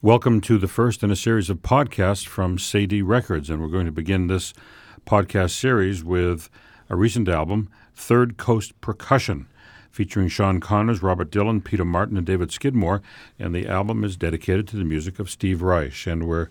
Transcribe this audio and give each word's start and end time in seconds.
Welcome 0.00 0.40
to 0.42 0.58
the 0.58 0.68
first 0.68 1.02
in 1.02 1.10
a 1.10 1.16
series 1.16 1.50
of 1.50 1.56
podcasts 1.56 2.24
from 2.24 2.56
Cedille 2.56 3.02
Records, 3.04 3.50
and 3.50 3.60
we're 3.60 3.66
going 3.66 3.86
to 3.86 3.90
begin 3.90 4.28
this 4.28 4.54
podcast 5.04 5.50
series 5.50 6.04
with 6.04 6.48
a 6.88 6.94
recent 6.94 7.28
album, 7.28 7.68
Third 7.96 8.36
Coast 8.36 8.80
Percussion, 8.80 9.48
featuring 9.90 10.28
Sean 10.28 10.60
Connors, 10.60 11.02
Robert 11.02 11.32
Dillon, 11.32 11.60
Peter 11.60 11.84
Martin, 11.84 12.16
and 12.16 12.24
David 12.24 12.52
Skidmore. 12.52 13.02
And 13.40 13.52
the 13.52 13.66
album 13.66 14.04
is 14.04 14.16
dedicated 14.16 14.68
to 14.68 14.76
the 14.76 14.84
music 14.84 15.18
of 15.18 15.28
Steve 15.28 15.62
Reich, 15.62 16.06
and 16.06 16.28
we're 16.28 16.50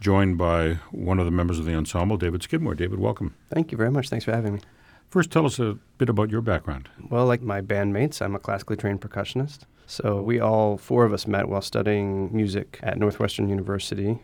joined 0.00 0.36
by 0.36 0.80
one 0.90 1.20
of 1.20 1.24
the 1.24 1.30
members 1.30 1.60
of 1.60 1.66
the 1.66 1.74
ensemble, 1.74 2.16
David 2.16 2.42
Skidmore. 2.42 2.74
David, 2.74 2.98
welcome. 2.98 3.32
Thank 3.48 3.70
you 3.70 3.78
very 3.78 3.92
much. 3.92 4.08
Thanks 4.08 4.24
for 4.24 4.32
having 4.32 4.54
me. 4.54 4.60
First, 5.08 5.30
tell 5.30 5.46
us 5.46 5.60
a 5.60 5.78
bit 5.98 6.08
about 6.08 6.30
your 6.30 6.40
background. 6.40 6.88
Well, 7.08 7.26
like 7.26 7.42
my 7.42 7.60
bandmates, 7.60 8.20
I'm 8.20 8.34
a 8.34 8.40
classically 8.40 8.76
trained 8.76 9.00
percussionist. 9.00 9.60
So 9.90 10.20
we 10.20 10.38
all 10.38 10.76
four 10.76 11.06
of 11.06 11.14
us 11.14 11.26
met 11.26 11.48
while 11.48 11.62
studying 11.62 12.28
music 12.36 12.78
at 12.82 12.98
Northwestern 12.98 13.48
University, 13.48 14.18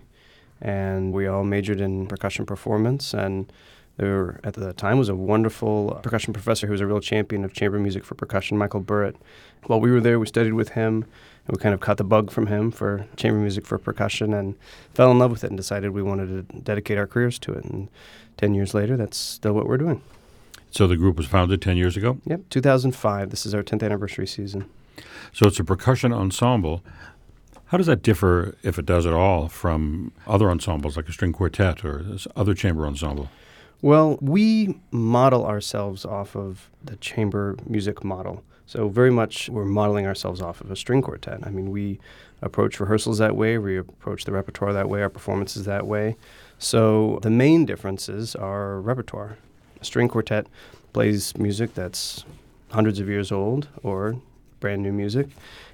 and 0.61 1.11
we 1.11 1.27
all 1.27 1.43
majored 1.43 1.81
in 1.81 2.07
percussion 2.07 2.45
performance. 2.45 3.15
And 3.15 3.51
there, 3.97 4.41
at 4.45 4.55
the 4.55 4.75
time, 4.75 4.99
was 4.99 5.09
a 5.09 5.15
wonderful 5.15 5.99
percussion 6.03 6.35
professor 6.35 6.67
who 6.67 6.73
was 6.73 6.83
a 6.83 6.87
real 6.87 7.01
champion 7.01 7.47
of 7.47 7.55
chamber 7.55 7.79
music 7.79 8.05
for 8.05 8.15
percussion, 8.15 8.59
Michael 8.59 8.83
Burritt. 8.83 9.17
While 9.65 9.81
we 9.81 9.91
were 9.91 10.03
there, 10.03 10.21
we 10.21 10.27
studied 10.27 10.53
with 10.53 10.71
him, 10.71 11.07
and 11.47 11.57
we 11.57 11.63
kind 11.63 11.73
of 11.73 11.81
caught 11.81 11.97
the 11.97 12.05
bug 12.05 12.31
from 12.31 12.49
him 12.49 12.71
for 12.71 13.07
chamber 13.17 13.41
music 13.41 13.65
for 13.65 13.79
percussion, 13.79 14.35
and 14.35 14.57
fell 14.93 15.11
in 15.11 15.19
love 15.19 15.31
with 15.31 15.45
it, 15.45 15.49
and 15.49 15.57
decided 15.57 15.93
we 15.93 16.03
wanted 16.03 16.51
to 16.51 16.61
dedicate 16.61 16.99
our 16.99 17.07
careers 17.07 17.39
to 17.39 17.55
it. 17.55 17.65
And 17.65 17.89
ten 18.37 18.53
years 18.53 18.75
later, 18.75 18.99
that's 18.99 19.17
still 19.17 19.55
what 19.55 19.67
we're 19.67 19.79
doing. 19.79 20.03
So 20.71 20.87
the 20.87 20.99
group 20.99 21.17
was 21.17 21.27
founded 21.27 21.63
10 21.63 21.79
years 21.79 21.97
ago? 21.97 22.19
Yep, 22.27 22.51
2005. 22.51 23.31
This 23.31 23.47
is 23.47 23.55
our 23.55 23.63
10th 23.63 23.83
anniversary 23.83 24.27
season. 24.27 24.69
So 25.33 25.47
it's 25.47 25.59
a 25.59 25.65
percussion 25.65 26.13
ensemble. 26.13 26.83
How 27.67 27.79
does 27.79 27.87
that 27.87 28.03
differ, 28.03 28.57
if 28.63 28.79
it 28.79 28.87
does 28.87 29.07
at 29.07 29.13
all, 29.13 29.49
from 29.49 30.13
other 30.27 30.51
ensembles 30.51 30.97
like 30.97 31.09
a 31.09 31.13
string 31.13 31.33
quartet 31.33 31.85
or 31.85 32.05
other 32.37 32.55
chamber 32.55 32.87
ensemble? 32.87 33.29
Well, 33.83 34.19
we 34.21 34.79
model 34.91 35.45
ourselves 35.45 36.05
off 36.05 36.37
of 36.37 36.71
the 36.83 36.97
chamber 36.97 37.57
music 37.67 38.05
model. 38.05 38.43
So, 38.67 38.89
very 38.89 39.11
much 39.11 39.51
we're 39.51 39.67
modeling 39.67 40.07
ourselves 40.07 40.41
off 40.41 40.61
of 40.61 40.71
a 40.71 40.77
string 40.77 41.03
quartet. 41.03 41.41
I 41.43 41.51
mean, 41.51 41.71
we 41.71 41.99
approach 42.41 42.81
rehearsals 42.81 43.19
that 43.19 43.37
way, 43.37 43.59
we 43.59 43.77
approach 43.77 44.25
the 44.25 44.33
repertoire 44.33 44.73
that 44.73 44.89
way, 44.89 45.03
our 45.03 45.11
performances 45.11 45.65
that 45.67 45.87
way. 45.87 46.17
So, 46.59 47.19
the 47.23 47.31
main 47.31 47.67
differences 47.67 48.35
are 48.35 48.81
repertoire. 48.81 49.37
A 49.81 49.85
string 49.85 50.09
quartet 50.09 50.47
plays 50.95 51.37
music 51.37 51.75
that's 51.75 52.25
hundreds 52.71 53.01
of 53.01 53.09
years 53.09 53.31
old 53.31 53.69
or 53.83 54.17
brand 54.65 54.83
new 54.83 54.93
music. 54.93 55.29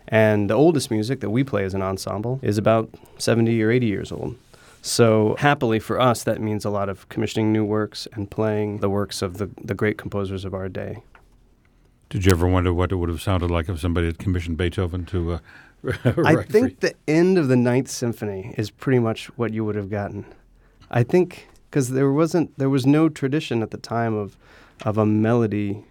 And 0.09 0.51
the 0.51 0.55
oldest 0.55 0.91
music 0.91 1.21
that 1.21 1.31
we 1.31 1.45
play 1.45 1.63
as 1.63 1.75
an 1.75 1.83
ensemble 1.83 2.41
is 2.43 2.59
about 2.59 2.91
70 3.19 3.63
or 3.63 3.71
80 3.71 3.87
years 3.87 4.11
old. 4.11 4.37
So, 4.83 5.37
happily 5.39 5.79
for 5.79 6.01
us, 6.01 6.25
that 6.25 6.41
means 6.41 6.65
a 6.65 6.71
lot 6.71 6.89
of 6.89 7.09
commissioning 7.09 7.53
new 7.53 7.65
works 7.65 8.09
and 8.15 8.29
playing 8.29 8.79
the 8.79 8.89
works 8.89 9.23
of 9.23 9.39
the, 9.39 9.49
the 9.63 9.75
great 9.75 9.97
composers 9.97 10.45
of 10.45 10.55
our 10.55 10.69
day. 10.69 11.05
Did 12.09 12.25
you 12.25 12.33
ever 12.33 12.49
wonder 12.49 12.75
what 12.75 12.91
it 12.91 12.97
would 12.97 13.11
have 13.11 13.23
sounded 13.23 13.49
like 13.49 13.69
if 13.69 13.79
somebody 13.79 14.07
had 14.07 14.19
commissioned 14.19 14.57
Beethoven 14.57 15.05
to? 15.07 15.35
Uh, 15.35 15.39
I 16.25 16.43
think 16.43 16.81
the 16.81 16.95
end 17.07 17.39
of 17.39 17.47
the 17.47 17.57
Ninth 17.57 17.89
Symphony 17.89 18.55
is 18.59 18.71
pretty 18.71 18.99
much 18.99 19.27
what 19.39 19.53
you 19.53 19.65
would 19.65 19.77
have 19.77 19.89
gotten. 19.89 20.25
I 20.91 21.05
think 21.05 21.47
because 21.71 21.91
there 21.91 22.11
wasn't 22.11 22.59
there 22.59 22.69
was 22.69 22.87
no 22.87 23.09
tradition 23.09 23.63
at 23.63 23.71
the 23.71 23.79
time 23.79 24.15
of 24.15 24.37
of 24.83 24.99
a 24.99 25.07
melody 25.07 25.85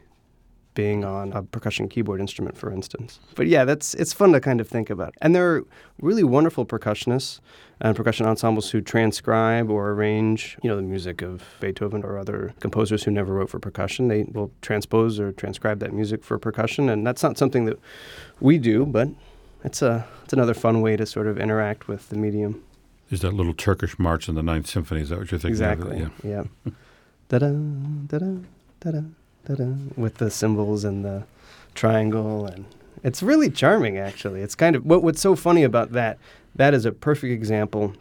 being 0.80 1.04
on 1.04 1.34
a 1.34 1.44
percussion 1.44 1.90
keyboard 1.90 2.22
instrument, 2.22 2.58
for 2.58 2.72
instance. 2.72 3.20
But 3.36 3.48
yeah, 3.48 3.66
that's 3.66 3.94
it's 3.96 4.14
fun 4.14 4.32
to 4.32 4.40
kind 4.40 4.62
of 4.62 4.68
think 4.70 4.90
about. 4.90 5.14
And 5.22 5.36
there 5.36 5.54
are 5.54 5.66
really 6.00 6.24
wonderful 6.24 6.66
percussionists 6.66 7.42
and 7.82 7.98
percussion 7.98 8.26
ensembles 8.26 8.72
who 8.72 8.80
transcribe 8.80 9.70
or 9.70 9.92
arrange, 9.92 10.58
you 10.64 10.70
know, 10.70 10.78
the 10.78 10.82
music 10.82 11.22
of 11.22 11.44
Beethoven 11.60 12.02
or 12.06 12.18
other 12.18 12.54
composers 12.62 13.04
who 13.04 13.12
never 13.12 13.34
wrote 13.34 13.50
for 13.50 13.60
percussion. 13.60 14.08
They 14.08 14.24
will 14.24 14.52
transpose 14.62 15.20
or 15.20 15.34
transcribe 15.34 15.80
that 15.80 15.92
music 15.92 16.24
for 16.24 16.40
percussion, 16.40 16.88
and 16.88 17.06
that's 17.06 17.24
not 17.24 17.38
something 17.38 17.66
that 17.66 17.78
we 18.40 18.58
do, 18.58 18.86
but 18.86 19.10
it's 19.66 19.82
a 19.82 20.08
it's 20.24 20.32
another 20.32 20.54
fun 20.54 20.80
way 20.80 20.96
to 20.96 21.06
sort 21.06 21.28
of 21.28 21.38
interact 21.38 21.90
with 21.90 22.08
the 22.08 22.16
medium. 22.16 22.64
Is 23.12 23.20
that 23.20 23.34
little 23.34 23.54
Turkish 23.54 24.00
march 24.00 24.30
in 24.30 24.36
the 24.36 24.44
Ninth 24.44 24.68
Symphony? 24.68 25.02
Is 25.02 25.10
that 25.10 25.20
what 25.20 25.30
you're 25.30 25.40
thinking? 25.40 25.52
Exactly. 25.52 26.04
Of? 26.04 26.12
Yeah. 26.24 26.44
yeah. 26.66 26.72
da 27.28 27.40
da 27.40 27.50
da 27.50 28.18
da 28.18 28.36
da 28.80 28.92
da 28.92 29.02
with 29.48 30.16
the 30.16 30.30
cymbals 30.30 30.84
and 30.84 31.04
the 31.04 31.24
triangle 31.76 32.46
and 32.46 32.66
it's 33.04 33.24
really 33.24 33.50
charming 33.50 33.98
actually. 33.98 34.42
It's 34.42 34.56
kind 34.56 34.76
of 34.76 34.86
what, 34.86 35.04
what's 35.04 35.22
so 35.22 35.36
funny 35.36 35.64
about 35.64 35.94
that 35.94 36.18
that 36.56 36.74
is 36.74 36.86
a 36.86 36.92
perfect 36.92 37.32
example 37.32 37.94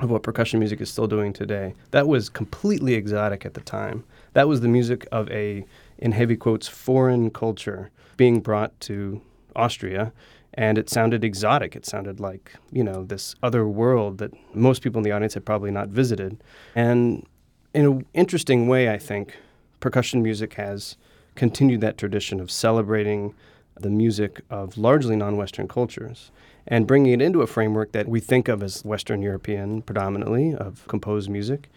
of 0.00 0.10
what 0.10 0.22
percussion 0.22 0.58
music 0.60 0.80
is 0.80 0.90
still 0.90 1.06
doing 1.06 1.32
today. 1.32 1.74
That 1.90 2.06
was 2.06 2.28
completely 2.28 2.94
exotic 2.94 3.46
at 3.46 3.54
the 3.54 3.62
time. 3.62 4.04
That 4.34 4.46
was 4.46 4.60
the 4.60 4.68
music 4.68 5.06
of 5.10 5.30
a 5.30 5.64
in 5.98 6.12
heavy 6.12 6.36
quotes 6.36 6.68
foreign 6.68 7.30
culture 7.30 7.90
being 8.16 8.40
brought 8.40 8.78
to 8.80 9.20
austria 9.54 10.12
and 10.54 10.78
it 10.78 10.88
sounded 10.88 11.24
exotic. 11.24 11.76
It 11.76 11.84
sounded 11.84 12.20
like 12.20 12.54
you 12.70 12.84
know 12.84 13.04
this 13.04 13.34
other 13.42 13.66
world 13.66 14.18
that 14.18 14.32
most 14.54 14.82
people 14.82 14.98
in 14.98 15.02
the 15.02 15.12
audience 15.12 15.34
had 15.34 15.44
probably 15.44 15.70
not 15.70 15.88
visited. 15.88 16.42
And 16.74 17.26
in 17.74 17.84
an 17.84 18.06
interesting 18.14 18.68
way 18.68 18.88
i 18.88 18.96
think 18.96 19.36
percussion 19.80 20.22
music 20.22 20.54
has 20.54 20.96
continued 21.34 21.80
that 21.82 21.98
tradition 21.98 22.40
of 22.40 22.50
celebrating 22.50 23.34
the 23.78 23.90
music 23.90 24.40
of 24.50 24.78
largely 24.78 25.16
non 25.16 25.36
Western 25.36 25.68
cultures 25.68 26.30
and 26.66 26.86
bringing 26.86 27.12
it 27.12 27.22
into 27.22 27.42
a 27.42 27.46
framework 27.46 27.92
that 27.92 28.08
we 28.08 28.20
think 28.20 28.48
of 28.48 28.62
as 28.62 28.84
Western 28.84 29.22
European 29.22 29.82
predominantly 29.82 30.54
of 30.54 30.86
composed 30.88 31.30
music. 31.30 31.68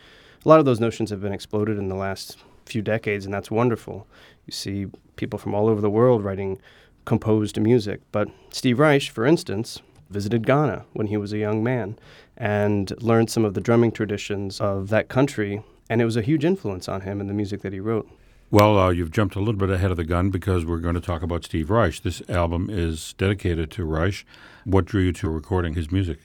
A 0.43 0.49
lot 0.49 0.59
of 0.59 0.65
those 0.65 0.79
notions 0.79 1.09
have 1.09 1.21
been 1.21 1.33
exploded 1.33 1.77
in 1.77 1.89
the 1.89 1.95
last 1.95 2.37
few 2.65 2.81
decades, 2.81 3.25
and 3.25 3.33
that's 3.33 3.51
wonderful. 3.51 4.07
You 4.45 4.53
see 4.53 4.87
people 5.15 5.37
from 5.37 5.53
all 5.53 5.67
over 5.67 5.81
the 5.81 5.89
world 5.89 6.23
writing 6.23 6.59
composed 7.05 7.59
music. 7.59 8.01
But 8.11 8.29
Steve 8.51 8.79
Reich, 8.79 9.03
for 9.09 9.25
instance, 9.25 9.81
visited 10.09 10.45
Ghana 10.45 10.85
when 10.93 11.07
he 11.07 11.17
was 11.17 11.33
a 11.33 11.37
young 11.37 11.63
man 11.63 11.97
and 12.37 12.91
learned 13.03 13.29
some 13.29 13.45
of 13.45 13.53
the 13.53 13.61
drumming 13.61 13.91
traditions 13.91 14.59
of 14.61 14.89
that 14.89 15.09
country 15.09 15.61
and 15.89 16.01
it 16.01 16.05
was 16.05 16.15
a 16.15 16.21
huge 16.21 16.45
influence 16.45 16.87
on 16.87 17.01
him 17.01 17.19
and 17.19 17.29
the 17.29 17.33
music 17.33 17.61
that 17.61 17.73
he 17.73 17.79
wrote. 17.79 18.07
Well, 18.51 18.79
uh, 18.79 18.89
you've 18.89 19.11
jumped 19.11 19.35
a 19.35 19.39
little 19.39 19.59
bit 19.59 19.69
ahead 19.69 19.91
of 19.91 19.97
the 19.97 20.03
gun 20.03 20.29
because 20.31 20.65
we're 20.65 20.79
going 20.79 20.95
to 20.95 21.01
talk 21.01 21.21
about 21.21 21.43
Steve 21.43 21.69
Reich. 21.69 22.01
This 22.01 22.21
album 22.29 22.67
is 22.71 23.13
dedicated 23.13 23.69
to 23.71 23.83
Reich. 23.83 24.25
What 24.63 24.85
drew 24.85 25.03
you 25.03 25.11
to 25.13 25.29
recording 25.29 25.75
his 25.75 25.91
music? 25.91 26.19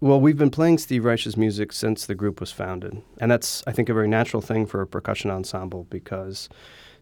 Well, 0.00 0.20
we've 0.20 0.38
been 0.38 0.50
playing 0.50 0.78
Steve 0.78 1.04
Reich's 1.04 1.36
music 1.36 1.72
since 1.72 2.06
the 2.06 2.14
group 2.14 2.40
was 2.40 2.52
founded. 2.52 3.02
And 3.20 3.30
that's, 3.30 3.62
I 3.66 3.72
think, 3.72 3.88
a 3.88 3.94
very 3.94 4.08
natural 4.08 4.40
thing 4.40 4.66
for 4.66 4.80
a 4.80 4.86
percussion 4.86 5.30
ensemble 5.30 5.86
because 5.90 6.48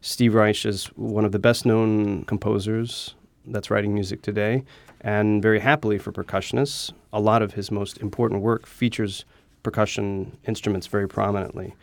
Steve 0.00 0.34
Reich 0.34 0.64
is 0.64 0.86
one 0.96 1.24
of 1.24 1.32
the 1.32 1.38
best 1.38 1.64
known 1.66 2.24
composers 2.24 3.14
that's 3.46 3.70
writing 3.70 3.94
music 3.94 4.22
today. 4.22 4.64
And 5.00 5.42
very 5.42 5.60
happily 5.60 5.98
for 5.98 6.12
percussionists, 6.12 6.92
a 7.12 7.20
lot 7.20 7.42
of 7.42 7.54
his 7.54 7.70
most 7.70 7.98
important 7.98 8.42
work 8.42 8.66
features 8.66 9.24
percussion 9.62 10.36
instruments 10.46 10.86
very 10.86 11.08
prominently. 11.08 11.74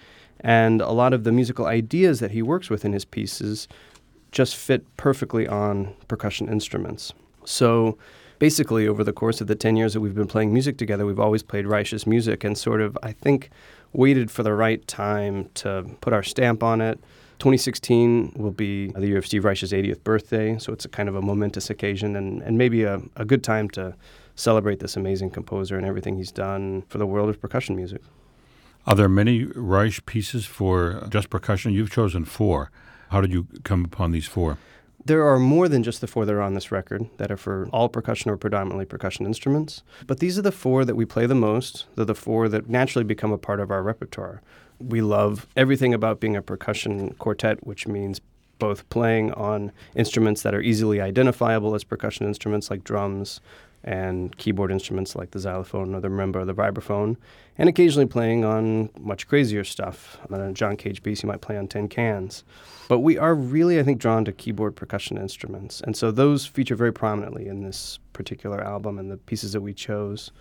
And 0.44 0.82
a 0.82 0.92
lot 0.92 1.14
of 1.14 1.24
the 1.24 1.32
musical 1.32 1.66
ideas 1.66 2.20
that 2.20 2.32
he 2.32 2.42
works 2.42 2.70
with 2.70 2.84
in 2.84 2.94
his 2.94 3.06
pieces 3.06 3.68
just 4.32 4.56
fit 4.56 4.86
perfectly 4.98 5.48
on 5.48 5.94
percussion 6.08 6.50
instruments. 6.50 7.14
So 7.46 7.98
basically, 8.40 8.88
over 8.88 9.04
the 9.04 9.14
course 9.14 9.40
of 9.42 9.48
the 9.48 9.56
10 9.56 9.76
years 9.76 9.94
that 9.94 10.02
we've 10.02 10.16
been 10.16 10.28
playing 10.28 10.52
music 10.52 10.78
together, 10.78 11.06
we've 11.06 11.20
always 11.20 11.44
played 11.44 11.66
Reich's 11.66 12.06
music 12.06 12.44
and 12.44 12.58
sort 12.58 12.82
of, 12.82 12.98
I 13.02 13.12
think, 13.14 13.50
waited 13.94 14.30
for 14.32 14.44
the 14.44 14.54
right 14.54 14.86
time 14.88 15.50
to 15.56 15.86
put 16.02 16.14
our 16.14 16.24
stamp 16.24 16.64
on 16.64 16.82
it. 16.82 17.00
2016 17.40 18.34
will 18.36 18.52
be 18.52 18.88
the 18.88 19.08
year 19.08 19.18
of 19.18 19.26
Steve 19.26 19.46
Reich's 19.46 19.72
80th 19.72 20.04
birthday, 20.04 20.58
so 20.58 20.72
it's 20.72 20.86
a 20.86 20.90
kind 20.90 21.10
of 21.10 21.16
a 21.16 21.22
momentous 21.22 21.70
occasion 21.70 22.16
and, 22.16 22.42
and 22.42 22.58
maybe 22.58 22.84
a, 22.84 23.02
a 23.16 23.26
good 23.26 23.44
time 23.44 23.70
to 23.72 23.96
celebrate 24.36 24.80
this 24.80 24.96
amazing 24.96 25.30
composer 25.30 25.78
and 25.78 25.86
everything 25.86 26.16
he's 26.16 26.32
done 26.32 26.84
for 26.88 26.98
the 26.98 27.06
world 27.06 27.30
of 27.30 27.40
percussion 27.40 27.76
music. 27.76 28.02
Are 28.86 28.96
there 28.96 29.08
many 29.08 29.46
Reich 29.46 30.06
pieces 30.06 30.46
for 30.46 31.08
just 31.10 31.30
percussion? 31.30 31.72
You've 31.72 31.92
chosen 31.92 32.26
four. 32.26 32.70
How 33.10 33.22
did 33.22 33.32
you 33.32 33.48
come 33.64 33.86
upon 33.86 34.12
these 34.12 34.28
four? 34.28 34.58
There 35.06 35.26
are 35.26 35.40
more 35.40 35.70
than 35.70 35.84
just 35.84 36.02
the 36.02 36.08
four 36.08 36.26
that 36.26 36.34
are 36.34 36.42
on 36.42 36.54
this 36.54 36.70
record 36.70 37.10
that 37.18 37.32
are 37.32 37.38
for 37.38 37.70
all 37.72 37.88
percussion 37.88 38.30
or 38.30 38.36
predominantly 38.36 38.86
percussion 38.86 39.26
instruments. 39.26 39.84
But 40.06 40.20
these 40.20 40.38
are 40.38 40.42
the 40.42 40.52
four 40.52 40.84
that 40.84 40.96
we 40.96 41.06
play 41.06 41.26
the 41.26 41.36
most. 41.36 41.86
They're 41.96 42.04
the 42.04 42.14
four 42.14 42.50
that 42.50 42.70
naturally 42.70 43.06
become 43.06 43.32
a 43.32 43.38
part 43.38 43.62
of 43.62 43.72
our 43.72 43.82
repertoire. 43.82 44.42
We 44.80 45.02
love 45.02 45.48
everything 45.56 45.94
about 45.94 46.20
being 46.20 46.36
a 46.36 46.42
percussion 46.42 47.14
quartet, 47.14 47.66
which 47.66 47.88
means 47.88 48.20
both 48.60 48.88
playing 48.90 49.32
on 49.34 49.72
instruments 49.96 50.42
that 50.42 50.54
are 50.54 50.62
easily 50.62 51.00
identifiable 51.00 51.74
as 51.74 51.86
percussion 51.86 52.26
instruments 52.28 52.70
like 52.70 52.84
drums, 52.84 53.40
and 53.84 54.36
keyboard 54.38 54.72
instruments 54.72 55.16
like 55.16 55.32
the 55.32 55.40
xylophone 55.40 55.94
or 55.94 56.00
the 56.00 56.08
marimba 56.08 56.38
or 56.38 56.46
the 56.46 56.54
vibraphone, 56.54 57.18
and 57.58 57.68
occasionally 57.68 58.06
playing 58.06 58.46
on 58.46 58.90
much 59.00 59.28
crazier 59.28 59.64
stuff. 59.64 60.18
On 60.30 60.40
a 60.40 60.54
John 60.54 60.78
Cage 60.78 61.04
bass, 61.04 61.24
you 61.24 61.28
might 61.28 61.42
play 61.42 61.58
on 61.58 61.68
tin 61.68 61.88
cans. 61.88 62.44
But 62.88 63.00
we 63.00 63.18
are 63.18 63.36
really, 63.36 63.80
I 63.80 63.84
think, 63.84 64.00
drawn 64.00 64.26
to 64.26 64.32
keyboard 64.32 64.76
percussion 64.76 65.18
instruments. 65.18 65.82
And 65.82 65.96
so 65.96 66.12
those 66.12 66.46
feature 66.46 66.76
very 66.76 66.94
prominently 66.94 67.48
in 67.48 67.64
this 67.64 68.00
particular 68.14 68.62
album 68.62 69.00
and 69.00 69.12
the 69.12 69.18
pieces 69.18 69.54
that 69.54 69.62
we 69.62 69.74
chose. 69.74 70.32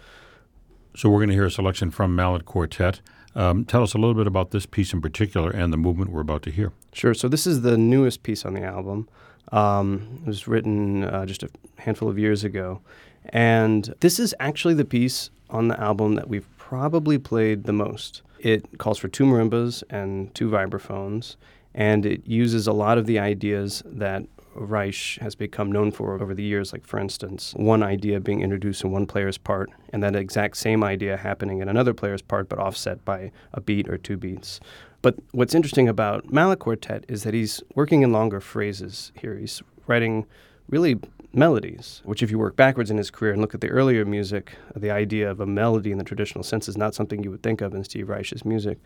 So 0.95 1.09
we're 1.09 1.19
going 1.19 1.31
to 1.31 1.35
hear 1.35 1.47
a 1.47 1.51
selection 1.51 1.91
from 1.91 2.15
Mallet 2.15 2.45
Quartet. 2.45 3.01
Um, 3.35 3.65
tell 3.65 3.83
us 3.83 3.95
a 3.95 3.99
little 3.99 4.15
bit 4.15 4.27
about 4.27 4.51
this 4.51 4.67
piece 4.67 4.93
in 4.93 5.01
particular 5.01 5.51
and 5.51 5.73
the 5.73 5.79
movement 5.79 6.11
we're 6.11 6.21
about 6.21 6.43
to 6.43 6.51
hear. 6.51 6.73
Sure. 6.93 7.15
So 7.15 7.29
this 7.29 7.47
is 7.47 7.63
the 7.63 7.79
newest 7.79 8.23
piece 8.23 8.45
on 8.45 8.55
the 8.55 8.63
album. 8.63 9.09
Um, 9.53 10.21
it 10.23 10.27
was 10.27 10.47
written 10.47 11.05
uh, 11.05 11.27
just 11.27 11.43
a 11.43 11.49
handful 11.79 12.09
of 12.09 12.19
years 12.19 12.45
ago, 12.45 12.81
and 13.27 13.95
this 14.01 14.19
is 14.19 14.35
actually 14.41 14.75
the 14.75 14.85
piece 14.85 15.31
on 15.51 15.69
the 15.69 15.81
album 15.81 16.15
that 16.15 16.29
we've 16.29 16.49
probably 16.57 17.19
played 17.19 17.65
the 17.65 17.73
most. 17.73 18.23
It 18.39 18.79
calls 18.79 18.99
for 18.99 19.09
two 19.09 19.25
marimbas 19.25 19.83
and 19.91 20.35
two 20.35 20.51
vibraphones, 20.51 21.37
and 21.75 22.05
it 22.05 22.27
uses 22.27 22.67
a 22.67 22.73
lot 22.73 22.99
of 22.99 23.07
the 23.07 23.19
ideas 23.19 23.83
that 23.87 24.25
Reich 24.55 25.19
has 25.21 25.35
become 25.35 25.73
known 25.73 25.91
for 25.93 26.21
over 26.21 26.35
the 26.35 26.43
years, 26.43 26.73
like, 26.73 26.85
for 26.85 26.99
instance, 26.99 27.55
one 27.57 27.83
idea 27.83 28.21
being 28.21 28.43
introduced 28.43 28.85
in 28.85 28.91
one 28.91 29.07
player's 29.07 29.39
part, 29.39 29.71
and 29.93 30.03
that 30.03 30.17
exact 30.17 30.57
same 30.57 30.85
idea 30.85 31.17
happening 31.17 31.61
in 31.61 31.69
another 31.69 31.95
player's 31.95 32.23
part, 32.23 32.49
but 32.49 32.59
offset 32.59 33.03
by 33.05 33.31
a 33.55 33.61
beat 33.61 33.89
or 33.89 33.97
two 33.97 34.17
beats. 34.17 34.61
But 35.01 35.17
what's 35.33 35.55
interesting 35.55 35.89
about 35.89 36.31
Mallet 36.31 36.59
Quartet 36.59 37.05
is 37.09 37.23
that 37.25 37.35
he's 37.35 37.63
working 37.75 38.03
in 38.03 38.13
longer 38.13 38.41
phrases 38.41 39.11
here. 39.17 39.37
He's 39.37 39.63
writing 39.87 40.27
really 40.69 40.99
melodies, 41.33 42.03
which, 42.05 42.23
if 42.23 42.31
you 42.31 42.39
work 42.39 42.57
backwards 42.57 42.91
in 42.91 42.99
his 42.99 43.11
career 43.11 43.33
and 43.33 43.41
look 43.41 43.55
at 43.55 43.61
the 43.61 43.69
earlier 43.69 44.05
music, 44.05 44.53
the 44.77 44.91
idea 44.91 45.31
of 45.31 45.41
a 45.41 45.47
melody 45.47 45.93
in 45.93 45.99
the 45.99 46.05
traditional 46.05 46.45
sense 46.45 46.69
is 46.69 46.77
not 46.77 46.95
something 46.95 47.23
you 47.23 47.31
would 47.31 47.43
think 47.43 47.61
of 47.61 47.75
in 47.75 47.85
Steve 47.85 48.09
Reich's 48.09 48.45
music. 48.45 48.79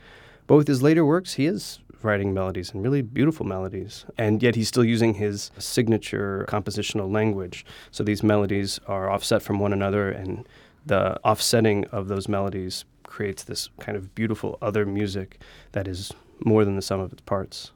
But 0.46 0.56
with 0.56 0.69
his 0.69 0.82
later 0.82 1.05
works, 1.05 1.34
he 1.34 1.46
is 1.46 1.81
writing 2.02 2.32
melodies 2.32 2.73
and 2.73 2.82
really 2.82 3.02
beautiful 3.02 3.44
melodies. 3.44 4.05
And 4.17 4.43
yet 4.43 4.55
he's 4.55 4.69
still 4.69 4.84
using 4.84 5.14
his 5.14 5.50
signature 5.58 6.46
compositional 6.49 7.11
language. 7.12 7.67
So 7.90 8.05
these 8.05 8.22
melodies 8.22 8.79
are 8.87 9.11
offset 9.11 9.43
from 9.43 9.58
one 9.58 9.72
another, 9.72 10.08
and 10.11 10.46
the 10.84 11.19
offsetting 11.25 11.84
of 11.87 12.06
those 12.06 12.29
melodies 12.29 12.84
creates 13.02 13.43
this 13.44 13.70
kind 13.81 13.96
of 13.96 14.14
beautiful 14.14 14.58
other 14.62 14.87
music 14.87 15.40
that 15.72 15.88
is 15.88 16.12
more 16.44 16.64
than 16.64 16.76
the 16.76 16.82
sum 16.82 17.00
of 17.00 17.12
its 17.12 17.22
parts. 17.22 17.72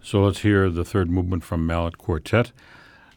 So 0.00 0.22
let's 0.22 0.40
hear 0.40 0.70
the 0.70 0.84
third 0.84 1.10
movement 1.10 1.44
from 1.44 1.66
Mallet 1.66 1.98
Quartet. 1.98 2.52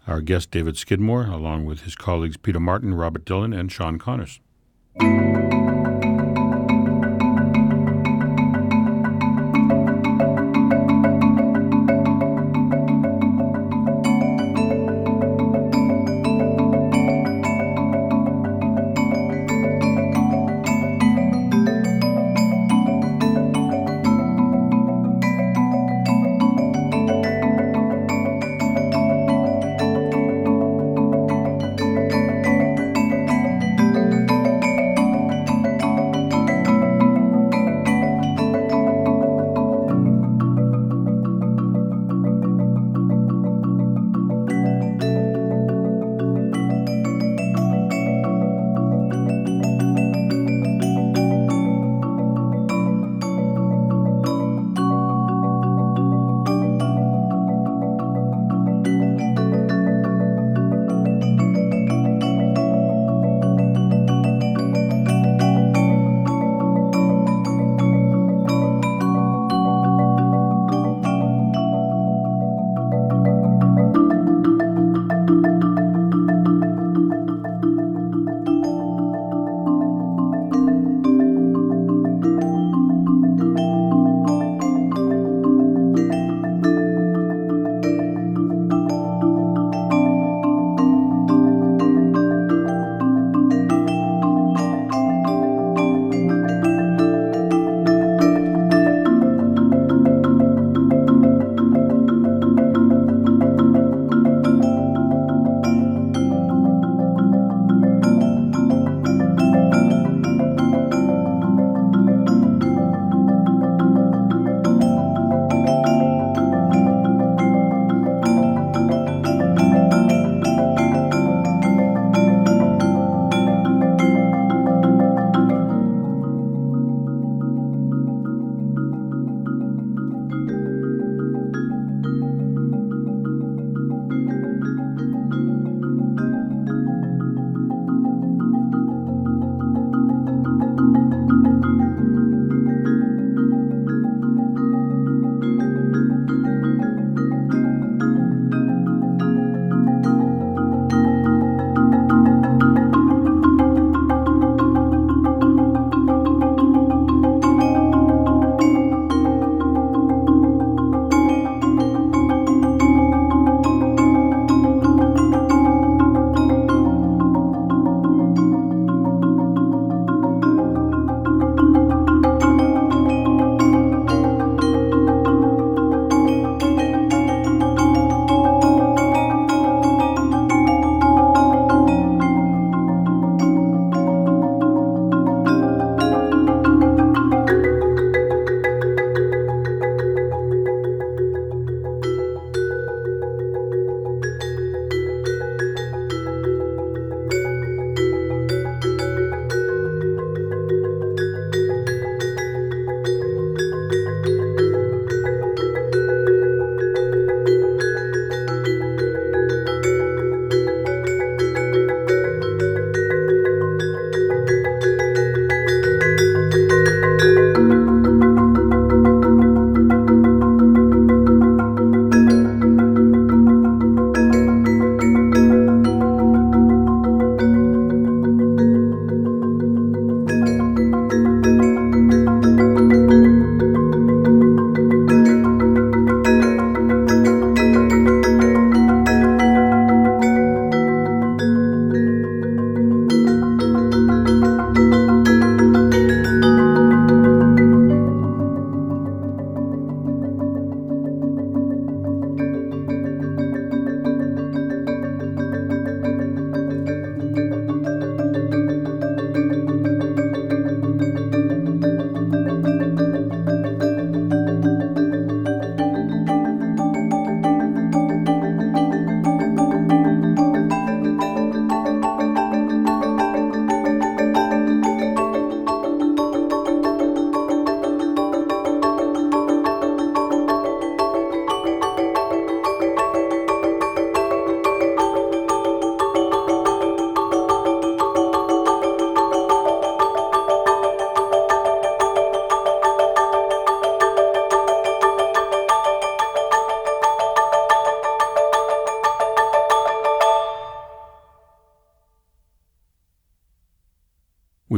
Our 0.06 0.22
guest, 0.22 0.52
David 0.52 0.78
Skidmore, 0.78 1.26
along 1.28 1.66
with 1.66 1.82
his 1.82 1.96
colleagues 1.96 2.36
Peter 2.38 2.60
Martin, 2.60 2.94
Robert 2.94 3.24
Dillon, 3.24 3.54
and 3.54 3.72
Sean 3.72 3.98
Connors. 3.98 4.40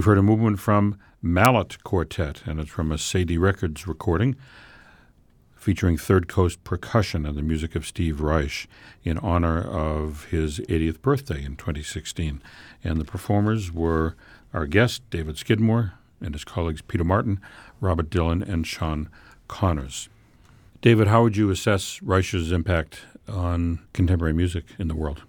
We've 0.06 0.12
heard 0.12 0.20
a 0.20 0.22
movement 0.22 0.60
from 0.60 1.00
Mallet 1.20 1.84
Quartet, 1.84 2.44
and 2.46 2.60
it's 2.60 2.70
from 2.70 2.92
a 2.92 2.96
Cedille 2.96 3.40
Records 3.40 3.88
recording 3.88 4.36
featuring 5.56 5.98
Third 5.98 6.28
Coast 6.28 6.64
percussion 6.64 7.26
and 7.26 7.36
the 7.36 7.42
music 7.42 7.76
of 7.76 7.88
Steve 7.88 8.22
Reich 8.22 8.68
in 9.04 9.18
honor 9.18 9.60
of 9.64 10.26
his 10.26 10.60
80th 10.60 11.02
birthday 11.02 11.44
in 11.44 11.56
2016. 11.56 12.40
And 12.84 13.02
the 13.02 13.04
performers 13.04 13.72
were 13.72 14.16
our 14.54 14.68
guest, 14.68 15.02
David 15.10 15.40
Skidmore, 15.40 15.94
and 16.22 16.36
his 16.36 16.44
colleagues 16.44 16.84
Peter 16.84 17.04
Martin, 17.04 17.42
Robert 17.82 18.12
Dillon, 18.12 18.44
and 18.44 18.68
Sean 18.68 19.10
Connors. 19.48 20.08
David, 20.84 21.08
how 21.08 21.24
would 21.24 21.36
you 21.36 21.50
assess 21.50 22.00
Reich's 22.04 22.52
impact 22.52 23.00
on 23.28 23.80
contemporary 23.92 24.34
music 24.34 24.66
in 24.78 24.88
the 24.88 24.96
world? 24.96 25.24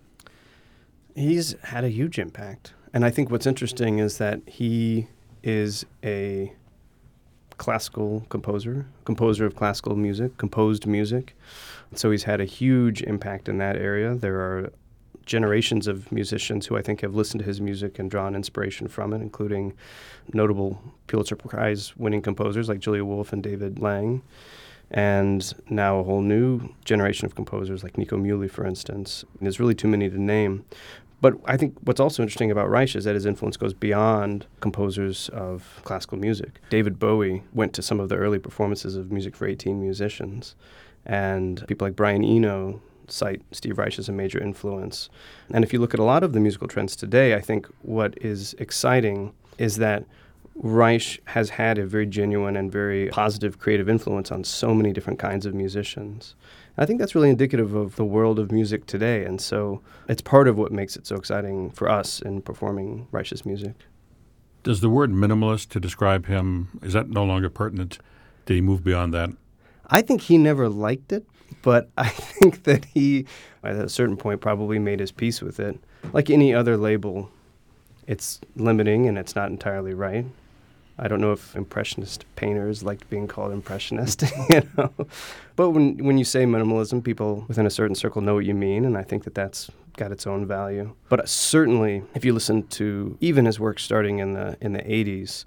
He's 1.14 1.58
had 1.62 1.82
a 1.82 1.88
huge 1.88 2.18
impact. 2.18 2.74
And 2.96 3.04
I 3.04 3.10
think 3.10 3.30
what's 3.30 3.46
interesting 3.46 3.98
is 3.98 4.16
that 4.16 4.40
he 4.46 5.08
is 5.42 5.84
a 6.02 6.50
classical 7.58 8.24
composer, 8.30 8.86
composer 9.04 9.44
of 9.44 9.54
classical 9.54 9.96
music, 9.96 10.38
composed 10.38 10.86
music. 10.86 11.36
So 11.94 12.10
he's 12.10 12.22
had 12.22 12.40
a 12.40 12.46
huge 12.46 13.02
impact 13.02 13.50
in 13.50 13.58
that 13.58 13.76
area. 13.76 14.14
There 14.14 14.36
are 14.36 14.72
generations 15.26 15.86
of 15.86 16.10
musicians 16.10 16.64
who 16.64 16.78
I 16.78 16.80
think 16.80 17.02
have 17.02 17.14
listened 17.14 17.40
to 17.40 17.44
his 17.44 17.60
music 17.60 17.98
and 17.98 18.10
drawn 18.10 18.34
inspiration 18.34 18.88
from 18.88 19.12
it, 19.12 19.20
including 19.20 19.74
notable 20.32 20.80
Pulitzer 21.06 21.36
Prize 21.36 21.94
winning 21.98 22.22
composers 22.22 22.66
like 22.66 22.78
Julia 22.78 23.04
Wolfe 23.04 23.30
and 23.30 23.42
David 23.42 23.78
Lang. 23.78 24.22
And 24.90 25.52
now 25.68 25.98
a 25.98 26.04
whole 26.04 26.22
new 26.22 26.66
generation 26.86 27.26
of 27.26 27.34
composers 27.34 27.82
like 27.82 27.98
Nico 27.98 28.16
Muhly, 28.16 28.50
for 28.50 28.64
instance. 28.64 29.22
There's 29.38 29.60
really 29.60 29.74
too 29.74 29.88
many 29.88 30.08
to 30.08 30.18
name. 30.18 30.64
But 31.20 31.34
I 31.46 31.56
think 31.56 31.76
what's 31.82 32.00
also 32.00 32.22
interesting 32.22 32.50
about 32.50 32.68
Reich 32.68 32.94
is 32.94 33.04
that 33.04 33.14
his 33.14 33.26
influence 33.26 33.56
goes 33.56 33.72
beyond 33.72 34.46
composers 34.60 35.28
of 35.30 35.80
classical 35.84 36.18
music. 36.18 36.60
David 36.68 36.98
Bowie 36.98 37.42
went 37.54 37.72
to 37.74 37.82
some 37.82 38.00
of 38.00 38.08
the 38.08 38.16
early 38.16 38.38
performances 38.38 38.96
of 38.96 39.10
Music 39.10 39.34
for 39.34 39.46
18 39.46 39.80
Musicians, 39.80 40.54
and 41.06 41.66
people 41.68 41.86
like 41.86 41.96
Brian 41.96 42.22
Eno 42.22 42.80
cite 43.08 43.40
Steve 43.52 43.78
Reich 43.78 43.98
as 43.98 44.08
a 44.08 44.12
major 44.12 44.42
influence. 44.42 45.08
And 45.52 45.64
if 45.64 45.72
you 45.72 45.78
look 45.78 45.94
at 45.94 46.00
a 46.00 46.04
lot 46.04 46.22
of 46.22 46.32
the 46.32 46.40
musical 46.40 46.68
trends 46.68 46.96
today, 46.96 47.34
I 47.34 47.40
think 47.40 47.66
what 47.82 48.14
is 48.20 48.54
exciting 48.58 49.32
is 49.58 49.76
that 49.76 50.04
Reich 50.56 51.20
has 51.26 51.50
had 51.50 51.78
a 51.78 51.86
very 51.86 52.06
genuine 52.06 52.56
and 52.56 52.72
very 52.72 53.08
positive 53.08 53.58
creative 53.58 53.88
influence 53.88 54.32
on 54.32 54.42
so 54.42 54.74
many 54.74 54.92
different 54.92 55.18
kinds 55.18 55.46
of 55.46 55.54
musicians. 55.54 56.34
I 56.78 56.84
think 56.84 56.98
that's 57.00 57.14
really 57.14 57.30
indicative 57.30 57.74
of 57.74 57.96
the 57.96 58.04
world 58.04 58.38
of 58.38 58.52
music 58.52 58.86
today. 58.86 59.24
And 59.24 59.40
so 59.40 59.80
it's 60.08 60.20
part 60.20 60.46
of 60.46 60.58
what 60.58 60.72
makes 60.72 60.96
it 60.96 61.06
so 61.06 61.16
exciting 61.16 61.70
for 61.70 61.88
us 61.88 62.20
in 62.20 62.42
performing 62.42 63.08
Reich's 63.12 63.46
music. 63.46 63.74
Does 64.62 64.80
the 64.80 64.90
word 64.90 65.10
minimalist 65.10 65.68
to 65.70 65.80
describe 65.80 66.26
him, 66.26 66.78
is 66.82 66.92
that 66.92 67.08
no 67.08 67.24
longer 67.24 67.48
pertinent? 67.48 67.98
Did 68.44 68.54
he 68.54 68.60
move 68.60 68.84
beyond 68.84 69.14
that? 69.14 69.30
I 69.88 70.02
think 70.02 70.22
he 70.22 70.38
never 70.38 70.68
liked 70.68 71.12
it, 71.12 71.26
but 71.62 71.88
I 71.96 72.08
think 72.08 72.64
that 72.64 72.84
he, 72.86 73.26
at 73.62 73.76
a 73.76 73.88
certain 73.88 74.16
point, 74.16 74.40
probably 74.40 74.78
made 74.78 75.00
his 75.00 75.12
peace 75.12 75.40
with 75.40 75.60
it. 75.60 75.78
Like 76.12 76.30
any 76.30 76.52
other 76.52 76.76
label, 76.76 77.30
it's 78.06 78.40
limiting 78.54 79.06
and 79.06 79.16
it's 79.16 79.34
not 79.34 79.50
entirely 79.50 79.94
right. 79.94 80.26
I 80.98 81.08
don't 81.08 81.20
know 81.20 81.32
if 81.32 81.54
impressionist 81.54 82.24
painters 82.36 82.82
liked 82.82 83.08
being 83.10 83.28
called 83.28 83.52
impressionist, 83.52 84.22
you 84.48 84.62
know. 84.76 84.92
But 85.54 85.70
when 85.70 85.98
when 85.98 86.16
you 86.18 86.24
say 86.24 86.44
minimalism, 86.44 87.04
people 87.04 87.44
within 87.48 87.66
a 87.66 87.70
certain 87.70 87.94
circle 87.94 88.22
know 88.22 88.34
what 88.34 88.46
you 88.46 88.54
mean, 88.54 88.84
and 88.84 88.96
I 88.96 89.02
think 89.02 89.24
that 89.24 89.34
that's 89.34 89.70
got 89.96 90.12
its 90.12 90.26
own 90.26 90.46
value. 90.46 90.94
But 91.08 91.28
certainly, 91.28 92.02
if 92.14 92.24
you 92.24 92.32
listen 92.32 92.66
to 92.68 93.16
even 93.20 93.44
his 93.44 93.60
work 93.60 93.78
starting 93.78 94.18
in 94.18 94.32
the 94.32 94.56
in 94.60 94.72
the 94.72 94.80
80s, 94.80 95.44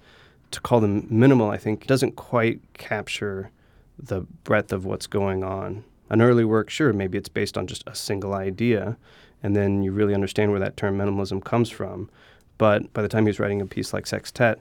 to 0.51 0.61
call 0.61 0.79
them 0.79 1.07
minimal, 1.09 1.49
I 1.49 1.57
think 1.57 1.87
doesn't 1.87 2.15
quite 2.15 2.61
capture 2.73 3.51
the 3.97 4.21
breadth 4.43 4.71
of 4.71 4.85
what's 4.85 5.07
going 5.07 5.43
on. 5.43 5.83
An 6.09 6.21
early 6.21 6.45
work, 6.45 6.69
sure, 6.69 6.91
maybe 6.93 7.17
it's 7.17 7.29
based 7.29 7.57
on 7.57 7.67
just 7.67 7.83
a 7.85 7.93
single 7.93 8.33
idea, 8.33 8.97
and 9.43 9.55
then 9.55 9.83
you 9.83 9.91
really 9.91 10.15
understand 10.15 10.51
where 10.51 10.59
that 10.59 10.77
term 10.77 10.97
minimalism 10.97 11.43
comes 11.43 11.69
from. 11.69 12.09
But 12.57 12.91
by 12.93 13.01
the 13.01 13.07
time 13.07 13.25
he 13.25 13.29
was 13.29 13.39
writing 13.39 13.61
a 13.61 13.65
piece 13.65 13.93
like 13.93 14.07
Sextet, 14.07 14.59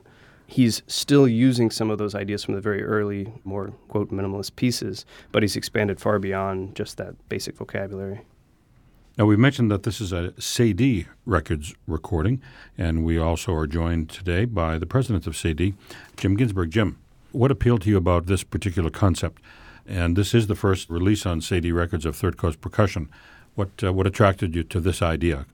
he's 0.48 0.82
still 0.86 1.28
using 1.28 1.70
some 1.70 1.90
of 1.90 1.98
those 1.98 2.14
ideas 2.14 2.42
from 2.42 2.54
the 2.54 2.60
very 2.60 2.82
early, 2.82 3.32
more 3.44 3.72
quote 3.88 4.10
minimalist 4.10 4.56
pieces, 4.56 5.04
but 5.30 5.42
he's 5.42 5.54
expanded 5.54 6.00
far 6.00 6.18
beyond 6.18 6.74
just 6.74 6.96
that 6.96 7.14
basic 7.28 7.54
vocabulary. 7.54 8.22
Now, 9.18 9.26
we've 9.26 9.38
mentioned 9.38 9.70
that 9.70 9.82
this 9.82 10.00
is 10.00 10.12
a 10.12 10.32
Cedille 10.38 11.06
Records 11.26 11.74
recording, 11.86 12.40
and 12.78 13.04
we 13.04 13.18
also 13.18 13.52
are 13.54 13.66
joined 13.66 14.08
today 14.08 14.46
by 14.46 14.78
the 14.78 14.86
president 14.86 15.26
of 15.26 15.34
Cedille, 15.34 15.74
Jim 16.16 16.34
Ginsburg. 16.34 16.70
Jim, 16.70 16.98
what 17.32 17.50
appealed 17.50 17.82
to 17.82 17.90
you 17.90 17.98
about 17.98 18.26
this 18.26 18.42
particular 18.42 18.90
concept? 18.90 19.42
And 19.86 20.16
this 20.16 20.34
is 20.34 20.46
the 20.46 20.54
first 20.54 20.88
release 20.88 21.26
on 21.26 21.40
Cedille 21.40 21.74
Records 21.74 22.06
of 22.06 22.16
Third 22.16 22.38
Coast 22.38 22.60
Percussion. 22.60 23.10
What, 23.54 23.70
uh, 23.82 23.92
what 23.92 24.06
attracted 24.06 24.54
you 24.54 24.62
to 24.64 24.80
this 24.80 25.02
idea? 25.02 25.46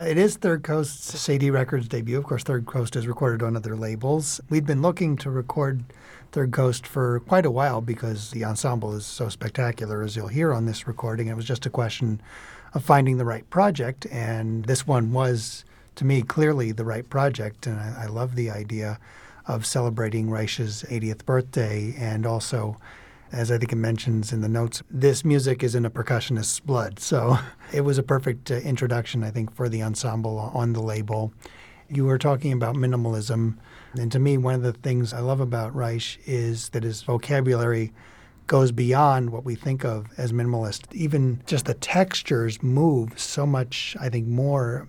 It 0.00 0.16
is 0.16 0.36
Third 0.36 0.62
Coast's 0.62 1.12
Cedille 1.12 1.52
Records 1.52 1.88
debut. 1.88 2.18
Of 2.18 2.22
course, 2.22 2.44
Third 2.44 2.66
Coast 2.66 2.94
has 2.94 3.08
recorded 3.08 3.42
on 3.44 3.56
other 3.56 3.76
labels. 3.76 4.40
We'd 4.48 4.64
been 4.64 4.80
looking 4.80 5.16
to 5.16 5.28
record 5.28 5.82
Third 6.30 6.52
Coast 6.52 6.86
for 6.86 7.18
quite 7.18 7.44
a 7.44 7.50
while 7.50 7.80
because 7.80 8.30
the 8.30 8.44
ensemble 8.44 8.94
is 8.94 9.04
so 9.04 9.28
spectacular, 9.28 10.04
as 10.04 10.14
you'll 10.14 10.28
hear 10.28 10.52
on 10.52 10.66
this 10.66 10.86
recording. 10.86 11.26
It 11.26 11.34
was 11.34 11.44
just 11.44 11.66
a 11.66 11.70
question 11.70 12.22
of 12.74 12.84
finding 12.84 13.18
the 13.18 13.24
right 13.24 13.50
project, 13.50 14.06
and 14.12 14.66
this 14.66 14.86
one 14.86 15.12
was, 15.12 15.64
to 15.96 16.04
me, 16.04 16.22
clearly 16.22 16.70
the 16.70 16.84
right 16.84 17.10
project. 17.10 17.66
And 17.66 17.80
I, 17.80 18.04
I 18.04 18.06
love 18.06 18.36
the 18.36 18.52
idea 18.52 19.00
of 19.48 19.66
celebrating 19.66 20.30
Reich's 20.30 20.84
80th 20.88 21.24
birthday 21.24 21.92
and 21.98 22.24
also 22.24 22.76
as 23.32 23.50
I 23.50 23.58
think 23.58 23.72
it 23.72 23.76
mentions 23.76 24.32
in 24.32 24.40
the 24.40 24.48
notes, 24.48 24.82
this 24.90 25.24
music 25.24 25.62
is 25.62 25.74
in 25.74 25.84
a 25.84 25.90
percussionist's 25.90 26.60
blood. 26.60 26.98
So 26.98 27.38
it 27.72 27.82
was 27.82 27.98
a 27.98 28.02
perfect 28.02 28.50
uh, 28.50 28.56
introduction, 28.56 29.22
I 29.22 29.30
think, 29.30 29.54
for 29.54 29.68
the 29.68 29.82
ensemble 29.82 30.38
on 30.54 30.72
the 30.72 30.80
label. 30.80 31.32
You 31.88 32.04
were 32.04 32.18
talking 32.18 32.52
about 32.52 32.76
minimalism. 32.76 33.56
And 33.94 34.12
to 34.12 34.18
me, 34.18 34.38
one 34.38 34.54
of 34.54 34.62
the 34.62 34.72
things 34.72 35.12
I 35.12 35.20
love 35.20 35.40
about 35.40 35.74
Reich 35.74 36.18
is 36.26 36.70
that 36.70 36.82
his 36.82 37.02
vocabulary 37.02 37.92
goes 38.46 38.72
beyond 38.72 39.30
what 39.30 39.44
we 39.44 39.54
think 39.54 39.84
of 39.84 40.06
as 40.16 40.32
minimalist. 40.32 40.92
Even 40.92 41.42
just 41.46 41.66
the 41.66 41.74
textures 41.74 42.62
move 42.62 43.18
so 43.18 43.46
much, 43.46 43.96
I 44.00 44.08
think, 44.08 44.26
more 44.26 44.88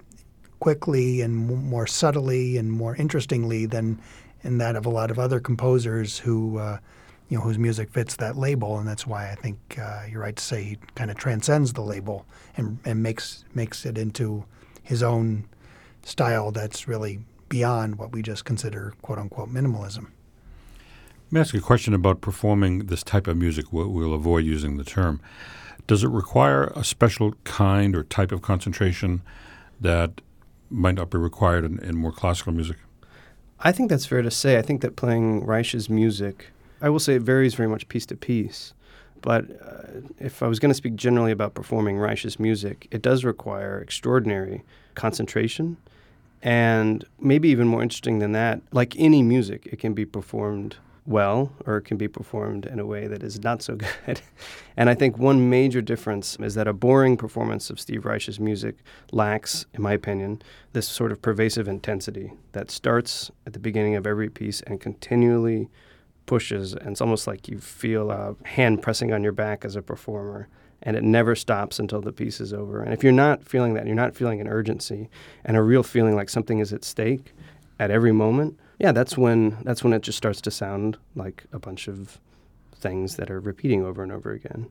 quickly 0.59 1.21
and 1.21 1.35
more 1.35 1.87
subtly 1.87 2.57
and 2.57 2.71
more 2.71 2.95
interestingly 2.95 3.65
than 3.65 3.99
in 4.43 4.57
that 4.59 4.75
of 4.77 4.85
a 4.85 4.89
lot 4.89 5.11
of 5.11 5.19
other 5.19 5.41
composers 5.41 6.19
who. 6.19 6.57
Uh, 6.57 6.77
you 7.29 7.37
know, 7.37 7.43
whose 7.43 7.59
music 7.59 7.91
fits 7.91 8.15
that 8.17 8.35
label, 8.35 8.79
and 8.79 8.87
that's 8.87 9.05
why 9.05 9.31
I 9.31 9.35
think 9.35 9.77
uh, 9.79 10.03
you're 10.09 10.21
right 10.21 10.35
to 10.35 10.43
say 10.43 10.63
he 10.63 10.77
kind 10.95 11.11
of 11.11 11.17
transcends 11.17 11.73
the 11.73 11.81
label 11.81 12.25
and, 12.57 12.79
and 12.83 13.01
makes 13.03 13.45
makes 13.53 13.85
it 13.85 13.97
into 13.97 14.43
his 14.83 15.03
own 15.03 15.45
style 16.03 16.51
that's 16.51 16.87
really 16.87 17.19
beyond 17.47 17.97
what 17.97 18.11
we 18.11 18.21
just 18.21 18.45
consider 18.45 18.93
quote 19.03 19.19
unquote 19.19 19.49
minimalism. 19.49 20.07
Let 21.27 21.31
me 21.31 21.39
ask 21.41 21.53
you 21.53 21.59
a 21.59 21.63
question 21.63 21.93
about 21.93 22.21
performing 22.21 22.87
this 22.87 23.03
type 23.03 23.27
of 23.27 23.37
music. 23.37 23.71
We'll, 23.71 23.89
we'll 23.89 24.15
avoid 24.15 24.45
using 24.45 24.77
the 24.77 24.83
term. 24.83 25.21
Does 25.85 26.03
it 26.03 26.09
require 26.09 26.71
a 26.75 26.83
special 26.83 27.33
kind 27.43 27.95
or 27.95 28.03
type 28.03 28.31
of 28.31 28.41
concentration 28.41 29.21
that 29.79 30.21
might 30.71 30.95
not 30.95 31.11
be 31.11 31.19
required 31.19 31.65
in, 31.65 31.77
in 31.79 31.95
more 31.95 32.11
classical 32.11 32.53
music? 32.53 32.77
I 33.59 33.71
think 33.71 33.91
that's 33.91 34.07
fair 34.07 34.23
to 34.23 34.31
say. 34.31 34.57
I 34.57 34.63
think 34.63 34.81
that 34.81 34.95
playing 34.95 35.45
Reich's 35.45 35.87
music 35.89 36.51
I 36.81 36.89
will 36.89 36.99
say 36.99 37.15
it 37.15 37.21
varies 37.21 37.53
very 37.53 37.69
much 37.69 37.87
piece 37.87 38.05
to 38.07 38.15
piece. 38.15 38.73
But 39.21 39.45
uh, 39.61 40.01
if 40.17 40.41
I 40.41 40.47
was 40.47 40.59
going 40.59 40.69
to 40.69 40.75
speak 40.75 40.95
generally 40.95 41.31
about 41.31 41.53
performing 41.53 41.97
Reich's 41.97 42.39
music, 42.39 42.87
it 42.91 43.01
does 43.01 43.25
require 43.25 43.79
extraordinary 43.79 44.63
concentration. 44.95 45.77
And 46.41 47.03
maybe 47.19 47.49
even 47.49 47.67
more 47.67 47.83
interesting 47.83 48.19
than 48.19 48.31
that, 48.31 48.61
like 48.71 48.95
any 48.97 49.21
music, 49.21 49.67
it 49.71 49.79
can 49.79 49.93
be 49.93 50.05
performed 50.05 50.77
well 51.05 51.51
or 51.65 51.77
it 51.77 51.81
can 51.81 51.97
be 51.97 52.07
performed 52.07 52.65
in 52.67 52.79
a 52.79 52.85
way 52.85 53.07
that 53.07 53.23
is 53.23 53.41
not 53.43 53.61
so 53.61 53.75
good. 54.05 54.21
and 54.77 54.89
I 54.89 54.95
think 54.95 55.17
one 55.17 55.49
major 55.49 55.81
difference 55.81 56.37
is 56.39 56.55
that 56.55 56.67
a 56.67 56.73
boring 56.73 57.17
performance 57.17 57.69
of 57.69 57.79
Steve 57.79 58.05
Reich's 58.05 58.39
music 58.39 58.77
lacks, 59.11 59.65
in 59.73 59.81
my 59.81 59.93
opinion, 59.93 60.41
this 60.73 60.87
sort 60.87 61.11
of 61.11 61.21
pervasive 61.21 61.67
intensity 61.67 62.31
that 62.53 62.71
starts 62.71 63.31
at 63.45 63.53
the 63.53 63.59
beginning 63.59 63.95
of 63.95 64.07
every 64.07 64.29
piece 64.29 64.61
and 64.61 64.79
continually 64.79 65.67
pushes, 66.29 66.73
and 66.73 66.91
it's 66.91 67.01
almost 67.01 67.25
like 67.25 67.47
you 67.47 67.57
feel 67.57 68.11
a 68.11 68.35
hand 68.45 68.83
pressing 68.83 69.11
on 69.11 69.23
your 69.23 69.31
back 69.31 69.65
as 69.65 69.75
a 69.75 69.81
performer, 69.81 70.47
and 70.83 70.95
it 70.95 71.03
never 71.03 71.35
stops 71.35 71.79
until 71.79 72.01
the 72.01 72.13
piece 72.13 72.39
is 72.39 72.53
over. 72.53 72.83
And 72.83 72.93
if 72.93 73.03
you're 73.03 73.11
not 73.11 73.43
feeling 73.43 73.73
that, 73.73 73.87
you're 73.87 73.95
not 73.95 74.15
feeling 74.15 74.39
an 74.39 74.47
urgency 74.47 75.09
and 75.43 75.57
a 75.57 75.63
real 75.63 75.81
feeling 75.81 76.15
like 76.15 76.29
something 76.29 76.59
is 76.59 76.71
at 76.71 76.83
stake 76.83 77.33
at 77.79 77.89
every 77.89 78.11
moment. 78.11 78.59
Yeah, 78.77 78.91
that's 78.91 79.17
when 79.17 79.57
that's 79.63 79.83
when 79.83 79.91
it 79.91 80.03
just 80.03 80.19
starts 80.19 80.39
to 80.41 80.51
sound 80.51 80.99
like 81.15 81.45
a 81.51 81.57
bunch 81.57 81.87
of 81.87 82.19
things 82.75 83.15
that 83.15 83.31
are 83.31 83.39
repeating 83.39 83.83
over 83.83 84.03
and 84.03 84.11
over 84.11 84.31
again. 84.31 84.69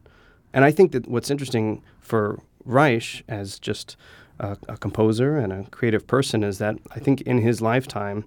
And 0.53 0.65
I 0.65 0.71
think 0.71 0.93
that 0.93 1.09
what's 1.09 1.29
interesting 1.29 1.83
for 1.99 2.41
Reich 2.65 3.25
as 3.27 3.59
just 3.59 3.97
a, 4.39 4.57
a 4.69 4.77
composer 4.77 5.37
and 5.37 5.53
a 5.53 5.65
creative 5.71 6.07
person 6.07 6.45
is 6.45 6.59
that 6.59 6.77
I 6.93 7.01
think 7.01 7.21
in 7.23 7.39
his 7.39 7.61
lifetime 7.61 8.27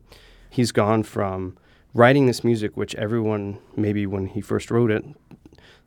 he's 0.50 0.74
gone 0.74 1.04
from 1.04 1.56
writing 1.94 2.26
this 2.26 2.44
music, 2.44 2.76
which 2.78 2.96
everyone, 2.96 3.60
maybe 3.76 4.06
when 4.06 4.28
he 4.28 4.42
first 4.42 4.72
wrote 4.72 4.92
it, 4.92 5.04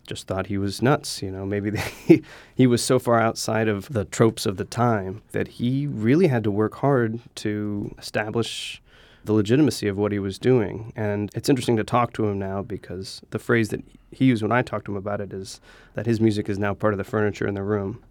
just 0.06 0.26
thought 0.26 0.46
he 0.46 0.58
was 0.58 0.82
nuts. 0.82 1.23
You 1.23 1.30
know, 1.30 1.46
maybe 1.46 1.70
they, 2.08 2.23
he 2.54 2.66
was 2.66 2.82
so 2.82 2.99
far 2.99 3.20
outside 3.20 3.68
of 3.68 3.88
the 3.88 4.04
tropes 4.04 4.46
of 4.46 4.56
the 4.56 4.64
time 4.64 5.23
that 5.32 5.49
he 5.49 5.87
really 5.87 6.26
had 6.26 6.44
to 6.44 6.50
work 6.50 6.76
hard 6.76 7.20
to 7.37 7.94
establish 7.99 8.82
the 9.25 9.32
legitimacy 9.32 9.88
of 9.88 9.96
what 9.96 10.12
he 10.12 10.18
was 10.18 10.38
doing. 10.38 10.92
And 10.96 11.30
it's 11.34 11.49
interesting 11.49 11.76
to 11.78 11.84
talk 11.84 12.12
to 12.14 12.26
him 12.26 12.38
now 12.38 12.62
because 12.62 13.23
the 13.30 13.38
phrase 13.38 13.70
that 13.70 13.80
he 14.11 14.26
used 14.26 14.42
when 14.42 14.52
I 14.52 14.62
talked 14.62 14.84
to 14.87 14.92
him 14.92 14.99
about 14.99 15.20
it 15.20 15.32
is 15.32 15.61
that 15.94 16.06
his 16.06 16.20
music 16.20 16.49
is 16.49 16.58
now 16.58 16.75
part 16.75 16.92
of 16.92 16.99
the 16.99 17.04
furniture 17.04 17.46
in 17.46 17.54
the 17.54 17.62
room. 17.62 18.02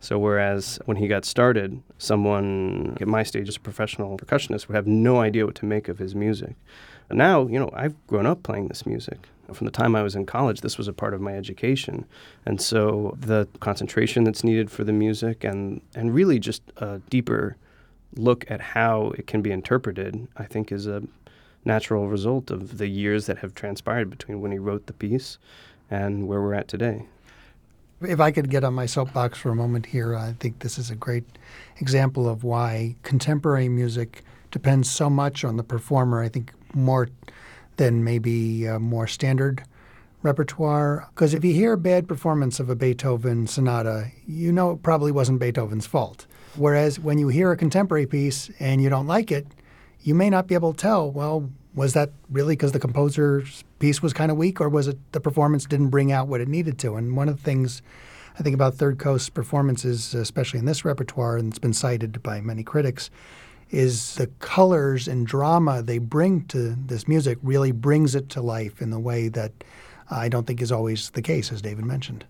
So 0.00 0.18
whereas 0.18 0.78
when 0.84 0.96
he 0.96 1.08
got 1.08 1.24
started, 1.24 1.82
someone 1.98 2.96
at 3.00 3.08
my 3.08 3.22
stage 3.22 3.48
as 3.48 3.56
a 3.56 3.60
professional 3.60 4.16
percussionist 4.16 4.68
would 4.68 4.74
have 4.74 4.86
no 4.86 5.20
idea 5.20 5.46
what 5.46 5.54
to 5.56 5.66
make 5.66 5.88
of 5.88 5.98
his 5.98 6.14
music. 6.14 6.54
But 7.08 7.16
now, 7.16 7.46
you 7.46 7.58
know, 7.58 7.70
I've 7.72 7.94
grown 8.06 8.26
up 8.26 8.42
playing 8.42 8.68
this 8.68 8.86
music. 8.86 9.28
From 9.52 9.64
the 9.64 9.70
time 9.70 9.94
I 9.94 10.02
was 10.02 10.16
in 10.16 10.26
college, 10.26 10.60
this 10.60 10.76
was 10.76 10.88
a 10.88 10.92
part 10.92 11.14
of 11.14 11.20
my 11.20 11.36
education. 11.36 12.04
And 12.44 12.60
so 12.60 13.16
the 13.20 13.46
concentration 13.60 14.24
that's 14.24 14.42
needed 14.42 14.70
for 14.70 14.82
the 14.82 14.92
music 14.92 15.44
and, 15.44 15.80
and 15.94 16.12
really 16.12 16.40
just 16.40 16.62
a 16.78 17.00
deeper 17.10 17.56
look 18.16 18.44
at 18.50 18.60
how 18.60 19.12
it 19.16 19.26
can 19.26 19.42
be 19.42 19.52
interpreted, 19.52 20.26
I 20.36 20.44
think 20.44 20.72
is 20.72 20.86
a 20.86 21.02
natural 21.64 22.08
result 22.08 22.50
of 22.50 22.78
the 22.78 22.88
years 22.88 23.26
that 23.26 23.38
have 23.38 23.54
transpired 23.54 24.10
between 24.10 24.40
when 24.40 24.52
he 24.52 24.58
wrote 24.58 24.86
the 24.86 24.92
piece 24.92 25.38
and 25.90 26.26
where 26.26 26.40
we're 26.40 26.54
at 26.54 26.68
today. 26.68 27.06
If 28.00 28.20
I 28.20 28.30
could 28.30 28.50
get 28.50 28.62
on 28.62 28.74
my 28.74 28.86
soapbox 28.86 29.38
for 29.38 29.50
a 29.50 29.54
moment 29.54 29.86
here, 29.86 30.14
I 30.14 30.34
think 30.38 30.58
this 30.58 30.76
is 30.78 30.90
a 30.90 30.94
great 30.94 31.24
example 31.78 32.28
of 32.28 32.44
why 32.44 32.96
contemporary 33.02 33.68
music 33.68 34.22
depends 34.50 34.90
so 34.90 35.08
much 35.08 35.44
on 35.44 35.56
the 35.56 35.62
performer. 35.62 36.22
I 36.22 36.28
think 36.28 36.52
more 36.76 37.08
than 37.76 38.04
maybe 38.04 38.68
more 38.78 39.06
standard 39.06 39.64
repertoire. 40.22 41.08
Because 41.14 41.34
if 41.34 41.44
you 41.44 41.52
hear 41.52 41.72
a 41.72 41.78
bad 41.78 42.08
performance 42.08 42.60
of 42.60 42.68
a 42.70 42.76
Beethoven 42.76 43.46
sonata, 43.46 44.10
you 44.26 44.52
know 44.52 44.72
it 44.72 44.82
probably 44.82 45.12
wasn't 45.12 45.40
Beethoven's 45.40 45.86
fault. 45.86 46.26
Whereas 46.56 46.98
when 46.98 47.18
you 47.18 47.28
hear 47.28 47.52
a 47.52 47.56
contemporary 47.56 48.06
piece 48.06 48.50
and 48.58 48.82
you 48.82 48.88
don't 48.88 49.06
like 49.06 49.30
it, 49.30 49.46
you 50.02 50.14
may 50.14 50.30
not 50.30 50.46
be 50.46 50.54
able 50.54 50.72
to 50.72 50.78
tell, 50.78 51.10
well, 51.10 51.50
was 51.74 51.92
that 51.92 52.10
really 52.30 52.54
because 52.54 52.72
the 52.72 52.78
composer's 52.78 53.62
piece 53.78 54.00
was 54.00 54.14
kind 54.14 54.30
of 54.30 54.38
weak, 54.38 54.60
or 54.60 54.68
was 54.68 54.88
it 54.88 54.96
the 55.12 55.20
performance 55.20 55.66
didn't 55.66 55.90
bring 55.90 56.10
out 56.10 56.28
what 56.28 56.40
it 56.40 56.48
needed 56.48 56.78
to? 56.78 56.96
And 56.96 57.16
one 57.16 57.28
of 57.28 57.36
the 57.36 57.42
things 57.42 57.82
I 58.38 58.42
think 58.42 58.54
about 58.54 58.74
Third 58.74 58.98
Coast 58.98 59.34
performances, 59.34 60.14
especially 60.14 60.58
in 60.58 60.64
this 60.64 60.84
repertoire, 60.84 61.36
and 61.36 61.50
it's 61.50 61.58
been 61.58 61.74
cited 61.74 62.22
by 62.22 62.40
many 62.40 62.62
critics, 62.62 63.10
is 63.70 64.14
the 64.14 64.28
colors 64.38 65.08
and 65.08 65.26
drama 65.26 65.82
they 65.82 65.98
bring 65.98 66.44
to 66.46 66.76
this 66.86 67.08
music 67.08 67.38
really 67.42 67.72
brings 67.72 68.14
it 68.14 68.28
to 68.30 68.40
life 68.40 68.80
in 68.80 68.90
the 68.90 68.98
way 68.98 69.28
that 69.28 69.52
I 70.10 70.28
don't 70.28 70.46
think 70.46 70.62
is 70.62 70.70
always 70.70 71.10
the 71.10 71.22
case, 71.22 71.50
as 71.50 71.62
David 71.62 71.84
mentioned. 71.84 72.24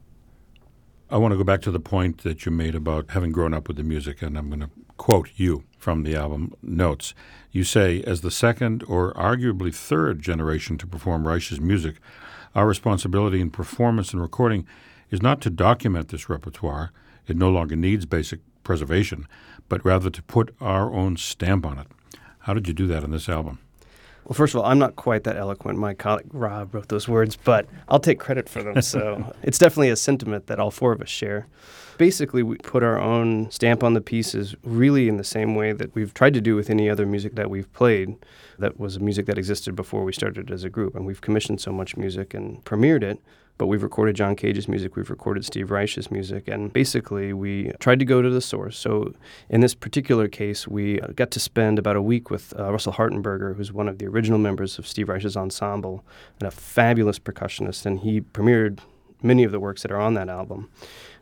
I 1.11 1.18
want 1.18 1.33
to 1.33 1.38
go 1.38 1.44
back 1.44 1.62
to 1.62 1.70
the 1.70 1.79
point 1.79 2.18
that 2.22 2.46
you 2.46 2.53
made 2.53 2.75
about 2.75 3.11
having 3.11 3.31
grown 3.31 3.55
up 3.55 3.68
with 3.68 3.77
the 3.77 3.85
music, 3.85 4.22
and 4.22 4.37
I'm 4.37 4.49
going 4.49 4.61
to 4.61 4.70
quote 4.96 5.31
you 5.37 5.64
from 5.79 6.03
the 6.03 6.16
album 6.16 6.55
notes. 6.62 7.14
You 7.53 7.64
say, 7.64 8.03
as 8.03 8.22
the 8.22 8.31
second 8.31 8.83
or 8.88 9.12
arguably 9.14 9.75
third 9.75 10.20
generation 10.20 10.79
to 10.79 10.87
perform 10.87 11.29
Reich's 11.29 11.61
music, 11.61 11.96
our 12.55 12.66
responsibility 12.66 13.40
in 13.40 13.51
performance 13.51 14.12
and 14.12 14.20
recording 14.20 14.66
is 15.11 15.22
not 15.22 15.40
to 15.42 15.51
document 15.51 16.09
this 16.09 16.29
repertoire, 16.29 16.90
it 17.29 17.37
no 17.37 17.51
longer 17.51 17.77
needs 17.77 18.07
basic 18.07 18.40
preservation, 18.64 19.29
but 19.68 19.85
rather 19.85 20.11
to 20.11 20.22
put 20.22 20.55
our 20.61 20.92
own 20.92 21.16
stamp 21.16 21.66
on 21.66 21.79
it. 21.79 21.87
How 22.40 22.55
did 22.55 22.68
you 22.68 22.74
do 22.74 22.87
that 22.87 23.02
on 23.02 23.11
this 23.11 23.29
album? 23.29 23.59
Well, 24.26 24.35
first 24.35 24.55
of 24.55 24.61
all, 24.61 24.66
I'm 24.66 24.81
not 24.81 24.96
quite 24.96 25.22
that 25.22 25.37
eloquent. 25.37 25.79
My 25.79 25.94
colleague 25.94 26.26
Rob 26.33 26.74
wrote 26.74 26.88
those 26.88 27.07
words, 27.07 27.37
but 27.37 27.68
I'll 27.88 28.00
take 28.00 28.18
credit 28.18 28.48
for 28.48 28.61
them. 28.61 28.83
So 28.83 29.33
it's 29.42 29.59
definitely 29.59 29.90
a 29.90 29.96
sentiment 29.96 30.48
that 30.48 30.59
all 30.59 30.72
four 30.72 30.90
of 30.92 31.00
us 31.00 31.09
share. 31.09 31.46
Basically, 31.96 32.42
we 32.42 32.57
put 32.57 32.83
our 32.83 32.98
own 33.00 33.48
stamp 33.52 33.85
on 33.85 33.94
the 33.94 34.00
pieces 34.00 34.57
really 34.64 35.09
in 35.09 35.16
the 35.16 35.24
same 35.24 35.55
way 35.55 35.72
that 35.72 35.94
we've 35.94 36.12
tried 36.12 36.35
to 36.35 36.40
do 36.40 36.57
with 36.57 36.70
any 36.70 36.90
other 36.90 37.07
music 37.07 37.37
that 37.37 37.50
we've 37.50 37.72
played 37.72 38.16
that 38.59 38.81
was 38.81 38.98
music 38.98 39.26
that 39.26 39.38
existed 39.38 39.76
before 39.76 40.02
we 40.02 40.12
started 40.12 40.50
as 40.50 40.64
a 40.64 40.70
group. 40.70 40.96
And 40.96 41.07
we've 41.07 41.20
commissioned 41.20 41.61
so 41.61 41.70
much 41.70 41.96
music 41.96 42.35
and 42.35 42.64
premiered 42.64 43.05
it 43.05 43.20
but 43.58 43.66
we've 43.66 43.82
recorded 43.82 44.16
John 44.16 44.36
Cage's 44.36 44.68
music, 44.68 44.96
we've 44.96 45.10
recorded 45.10 45.44
Steve 45.44 45.70
Reich's 45.70 46.10
music, 46.10 46.48
and 46.48 46.72
basically 46.72 47.32
we 47.32 47.72
tried 47.80 47.98
to 47.98 48.04
go 48.04 48.22
to 48.22 48.30
the 48.30 48.40
source. 48.40 48.78
So 48.78 49.14
in 49.48 49.60
this 49.60 49.74
particular 49.74 50.28
case, 50.28 50.68
we 50.68 50.98
got 51.14 51.30
to 51.32 51.40
spend 51.40 51.78
about 51.78 51.96
a 51.96 52.02
week 52.02 52.30
with 52.30 52.52
uh, 52.58 52.70
Russell 52.70 52.92
Hartenberger, 52.92 53.56
who's 53.56 53.72
one 53.72 53.88
of 53.88 53.98
the 53.98 54.06
original 54.06 54.38
members 54.38 54.78
of 54.78 54.86
Steve 54.86 55.08
Reich's 55.08 55.36
ensemble 55.36 56.04
and 56.40 56.46
a 56.46 56.50
fabulous 56.50 57.18
percussionist, 57.18 57.86
and 57.86 58.00
he 58.00 58.20
premiered 58.20 58.80
many 59.22 59.44
of 59.44 59.52
the 59.52 59.60
works 59.60 59.82
that 59.82 59.90
are 59.90 60.00
on 60.00 60.14
that 60.14 60.28
album. 60.28 60.70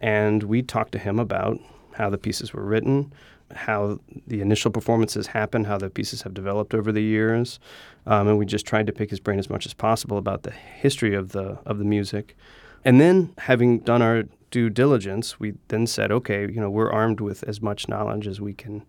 And 0.01 0.43
we 0.43 0.63
talked 0.63 0.93
to 0.93 0.99
him 0.99 1.19
about 1.19 1.59
how 1.95 2.11
the 2.11 2.19
pieces 2.19 2.53
were 2.53 2.65
written, 2.65 3.13
how 3.55 3.99
the 4.27 4.41
initial 4.41 4.71
performances 4.71 5.29
happen, 5.29 5.65
how 5.65 5.79
the 5.79 5.91
pieces 5.91 6.23
have 6.23 6.35
developed 6.35 6.75
over 6.75 6.93
the 6.93 7.03
years, 7.03 7.61
um, 8.07 8.29
and 8.29 8.39
we 8.39 8.47
just 8.47 8.67
tried 8.67 8.87
to 8.87 8.93
pick 8.93 9.11
his 9.11 9.21
brain 9.21 9.39
as 9.39 9.51
much 9.51 9.67
as 9.67 9.75
possible 9.75 10.19
about 10.19 10.43
the 10.43 10.51
history 10.51 11.15
of 11.15 11.33
the 11.33 11.59
of 11.67 11.79
the 11.79 11.85
music. 11.85 12.37
And 12.85 13.01
then, 13.01 13.33
having 13.39 13.79
done 13.81 14.03
our 14.03 14.25
due 14.51 14.71
diligence, 14.71 15.41
we 15.41 15.55
then 15.69 15.87
said, 15.87 16.13
okay, 16.13 16.43
you 16.43 16.61
know, 16.61 16.71
we're 16.71 16.93
armed 16.93 17.21
with 17.21 17.43
as 17.45 17.61
much 17.61 17.89
knowledge 17.89 18.27
as 18.27 18.41
we 18.41 18.53
can 18.53 18.83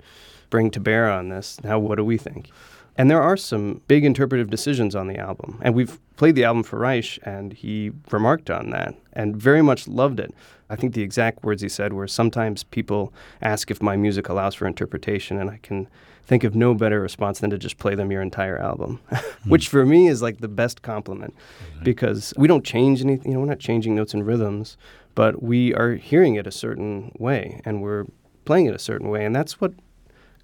bring 0.49 0.69
to 0.71 0.79
bear 0.79 1.09
on 1.09 1.29
this. 1.29 1.59
Now, 1.63 1.79
what 1.79 1.95
do 1.95 2.05
we 2.05 2.17
think? 2.17 2.49
And 2.97 3.11
there 3.11 3.21
are 3.21 3.35
some 3.35 3.81
big 3.87 4.05
interpretive 4.05 4.49
decisions 4.49 4.95
on 4.95 5.07
the 5.07 5.17
album. 5.17 5.59
And 5.61 5.75
we've 5.75 5.99
played 6.15 6.35
the 6.35 6.45
album 6.45 6.63
for 6.63 6.79
Reich, 6.79 7.19
and 7.23 7.51
he 7.51 7.91
remarked 8.09 8.49
on 8.49 8.69
that 8.69 8.95
and 9.13 9.35
very 9.35 9.61
much 9.61 9.87
loved 9.87 10.19
it. 10.19 10.33
I 10.69 10.75
think 10.75 10.93
the 10.93 11.01
exact 11.01 11.43
words 11.43 11.61
he 11.61 11.69
said 11.69 11.93
were 11.93 12.07
sometimes 12.07 12.63
people 12.63 13.13
ask 13.41 13.69
if 13.69 13.81
my 13.81 13.95
music 13.97 14.29
allows 14.29 14.55
for 14.55 14.65
interpretation, 14.65 15.39
and 15.39 15.49
I 15.49 15.59
can 15.61 15.87
think 16.25 16.43
of 16.43 16.55
no 16.55 16.73
better 16.73 16.99
response 16.99 17.39
than 17.39 17.49
to 17.51 17.57
just 17.57 17.77
play 17.77 17.95
them 17.95 18.11
your 18.11 18.21
entire 18.21 18.57
album, 18.57 18.99
mm. 19.11 19.23
which 19.49 19.67
for 19.67 19.85
me 19.85 20.07
is 20.07 20.21
like 20.21 20.39
the 20.39 20.47
best 20.47 20.81
compliment 20.81 21.35
because 21.83 22.33
we 22.35 22.47
don't 22.47 22.65
change 22.65 23.01
anything, 23.01 23.31
you 23.31 23.33
know, 23.35 23.41
we're 23.41 23.45
not 23.45 23.59
changing 23.59 23.93
notes 23.93 24.13
and 24.13 24.25
rhythms, 24.25 24.75
but 25.13 25.43
we 25.43 25.73
are 25.75 25.93
hearing 25.93 26.35
it 26.35 26.47
a 26.47 26.51
certain 26.51 27.11
way 27.19 27.61
and 27.63 27.81
we're 27.81 28.05
playing 28.43 28.65
it 28.65 28.73
a 28.73 28.79
certain 28.79 29.09
way. 29.09 29.23
And 29.23 29.35
that's 29.35 29.61
what 29.61 29.73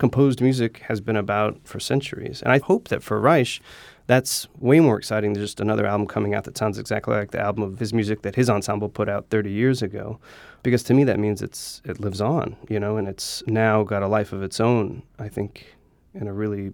composed 0.02 0.42
music 0.42 0.80
has 0.88 1.00
been 1.00 1.16
about 1.16 1.60
for 1.64 1.80
centuries. 1.80 2.42
And 2.42 2.52
I 2.52 2.58
hope 2.58 2.88
that 2.88 3.04
for 3.04 3.22
Reich, 3.22 3.62
that's 4.08 4.48
way 4.58 4.80
more 4.80 4.98
exciting 4.98 5.34
than 5.34 5.44
just 5.44 5.60
another 5.60 5.86
album 5.86 6.08
coming 6.08 6.34
out 6.34 6.44
that 6.46 6.58
sounds 6.58 6.80
exactly 6.80 7.14
like 7.16 7.30
the 7.30 7.40
album 7.40 7.64
of 7.64 7.78
his 7.78 7.94
music 7.94 8.24
that 8.24 8.34
his 8.34 8.50
ensemble 8.50 8.90
put 8.90 9.08
out 9.08 9.30
30 9.30 9.52
years 9.52 9.84
ago 9.84 10.20
because 10.64 10.82
to 10.82 10.96
me 10.96 11.04
that 11.04 11.20
means 11.20 11.40
it's 11.44 11.84
it 11.86 12.00
lives 12.00 12.20
on 12.20 12.56
you 12.68 12.80
know 12.80 12.98
and 12.98 13.08
it's 13.08 13.44
now 13.46 13.84
got 13.84 14.02
a 14.02 14.08
life 14.08 14.34
of 14.34 14.42
its 14.42 14.60
own 14.60 15.04
i 15.20 15.30
think 15.30 15.78
in 16.16 16.28
a 16.28 16.34
really 16.34 16.74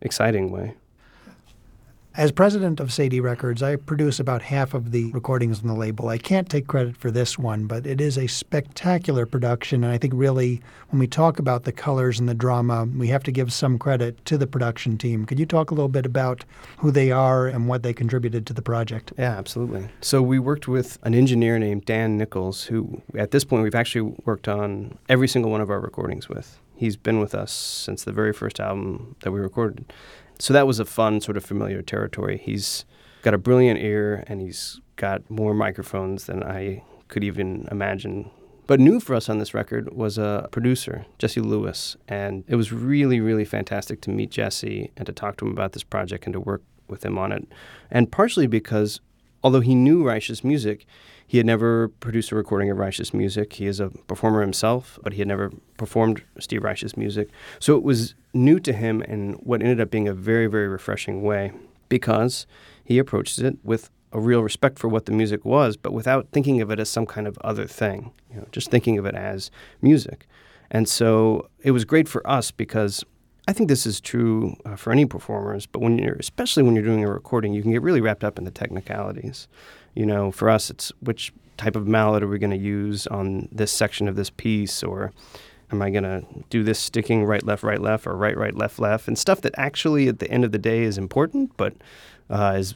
exciting 0.00 0.52
way 0.52 0.74
as 2.18 2.32
president 2.32 2.80
of 2.80 2.88
Cedille 2.88 3.22
Records, 3.22 3.62
I 3.62 3.76
produce 3.76 4.18
about 4.18 4.42
half 4.42 4.74
of 4.74 4.90
the 4.90 5.12
recordings 5.12 5.60
on 5.60 5.68
the 5.68 5.74
label. 5.74 6.08
I 6.08 6.18
can't 6.18 6.50
take 6.50 6.66
credit 6.66 6.96
for 6.96 7.12
this 7.12 7.38
one, 7.38 7.66
but 7.66 7.86
it 7.86 8.00
is 8.00 8.18
a 8.18 8.26
spectacular 8.26 9.24
production. 9.24 9.84
And 9.84 9.92
I 9.92 9.98
think 9.98 10.14
really, 10.16 10.60
when 10.90 10.98
we 10.98 11.06
talk 11.06 11.38
about 11.38 11.62
the 11.62 11.70
colors 11.70 12.18
and 12.18 12.28
the 12.28 12.34
drama, 12.34 12.86
we 12.86 13.06
have 13.06 13.22
to 13.22 13.30
give 13.30 13.52
some 13.52 13.78
credit 13.78 14.24
to 14.24 14.36
the 14.36 14.48
production 14.48 14.98
team. 14.98 15.26
Could 15.26 15.38
you 15.38 15.46
talk 15.46 15.70
a 15.70 15.74
little 15.74 15.88
bit 15.88 16.04
about 16.04 16.44
who 16.78 16.90
they 16.90 17.12
are 17.12 17.46
and 17.46 17.68
what 17.68 17.84
they 17.84 17.92
contributed 17.92 18.48
to 18.48 18.52
the 18.52 18.62
project? 18.62 19.12
Yeah, 19.16 19.38
absolutely. 19.38 19.88
So 20.00 20.20
we 20.20 20.40
worked 20.40 20.66
with 20.66 20.98
an 21.04 21.14
engineer 21.14 21.56
named 21.60 21.84
Dan 21.84 22.18
Nichols, 22.18 22.64
who 22.64 23.00
at 23.16 23.30
this 23.30 23.44
point 23.44 23.62
we've 23.62 23.76
actually 23.76 24.12
worked 24.24 24.48
on 24.48 24.98
every 25.08 25.28
single 25.28 25.52
one 25.52 25.60
of 25.60 25.70
our 25.70 25.78
recordings 25.78 26.28
with. 26.28 26.58
He's 26.74 26.96
been 26.96 27.20
with 27.20 27.34
us 27.34 27.52
since 27.52 28.02
the 28.02 28.12
very 28.12 28.32
first 28.32 28.58
album 28.58 29.14
that 29.20 29.30
we 29.30 29.38
recorded 29.38 29.92
so 30.38 30.52
that 30.52 30.66
was 30.66 30.78
a 30.78 30.84
fun 30.84 31.20
sort 31.20 31.36
of 31.36 31.44
familiar 31.44 31.82
territory. 31.82 32.38
He's 32.38 32.84
got 33.22 33.34
a 33.34 33.38
brilliant 33.38 33.80
ear 33.80 34.24
and 34.26 34.40
he's 34.40 34.80
got 34.96 35.28
more 35.30 35.54
microphones 35.54 36.26
than 36.26 36.42
I 36.42 36.82
could 37.08 37.24
even 37.24 37.66
imagine. 37.70 38.30
But 38.66 38.80
new 38.80 39.00
for 39.00 39.14
us 39.14 39.28
on 39.28 39.38
this 39.38 39.54
record 39.54 39.94
was 39.94 40.18
a 40.18 40.48
producer, 40.50 41.06
Jesse 41.18 41.40
Lewis, 41.40 41.96
and 42.06 42.44
it 42.48 42.56
was 42.56 42.70
really, 42.70 43.18
really 43.18 43.46
fantastic 43.46 44.02
to 44.02 44.10
meet 44.10 44.30
Jesse 44.30 44.92
and 44.96 45.06
to 45.06 45.12
talk 45.12 45.38
to 45.38 45.46
him 45.46 45.52
about 45.52 45.72
this 45.72 45.82
project 45.82 46.26
and 46.26 46.34
to 46.34 46.40
work 46.40 46.62
with 46.86 47.04
him 47.04 47.16
on 47.16 47.32
it. 47.32 47.46
And 47.90 48.12
partially 48.12 48.46
because 48.46 49.00
although 49.42 49.60
he 49.60 49.74
knew 49.74 50.06
Reich's 50.06 50.42
music, 50.42 50.86
he 51.26 51.36
had 51.36 51.46
never 51.46 51.88
produced 51.88 52.32
a 52.32 52.36
recording 52.36 52.70
of 52.70 52.78
Reich's 52.78 53.12
music. 53.12 53.52
He 53.54 53.66
is 53.66 53.80
a 53.80 53.90
performer 53.90 54.40
himself, 54.40 54.98
but 55.02 55.12
he 55.12 55.18
had 55.18 55.28
never 55.28 55.52
performed 55.76 56.22
Steve 56.38 56.64
Reich's 56.64 56.96
music. 56.96 57.28
So 57.58 57.76
it 57.76 57.82
was 57.82 58.14
new 58.32 58.58
to 58.60 58.72
him 58.72 59.02
in 59.02 59.34
what 59.34 59.60
ended 59.60 59.80
up 59.80 59.90
being 59.90 60.08
a 60.08 60.14
very, 60.14 60.46
very 60.46 60.68
refreshing 60.68 61.22
way 61.22 61.52
because 61.88 62.46
he 62.82 62.98
approached 62.98 63.38
it 63.38 63.58
with 63.62 63.90
a 64.12 64.20
real 64.20 64.42
respect 64.42 64.78
for 64.78 64.88
what 64.88 65.04
the 65.04 65.12
music 65.12 65.44
was, 65.44 65.76
but 65.76 65.92
without 65.92 66.28
thinking 66.32 66.62
of 66.62 66.70
it 66.70 66.80
as 66.80 66.88
some 66.88 67.04
kind 67.04 67.26
of 67.26 67.36
other 67.42 67.66
thing, 67.66 68.10
you 68.30 68.36
know, 68.38 68.46
just 68.50 68.70
thinking 68.70 68.96
of 68.96 69.04
it 69.04 69.14
as 69.14 69.50
music. 69.82 70.26
And 70.70 70.88
so 70.88 71.50
it 71.60 71.72
was 71.72 71.84
great 71.84 72.08
for 72.08 72.26
us 72.26 72.50
because 72.50 73.04
I 73.48 73.54
think 73.54 73.70
this 73.70 73.86
is 73.86 73.98
true 73.98 74.58
uh, 74.66 74.76
for 74.76 74.92
any 74.92 75.06
performers, 75.06 75.64
but 75.64 75.80
when 75.80 75.96
you're, 75.96 76.16
especially 76.16 76.62
when 76.62 76.74
you're 76.74 76.84
doing 76.84 77.02
a 77.02 77.10
recording, 77.10 77.54
you 77.54 77.62
can 77.62 77.72
get 77.72 77.80
really 77.80 78.02
wrapped 78.02 78.22
up 78.22 78.36
in 78.36 78.44
the 78.44 78.50
technicalities. 78.50 79.48
You 79.94 80.04
know, 80.04 80.30
for 80.30 80.50
us, 80.50 80.68
it's 80.68 80.92
which 81.00 81.32
type 81.56 81.74
of 81.74 81.88
mallet 81.88 82.22
are 82.22 82.28
we 82.28 82.38
going 82.38 82.50
to 82.50 82.58
use 82.58 83.06
on 83.06 83.48
this 83.50 83.72
section 83.72 84.06
of 84.06 84.16
this 84.16 84.28
piece, 84.28 84.82
or 84.82 85.12
am 85.72 85.80
I 85.80 85.88
going 85.88 86.02
to 86.02 86.26
do 86.50 86.62
this 86.62 86.78
sticking 86.78 87.24
right, 87.24 87.42
left, 87.42 87.62
right, 87.62 87.80
left, 87.80 88.06
or 88.06 88.14
right, 88.14 88.36
right, 88.36 88.54
left, 88.54 88.78
left, 88.78 89.08
and 89.08 89.18
stuff 89.18 89.40
that 89.40 89.54
actually 89.56 90.08
at 90.08 90.18
the 90.18 90.30
end 90.30 90.44
of 90.44 90.52
the 90.52 90.58
day 90.58 90.82
is 90.82 90.98
important, 90.98 91.56
but 91.56 91.72
uh, 92.28 92.56
is 92.58 92.74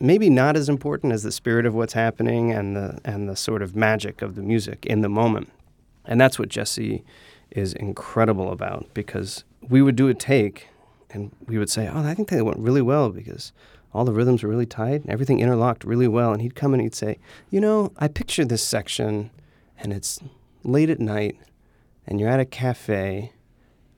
maybe 0.00 0.28
not 0.28 0.54
as 0.54 0.68
important 0.68 1.14
as 1.14 1.22
the 1.22 1.32
spirit 1.32 1.64
of 1.64 1.74
what's 1.74 1.94
happening 1.94 2.52
and 2.52 2.76
the 2.76 3.00
and 3.06 3.26
the 3.26 3.36
sort 3.36 3.62
of 3.62 3.74
magic 3.74 4.20
of 4.20 4.34
the 4.34 4.42
music 4.42 4.84
in 4.84 5.00
the 5.00 5.08
moment. 5.08 5.50
And 6.04 6.20
that's 6.20 6.38
what 6.38 6.50
Jesse 6.50 7.04
is 7.50 7.72
incredible 7.72 8.52
about 8.52 8.86
because 8.94 9.44
we 9.68 9.82
would 9.82 9.96
do 9.96 10.08
a 10.08 10.14
take 10.14 10.68
and 11.10 11.32
we 11.46 11.58
would 11.58 11.70
say, 11.70 11.88
Oh, 11.88 12.00
I 12.00 12.14
think 12.14 12.28
that 12.28 12.44
went 12.44 12.58
really 12.58 12.82
well 12.82 13.10
because 13.10 13.52
all 13.92 14.04
the 14.04 14.12
rhythms 14.12 14.42
were 14.42 14.48
really 14.48 14.66
tight, 14.66 15.02
and 15.02 15.10
everything 15.10 15.40
interlocked 15.40 15.84
really 15.84 16.06
well. 16.06 16.32
And 16.32 16.40
he'd 16.40 16.54
come 16.54 16.72
and 16.72 16.82
he'd 16.82 16.94
say, 16.94 17.18
You 17.50 17.60
know, 17.60 17.92
I 17.98 18.08
picture 18.08 18.44
this 18.44 18.62
section 18.62 19.30
and 19.78 19.92
it's 19.92 20.20
late 20.62 20.90
at 20.90 21.00
night 21.00 21.38
and 22.06 22.20
you're 22.20 22.28
at 22.28 22.40
a 22.40 22.44
cafe 22.44 23.32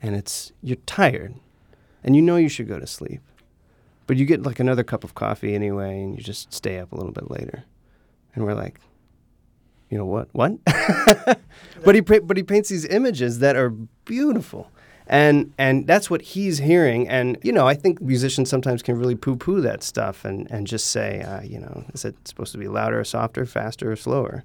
and 0.01 0.17
it's 0.17 0.53
you're 0.63 0.77
tired 0.87 1.35
and 2.05 2.17
you 2.17 2.23
know 2.23 2.37
you 2.37 2.49
should 2.49 2.69
go 2.69 2.79
to 2.79 2.87
sleep. 2.87 3.21
But 4.07 4.17
you 4.17 4.25
get 4.25 4.43
like 4.43 4.61
another 4.61 4.83
cup 4.83 5.05
of 5.05 5.15
coffee 5.15 5.55
anyway 5.55 6.03
and 6.03 6.17
you 6.17 6.23
just 6.23 6.53
stay 6.53 6.79
up 6.79 6.93
a 6.93 6.97
little 6.97 7.13
bit 7.13 7.31
later. 7.31 7.65
And 8.35 8.45
we're 8.45 8.55
like, 8.55 8.81
you 9.93 9.99
know 9.99 10.07
what? 10.07 10.29
What? 10.33 10.53
but 11.85 11.95
he 11.95 12.01
but 12.01 12.35
he 12.35 12.43
paints 12.43 12.71
these 12.71 12.87
images 12.87 13.41
that 13.41 13.57
are 13.57 13.69
beautiful. 14.07 14.71
And 15.07 15.53
and 15.59 15.87
that's 15.87 16.09
what 16.09 16.23
he's 16.23 16.57
hearing. 16.57 17.07
And 17.11 17.37
you 17.43 17.53
know, 17.53 17.69
I 17.69 17.75
think 17.75 18.01
musicians 18.01 18.49
sometimes 18.49 18.83
can 18.83 18.99
really 18.99 19.15
poo-poo 19.15 19.61
that 19.61 19.83
stuff 19.83 20.25
and 20.25 20.51
and 20.51 20.67
just 20.67 20.87
say, 20.87 21.21
uh, 21.21 21.43
you 21.43 21.59
know, 21.59 21.85
is 21.93 22.07
it 22.07 22.17
supposed 22.27 22.53
to 22.53 22.59
be 22.59 22.69
louder, 22.69 23.01
or 23.01 23.05
softer, 23.05 23.45
faster, 23.45 23.93
or 23.93 23.97
slower? 23.97 24.45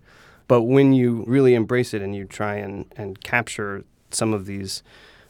But 0.49 0.63
when 0.63 0.91
you 0.91 1.23
really 1.25 1.55
embrace 1.55 1.93
it 1.93 2.01
and 2.01 2.13
you 2.13 2.25
try 2.25 2.55
and 2.55 2.85
and 2.97 3.23
capture 3.23 3.85
some 4.11 4.33
of 4.33 4.47
these 4.47 4.83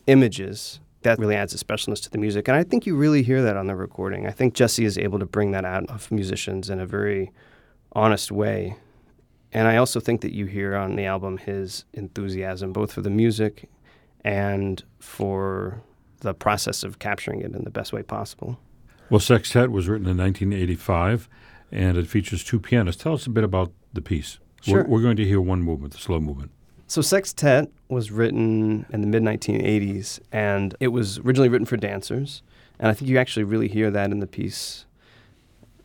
images, 0.08 0.80
that 1.03 1.19
really 1.19 1.36
adds 1.36 1.53
a 1.53 1.63
specialness 1.63 2.01
to 2.01 2.10
the 2.10 2.17
music. 2.17 2.47
And 2.47 2.58
I 2.58 2.63
think 2.63 2.88
you 2.88 2.95
really 2.95 3.21
hear 3.21 3.43
that 3.43 3.56
on 3.56 3.67
the 3.67 3.75
recording. 3.75 4.25
I 4.25 4.32
think 4.32 4.56
Jesse 4.56 4.86
is 4.86 4.97
able 4.97 5.19
to 5.19 5.27
bring 5.27 5.51
that 5.51 5.63
out 5.63 5.88
of 5.91 6.12
musicians 6.12 6.71
in 6.71 6.80
a 6.80 6.88
very 6.88 7.32
honest 7.91 8.32
way 8.32 8.77
and 9.53 9.67
I 9.67 9.77
also 9.77 9.99
think 9.99 10.21
that 10.21 10.33
you 10.33 10.45
hear 10.45 10.75
on 10.75 10.95
the 10.95 11.05
album 11.05 11.38
his 11.38 11.86
enthusiasm, 11.93 12.73
both 12.73 12.91
for 12.91 13.01
the 13.01 13.10
music 13.10 13.69
and 14.23 14.83
for 14.99 15.81
the 16.19 16.33
process 16.33 16.83
of 16.83 16.99
capturing 16.99 17.41
it 17.41 17.53
in 17.53 17.63
the 17.63 17.69
best 17.69 17.93
way 17.93 18.03
possible. 18.03 18.60
Well, 19.10 19.19
Sextet 19.19 19.71
was 19.71 19.88
written 19.88 20.07
in 20.07 20.17
1985, 20.17 21.29
and 21.71 21.97
it 21.97 22.07
features 22.07 22.43
two 22.43 22.60
pianists. 22.60 23.01
Tell 23.01 23.13
us 23.13 23.25
a 23.25 23.29
bit 23.29 23.43
about 23.43 23.71
the 23.93 24.01
piece. 24.01 24.39
Sure. 24.62 24.83
We're, 24.83 24.89
we're 24.89 25.01
going 25.01 25.17
to 25.17 25.25
hear 25.25 25.39
one 25.39 25.62
movement, 25.62 25.93
the 25.93 25.99
slow 25.99 26.19
movement. 26.19 26.51
So, 26.88 27.01
Sextet 27.01 27.69
was 27.89 28.12
written 28.12 28.86
in 28.91 29.01
the 29.01 29.07
mid 29.07 29.23
1980s, 29.23 30.19
and 30.31 30.75
it 30.79 30.89
was 30.89 31.19
originally 31.19 31.49
written 31.49 31.65
for 31.65 31.77
dancers. 31.77 32.41
And 32.79 32.89
I 32.89 32.93
think 32.93 33.10
you 33.10 33.17
actually 33.17 33.43
really 33.43 33.67
hear 33.67 33.89
that 33.91 34.12
in 34.12 34.19
the 34.19 34.27
piece 34.27 34.86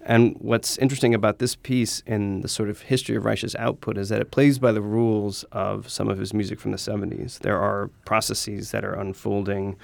and 0.04 0.36
what's 0.38 0.78
interesting 0.78 1.14
about 1.14 1.38
this 1.38 1.54
piece 1.54 2.02
in 2.06 2.40
the 2.40 2.48
sort 2.48 2.68
of 2.68 2.82
history 2.82 3.16
of 3.16 3.24
Reich's 3.24 3.54
output 3.54 3.96
is 3.96 4.08
that 4.08 4.20
it 4.20 4.32
plays 4.32 4.58
by 4.58 4.72
the 4.72 4.82
rules 4.82 5.44
of 5.52 5.88
some 5.88 6.08
of 6.08 6.18
his 6.18 6.34
music 6.34 6.58
from 6.58 6.72
the 6.72 6.76
70s. 6.76 7.38
There 7.38 7.58
are 7.58 7.88
processes 8.04 8.72
that 8.72 8.84
are 8.84 8.94
unfolding 8.94 9.76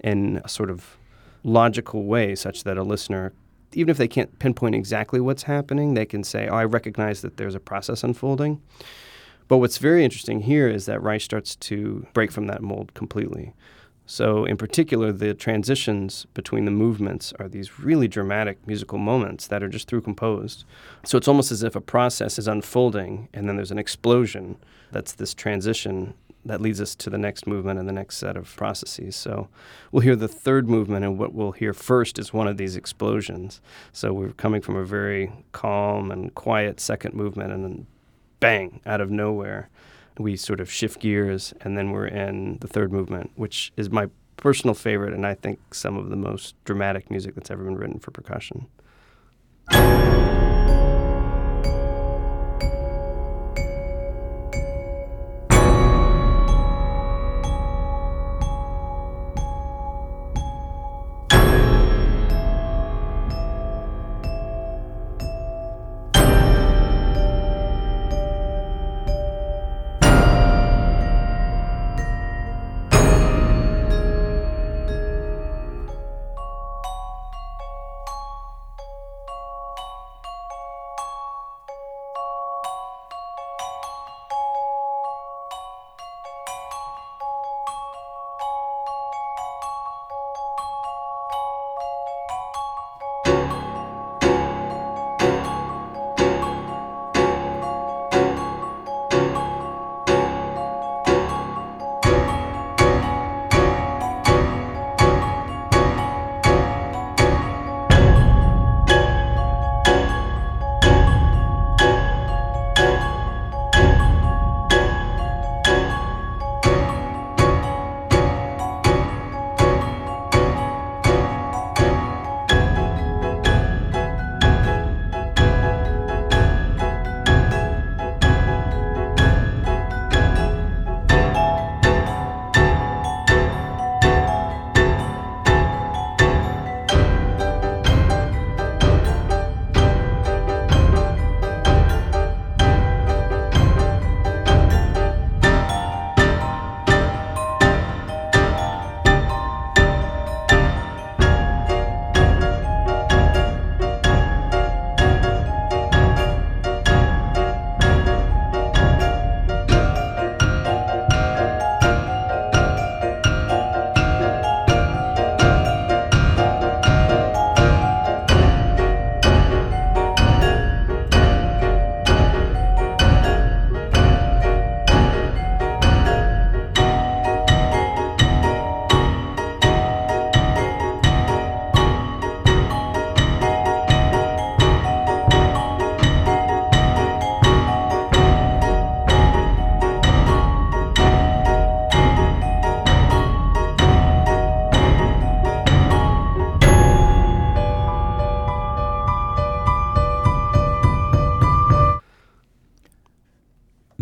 in 0.00 0.40
a 0.44 0.48
sort 0.48 0.70
of 0.70 0.96
logical 1.44 2.04
way, 2.04 2.34
such 2.34 2.64
that 2.64 2.78
a 2.78 2.82
listener, 2.82 3.34
even 3.74 3.90
if 3.90 3.98
they 3.98 4.08
can't 4.08 4.38
pinpoint 4.38 4.74
exactly 4.74 5.20
what's 5.20 5.42
happening, 5.42 5.92
they 5.92 6.06
can 6.06 6.24
say, 6.24 6.48
Oh, 6.48 6.56
I 6.56 6.64
recognize 6.64 7.20
that 7.20 7.36
there's 7.36 7.54
a 7.54 7.60
process 7.60 8.02
unfolding. 8.02 8.62
But 9.48 9.58
what's 9.58 9.78
very 9.78 10.04
interesting 10.04 10.40
here 10.40 10.68
is 10.68 10.86
that 10.86 11.02
Reich 11.02 11.20
starts 11.20 11.54
to 11.56 12.06
break 12.14 12.32
from 12.32 12.46
that 12.46 12.62
mold 12.62 12.94
completely. 12.94 13.52
So, 14.08 14.44
in 14.44 14.56
particular, 14.56 15.10
the 15.10 15.34
transitions 15.34 16.26
between 16.32 16.64
the 16.64 16.70
movements 16.70 17.32
are 17.40 17.48
these 17.48 17.80
really 17.80 18.06
dramatic 18.06 18.64
musical 18.64 18.98
moments 18.98 19.48
that 19.48 19.64
are 19.64 19.68
just 19.68 19.88
through 19.88 20.02
composed. 20.02 20.64
So, 21.04 21.18
it's 21.18 21.26
almost 21.26 21.50
as 21.50 21.64
if 21.64 21.74
a 21.74 21.80
process 21.80 22.38
is 22.38 22.46
unfolding 22.46 23.28
and 23.34 23.48
then 23.48 23.56
there's 23.56 23.72
an 23.72 23.80
explosion 23.80 24.58
that's 24.92 25.12
this 25.12 25.34
transition 25.34 26.14
that 26.44 26.60
leads 26.60 26.80
us 26.80 26.94
to 26.94 27.10
the 27.10 27.18
next 27.18 27.48
movement 27.48 27.80
and 27.80 27.88
the 27.88 27.92
next 27.92 28.18
set 28.18 28.36
of 28.36 28.54
processes. 28.54 29.16
So, 29.16 29.48
we'll 29.90 30.02
hear 30.02 30.14
the 30.14 30.28
third 30.28 30.68
movement, 30.68 31.04
and 31.04 31.18
what 31.18 31.34
we'll 31.34 31.50
hear 31.50 31.74
first 31.74 32.20
is 32.20 32.32
one 32.32 32.46
of 32.46 32.58
these 32.58 32.76
explosions. 32.76 33.60
So, 33.90 34.12
we're 34.12 34.30
coming 34.30 34.62
from 34.62 34.76
a 34.76 34.84
very 34.84 35.32
calm 35.50 36.12
and 36.12 36.32
quiet 36.32 36.78
second 36.78 37.14
movement, 37.14 37.52
and 37.52 37.64
then 37.64 37.86
bang, 38.38 38.80
out 38.86 39.00
of 39.00 39.10
nowhere 39.10 39.68
we 40.18 40.36
sort 40.36 40.60
of 40.60 40.70
shift 40.70 41.00
gears, 41.00 41.52
and 41.60 41.76
then 41.76 41.90
we're 41.90 42.06
in 42.06 42.58
the 42.60 42.68
third 42.68 42.92
movement, 42.92 43.30
which 43.36 43.72
is 43.76 43.90
my 43.90 44.08
personal 44.36 44.74
favorite, 44.74 45.14
and 45.14 45.26
I 45.26 45.34
think 45.34 45.74
some 45.74 45.96
of 45.96 46.10
the 46.10 46.16
most 46.16 46.54
dramatic 46.64 47.10
music 47.10 47.34
that's 47.34 47.50
ever 47.50 47.64
been 47.64 47.76
written 47.76 47.98
for 47.98 48.10
percussion. 48.10 48.66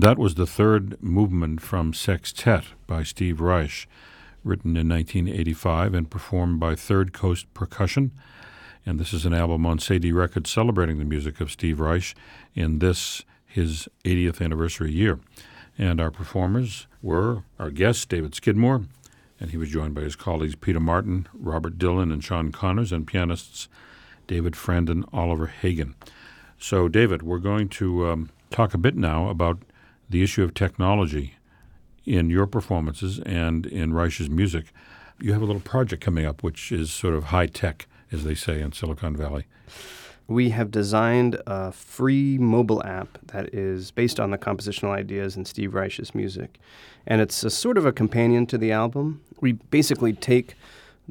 That 0.05 0.19
was 0.19 0.35
the 0.35 0.47
third 0.47 1.03
movement 1.03 1.62
from 1.62 1.95
Sextet 1.95 2.64
by 2.87 3.05
Steve 3.05 3.40
Reich, 3.40 3.88
written 4.45 4.77
in 4.77 4.87
1985 4.90 5.95
and 5.95 6.11
performed 6.11 6.61
by 6.61 6.75
Third 6.75 7.14
Coast 7.14 7.47
Percussion. 7.55 8.11
And 8.85 9.01
this 9.01 9.14
is 9.14 9.25
an 9.25 9.33
album 9.33 9.64
on 9.64 9.79
Cedille 9.79 10.14
Records 10.14 10.51
celebrating 10.51 10.99
the 10.99 11.07
music 11.07 11.40
of 11.40 11.51
Steve 11.51 11.81
Reich 11.81 12.14
in 12.55 12.81
this, 12.81 13.23
his 13.47 13.88
80th 14.05 14.45
anniversary 14.45 14.93
year. 14.93 15.21
And 15.79 16.03
our 16.03 16.11
performers 16.11 16.87
were 17.01 17.45
our 17.59 17.71
guest, 17.71 18.11
David 18.11 18.35
Skidmore, 18.35 18.83
and 19.40 19.53
he 19.53 19.57
was 19.57 19.71
joined 19.71 19.95
by 19.95 20.03
his 20.03 20.17
colleagues 20.17 20.55
Peter 20.55 20.81
Martin, 20.81 21.29
Robert 21.33 21.79
Dillon, 21.79 22.12
and 22.12 22.23
Sean 22.23 22.53
Connors, 22.53 22.93
and 22.93 23.07
pianists 23.07 23.69
David 24.27 24.55
Friend 24.55 24.90
and 24.90 25.07
Oliver 25.14 25.47
Hagen. 25.47 25.95
So, 26.59 26.88
David, 26.88 27.23
we're 27.23 27.38
going 27.38 27.71
to 27.71 28.07
um, 28.07 28.31
talk 28.51 28.75
a 28.75 28.79
bit 28.79 28.97
now 28.97 29.31
about 29.31 29.61
the 30.09 30.23
issue 30.23 30.43
of 30.43 30.55
technology 30.55 31.35
in 32.05 32.31
your 32.31 32.47
performances 32.47 33.19
and 33.21 33.67
in 33.67 33.95
Reich's 33.95 34.29
music. 34.29 34.67
You 35.21 35.33
have 35.33 35.43
a 35.43 35.47
little 35.47 35.61
project 35.61 36.03
coming 36.03 36.27
up, 36.27 36.43
which 36.43 36.71
is 36.73 36.93
sort 36.93 37.14
of 37.14 37.25
high 37.25 37.47
tech, 37.47 37.87
as 38.12 38.25
they 38.25 38.35
say 38.35 38.61
in 38.61 38.73
Silicon 38.73 39.17
Valley. 39.17 39.47
We 40.27 40.51
have 40.51 40.71
designed 40.71 41.40
a 41.47 41.71
free 41.73 42.38
mobile 42.38 42.83
app 42.85 43.19
that 43.27 43.55
is 43.55 43.90
based 43.90 44.19
on 44.19 44.31
the 44.31 44.38
compositional 44.38 44.90
ideas 44.90 45.37
in 45.37 45.45
Steve 45.45 45.75
Reich's 45.75 46.14
music. 46.14 46.59
And 47.07 47.21
it's 47.21 47.45
a 47.45 47.51
sort 47.51 47.77
of 47.77 47.85
a 47.85 47.93
companion 47.93 48.47
to 48.47 48.59
the 48.59 48.73
album. 48.73 49.21
We 49.40 49.53
basically 49.53 50.14
take 50.14 50.55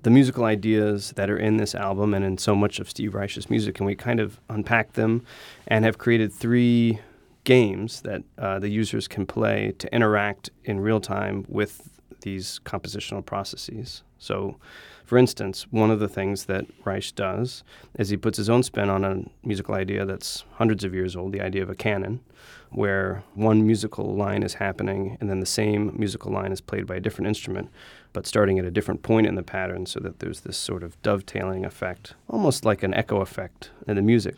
the 0.01 0.09
musical 0.09 0.45
ideas 0.45 1.13
that 1.15 1.29
are 1.29 1.37
in 1.37 1.57
this 1.57 1.75
album 1.75 2.15
and 2.15 2.25
in 2.25 2.39
so 2.39 2.55
much 2.55 2.79
of 2.79 2.89
Steve 2.89 3.13
Reich's 3.13 3.49
music, 3.49 3.79
and 3.79 3.85
we 3.85 3.95
kind 3.95 4.19
of 4.19 4.39
unpack 4.49 4.93
them 4.93 5.23
and 5.67 5.85
have 5.85 5.99
created 5.99 6.33
three 6.33 6.99
games 7.43 8.01
that 8.01 8.23
uh, 8.37 8.59
the 8.59 8.69
users 8.69 9.07
can 9.07 9.25
play 9.25 9.73
to 9.77 9.93
interact 9.93 10.49
in 10.63 10.79
real 10.79 10.99
time 10.99 11.45
with 11.47 11.89
these 12.21 12.59
compositional 12.65 13.25
processes. 13.25 14.03
So, 14.17 14.57
for 15.03 15.17
instance, 15.17 15.67
one 15.69 15.91
of 15.91 15.99
the 15.99 16.07
things 16.07 16.45
that 16.45 16.65
Reich 16.85 17.13
does 17.15 17.63
is 17.99 18.09
he 18.09 18.17
puts 18.17 18.37
his 18.37 18.49
own 18.49 18.63
spin 18.63 18.89
on 18.89 19.03
a 19.03 19.25
musical 19.45 19.75
idea 19.75 20.05
that's 20.05 20.45
hundreds 20.53 20.85
of 20.85 20.93
years 20.93 21.15
old, 21.15 21.33
the 21.33 21.41
idea 21.41 21.61
of 21.61 21.69
a 21.69 21.75
canon, 21.75 22.21
where 22.69 23.23
one 23.33 23.67
musical 23.67 24.15
line 24.15 24.41
is 24.41 24.55
happening 24.55 25.17
and 25.19 25.29
then 25.29 25.41
the 25.41 25.45
same 25.45 25.93
musical 25.97 26.31
line 26.31 26.53
is 26.53 26.61
played 26.61 26.87
by 26.87 26.95
a 26.95 27.01
different 27.01 27.27
instrument, 27.27 27.69
but 28.13 28.25
starting 28.25 28.57
at 28.57 28.65
a 28.65 28.71
different 28.71 29.03
point 29.03 29.27
in 29.27 29.35
the 29.35 29.43
pattern 29.43 29.85
so 29.85 29.99
that 29.99 30.19
there's 30.19 30.41
this 30.41 30.57
sort 30.57 30.83
of 30.83 30.99
dovetailing 31.01 31.65
effect, 31.65 32.15
almost 32.29 32.63
like 32.63 32.81
an 32.81 32.93
echo 32.93 33.19
effect 33.19 33.71
in 33.87 33.97
the 33.97 34.01
music. 34.01 34.35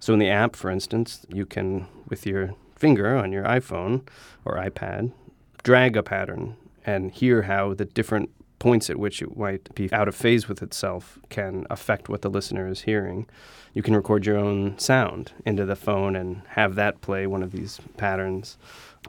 So 0.00 0.12
in 0.12 0.18
the 0.18 0.28
app, 0.28 0.56
for 0.56 0.70
instance, 0.70 1.26
you 1.28 1.46
can, 1.46 1.86
with 2.08 2.26
your 2.26 2.54
finger 2.76 3.16
on 3.16 3.32
your 3.32 3.44
iPhone 3.44 4.06
or 4.44 4.56
iPad, 4.56 5.12
drag 5.62 5.96
a 5.96 6.02
pattern 6.02 6.56
and 6.86 7.10
hear 7.10 7.42
how 7.42 7.74
the 7.74 7.84
different 7.84 8.30
points 8.58 8.90
at 8.90 8.96
which 8.96 9.22
it 9.22 9.36
might 9.36 9.72
be 9.74 9.92
out 9.92 10.08
of 10.08 10.14
phase 10.14 10.48
with 10.48 10.62
itself 10.62 11.18
can 11.28 11.66
affect 11.70 12.08
what 12.08 12.22
the 12.22 12.30
listener 12.30 12.66
is 12.66 12.82
hearing. 12.82 13.26
You 13.72 13.82
can 13.82 13.94
record 13.94 14.26
your 14.26 14.36
own 14.36 14.78
sound 14.78 15.32
into 15.44 15.64
the 15.64 15.76
phone 15.76 16.16
and 16.16 16.42
have 16.48 16.74
that 16.74 17.00
play 17.00 17.26
one 17.26 17.42
of 17.42 17.52
these 17.52 17.80
patterns. 17.96 18.58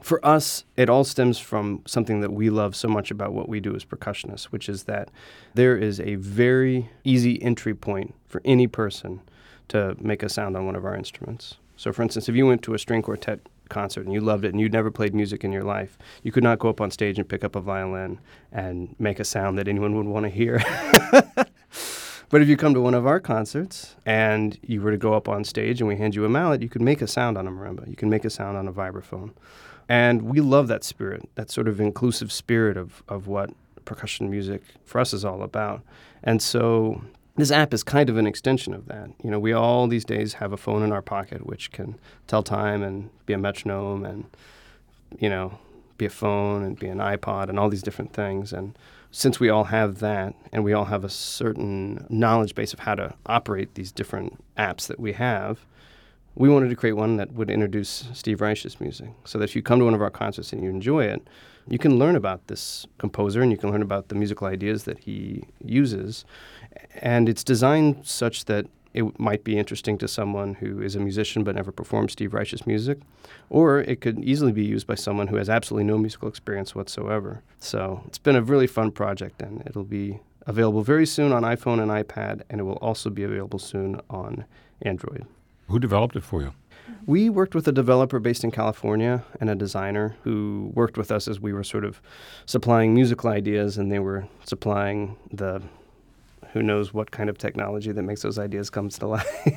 For 0.02 0.24
us, 0.24 0.64
it 0.76 0.88
all 0.88 1.04
stems 1.04 1.38
from 1.38 1.82
something 1.86 2.20
that 2.20 2.32
we 2.32 2.48
love 2.48 2.76
so 2.76 2.88
much 2.88 3.10
about 3.10 3.32
what 3.32 3.48
we 3.48 3.58
do 3.58 3.74
as 3.74 3.84
percussionists, 3.84 4.44
which 4.44 4.68
is 4.68 4.84
that 4.84 5.10
there 5.54 5.76
is 5.76 5.98
a 6.00 6.14
very 6.14 6.90
easy 7.02 7.42
entry 7.42 7.74
point 7.74 8.14
for 8.26 8.40
any 8.44 8.66
person 8.66 9.20
to 9.70 9.96
make 9.98 10.22
a 10.22 10.28
sound 10.28 10.56
on 10.56 10.66
one 10.66 10.76
of 10.76 10.84
our 10.84 10.94
instruments. 10.94 11.56
So, 11.76 11.92
for 11.92 12.02
instance, 12.02 12.28
if 12.28 12.36
you 12.36 12.46
went 12.46 12.62
to 12.62 12.74
a 12.74 12.78
string 12.78 13.02
quartet 13.02 13.40
concert 13.70 14.04
and 14.04 14.12
you 14.12 14.20
loved 14.20 14.44
it 14.44 14.48
and 14.48 14.60
you'd 14.60 14.72
never 14.72 14.90
played 14.90 15.14
music 15.14 15.44
in 15.44 15.52
your 15.52 15.62
life, 15.62 15.96
you 16.22 16.30
could 16.30 16.42
not 16.42 16.58
go 16.58 16.68
up 16.68 16.80
on 16.80 16.90
stage 16.90 17.18
and 17.18 17.26
pick 17.26 17.42
up 17.42 17.56
a 17.56 17.60
violin 17.60 18.18
and 18.52 18.94
make 18.98 19.18
a 19.18 19.24
sound 19.24 19.56
that 19.56 19.66
anyone 19.66 19.96
would 19.96 20.06
want 20.06 20.24
to 20.24 20.28
hear. 20.28 20.62
but 22.28 22.42
if 22.42 22.48
you 22.48 22.56
come 22.56 22.74
to 22.74 22.80
one 22.80 22.92
of 22.92 23.06
our 23.06 23.18
concerts 23.18 23.96
and 24.04 24.58
you 24.62 24.82
were 24.82 24.90
to 24.90 24.98
go 24.98 25.14
up 25.14 25.28
on 25.28 25.42
stage 25.42 25.80
and 25.80 25.88
we 25.88 25.96
hand 25.96 26.14
you 26.14 26.26
a 26.26 26.28
mallet, 26.28 26.60
you 26.60 26.68
could 26.68 26.82
make 26.82 27.00
a 27.00 27.06
sound 27.06 27.38
on 27.38 27.46
a 27.46 27.50
marimba, 27.50 27.88
you 27.88 27.96
can 27.96 28.10
make 28.10 28.26
a 28.26 28.30
sound 28.30 28.58
on 28.58 28.68
a 28.68 28.72
vibraphone. 28.72 29.32
And 29.88 30.22
we 30.22 30.40
love 30.40 30.68
that 30.68 30.84
spirit, 30.84 31.28
that 31.36 31.50
sort 31.50 31.66
of 31.66 31.80
inclusive 31.80 32.30
spirit 32.30 32.76
of, 32.76 33.02
of 33.08 33.26
what 33.26 33.50
percussion 33.86 34.30
music 34.30 34.62
for 34.84 35.00
us 35.00 35.14
is 35.14 35.24
all 35.24 35.42
about. 35.42 35.82
And 36.22 36.42
so 36.42 37.00
this 37.40 37.50
app 37.50 37.72
is 37.74 37.82
kind 37.82 38.08
of 38.08 38.16
an 38.16 38.26
extension 38.26 38.74
of 38.74 38.86
that. 38.86 39.10
You 39.22 39.30
know, 39.30 39.38
we 39.38 39.52
all 39.52 39.86
these 39.86 40.04
days 40.04 40.34
have 40.34 40.52
a 40.52 40.56
phone 40.56 40.82
in 40.82 40.92
our 40.92 41.02
pocket 41.02 41.46
which 41.46 41.70
can 41.70 41.98
tell 42.26 42.42
time 42.42 42.82
and 42.82 43.10
be 43.26 43.32
a 43.32 43.38
metronome 43.38 44.04
and, 44.04 44.24
you 45.18 45.28
know, 45.28 45.58
be 45.98 46.06
a 46.06 46.10
phone 46.10 46.62
and 46.62 46.78
be 46.78 46.88
an 46.88 46.98
iPod 46.98 47.48
and 47.48 47.58
all 47.58 47.68
these 47.68 47.82
different 47.82 48.12
things. 48.12 48.52
And 48.52 48.76
since 49.10 49.38
we 49.38 49.48
all 49.48 49.64
have 49.64 49.98
that 50.00 50.34
and 50.52 50.64
we 50.64 50.72
all 50.72 50.86
have 50.86 51.04
a 51.04 51.08
certain 51.08 52.06
knowledge 52.08 52.54
base 52.54 52.72
of 52.72 52.80
how 52.80 52.94
to 52.94 53.14
operate 53.26 53.74
these 53.74 53.92
different 53.92 54.42
apps 54.56 54.86
that 54.86 54.98
we 54.98 55.12
have, 55.12 55.66
we 56.34 56.48
wanted 56.48 56.70
to 56.70 56.76
create 56.76 56.92
one 56.92 57.16
that 57.16 57.32
would 57.32 57.50
introduce 57.50 58.08
Steve 58.14 58.40
Reich's 58.40 58.80
music 58.80 59.10
so 59.24 59.38
that 59.38 59.50
if 59.50 59.56
you 59.56 59.62
come 59.62 59.78
to 59.80 59.84
one 59.84 59.94
of 59.94 60.02
our 60.02 60.10
concerts 60.10 60.52
and 60.52 60.62
you 60.62 60.70
enjoy 60.70 61.04
it, 61.04 61.26
you 61.68 61.78
can 61.78 61.98
learn 61.98 62.16
about 62.16 62.46
this 62.46 62.86
composer 62.98 63.42
and 63.42 63.52
you 63.52 63.58
can 63.58 63.70
learn 63.70 63.82
about 63.82 64.08
the 64.08 64.14
musical 64.14 64.46
ideas 64.46 64.84
that 64.84 64.98
he 64.98 65.44
uses. 65.64 66.24
And 66.94 67.28
it's 67.28 67.44
designed 67.44 68.06
such 68.06 68.46
that 68.46 68.66
it 68.92 69.18
might 69.20 69.44
be 69.44 69.56
interesting 69.56 69.98
to 69.98 70.08
someone 70.08 70.54
who 70.54 70.82
is 70.82 70.96
a 70.96 71.00
musician 71.00 71.44
but 71.44 71.54
never 71.54 71.70
performed 71.70 72.10
Steve 72.10 72.34
Reich's 72.34 72.66
music, 72.66 72.98
or 73.48 73.80
it 73.80 74.00
could 74.00 74.22
easily 74.24 74.52
be 74.52 74.64
used 74.64 74.86
by 74.86 74.96
someone 74.96 75.28
who 75.28 75.36
has 75.36 75.48
absolutely 75.48 75.84
no 75.84 75.96
musical 75.96 76.28
experience 76.28 76.74
whatsoever. 76.74 77.42
So 77.60 78.02
it's 78.06 78.18
been 78.18 78.36
a 78.36 78.42
really 78.42 78.66
fun 78.66 78.90
project, 78.90 79.40
and 79.42 79.62
it'll 79.66 79.84
be 79.84 80.20
available 80.46 80.82
very 80.82 81.06
soon 81.06 81.32
on 81.32 81.42
iPhone 81.42 81.80
and 81.80 81.90
iPad, 81.90 82.42
and 82.50 82.60
it 82.60 82.64
will 82.64 82.78
also 82.78 83.10
be 83.10 83.22
available 83.22 83.60
soon 83.60 84.00
on 84.10 84.44
Android. 84.82 85.24
Who 85.68 85.78
developed 85.78 86.16
it 86.16 86.24
for 86.24 86.42
you? 86.42 86.52
We 87.06 87.30
worked 87.30 87.54
with 87.54 87.68
a 87.68 87.72
developer 87.72 88.18
based 88.18 88.42
in 88.42 88.50
California 88.50 89.24
and 89.40 89.48
a 89.48 89.54
designer 89.54 90.16
who 90.24 90.72
worked 90.74 90.98
with 90.98 91.12
us 91.12 91.28
as 91.28 91.38
we 91.38 91.52
were 91.52 91.62
sort 91.62 91.84
of 91.84 92.00
supplying 92.46 92.94
musical 92.94 93.30
ideas 93.30 93.78
and 93.78 93.92
they 93.92 94.00
were 94.00 94.26
supplying 94.44 95.16
the 95.32 95.62
who 96.52 96.62
knows 96.62 96.92
what 96.92 97.10
kind 97.10 97.30
of 97.30 97.38
technology 97.38 97.92
that 97.92 98.02
makes 98.02 98.22
those 98.22 98.38
ideas 98.38 98.70
come 98.70 98.88
to 98.88 99.06
life. 99.06 99.52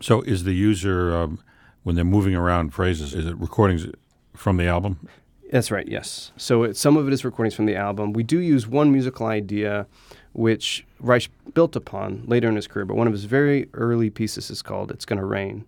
so 0.00 0.22
is 0.22 0.44
the 0.44 0.52
user 0.52 1.14
um, 1.16 1.38
when 1.82 1.96
they're 1.96 2.04
moving 2.04 2.34
around 2.34 2.70
phrases 2.70 3.14
is 3.14 3.26
it 3.26 3.36
recordings 3.38 3.86
from 4.34 4.56
the 4.56 4.66
album? 4.66 5.08
That's 5.50 5.70
right, 5.70 5.86
yes. 5.86 6.32
So 6.36 6.64
it, 6.64 6.76
some 6.76 6.96
of 6.96 7.06
it 7.06 7.12
is 7.12 7.24
recordings 7.24 7.54
from 7.54 7.66
the 7.66 7.76
album. 7.76 8.12
We 8.12 8.22
do 8.22 8.40
use 8.40 8.66
one 8.66 8.90
musical 8.90 9.26
idea 9.26 9.86
which 10.32 10.84
Reich 11.00 11.30
built 11.54 11.76
upon 11.76 12.24
later 12.26 12.48
in 12.48 12.56
his 12.56 12.66
career, 12.66 12.84
but 12.84 12.96
one 12.96 13.06
of 13.06 13.12
his 13.12 13.24
very 13.24 13.68
early 13.72 14.10
pieces 14.10 14.50
is 14.50 14.60
called 14.60 14.90
It's 14.90 15.04
Gonna 15.04 15.24
Rain. 15.24 15.64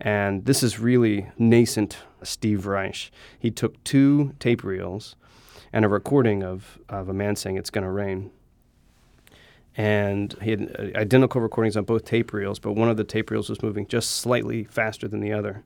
And 0.00 0.44
this 0.44 0.62
is 0.62 0.80
really 0.80 1.28
nascent 1.38 1.98
Steve 2.24 2.66
Reich. 2.66 3.12
He 3.38 3.50
took 3.50 3.82
two 3.84 4.34
tape 4.40 4.64
reels 4.64 5.14
and 5.72 5.84
a 5.84 5.88
recording 5.88 6.42
of, 6.42 6.78
of 6.88 7.08
a 7.08 7.14
man 7.14 7.36
saying 7.36 7.56
It's 7.56 7.70
Gonna 7.70 7.92
Rain. 7.92 8.30
And 9.76 10.34
he 10.42 10.50
had 10.50 10.76
uh, 10.78 10.98
identical 10.98 11.40
recordings 11.40 11.76
on 11.76 11.84
both 11.84 12.04
tape 12.04 12.32
reels, 12.32 12.58
but 12.58 12.72
one 12.72 12.90
of 12.90 12.96
the 12.96 13.04
tape 13.04 13.30
reels 13.30 13.48
was 13.48 13.62
moving 13.62 13.86
just 13.86 14.10
slightly 14.10 14.64
faster 14.64 15.08
than 15.08 15.20
the 15.20 15.32
other 15.32 15.64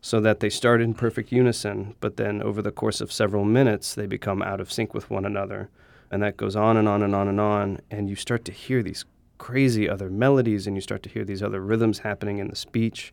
so 0.00 0.20
that 0.20 0.40
they 0.40 0.50
start 0.50 0.80
in 0.80 0.94
perfect 0.94 1.32
unison, 1.32 1.94
but 2.00 2.16
then 2.16 2.40
over 2.42 2.62
the 2.62 2.70
course 2.70 3.00
of 3.00 3.12
several 3.12 3.44
minutes, 3.44 3.94
they 3.94 4.06
become 4.06 4.42
out 4.42 4.60
of 4.60 4.72
sync 4.72 4.94
with 4.94 5.10
one 5.10 5.24
another. 5.24 5.68
And 6.10 6.22
that 6.22 6.36
goes 6.36 6.56
on 6.56 6.76
and 6.76 6.88
on 6.88 7.02
and 7.02 7.14
on 7.14 7.28
and 7.28 7.40
on 7.40 7.80
and 7.90 8.08
you 8.08 8.16
start 8.16 8.44
to 8.46 8.52
hear 8.52 8.82
these 8.82 9.04
crazy 9.36 9.88
other 9.88 10.10
melodies 10.10 10.66
and 10.66 10.76
you 10.76 10.80
start 10.80 11.02
to 11.04 11.08
hear 11.08 11.24
these 11.24 11.42
other 11.42 11.60
rhythms 11.60 12.00
happening 12.00 12.38
in 12.38 12.48
the 12.48 12.56
speech. 12.56 13.12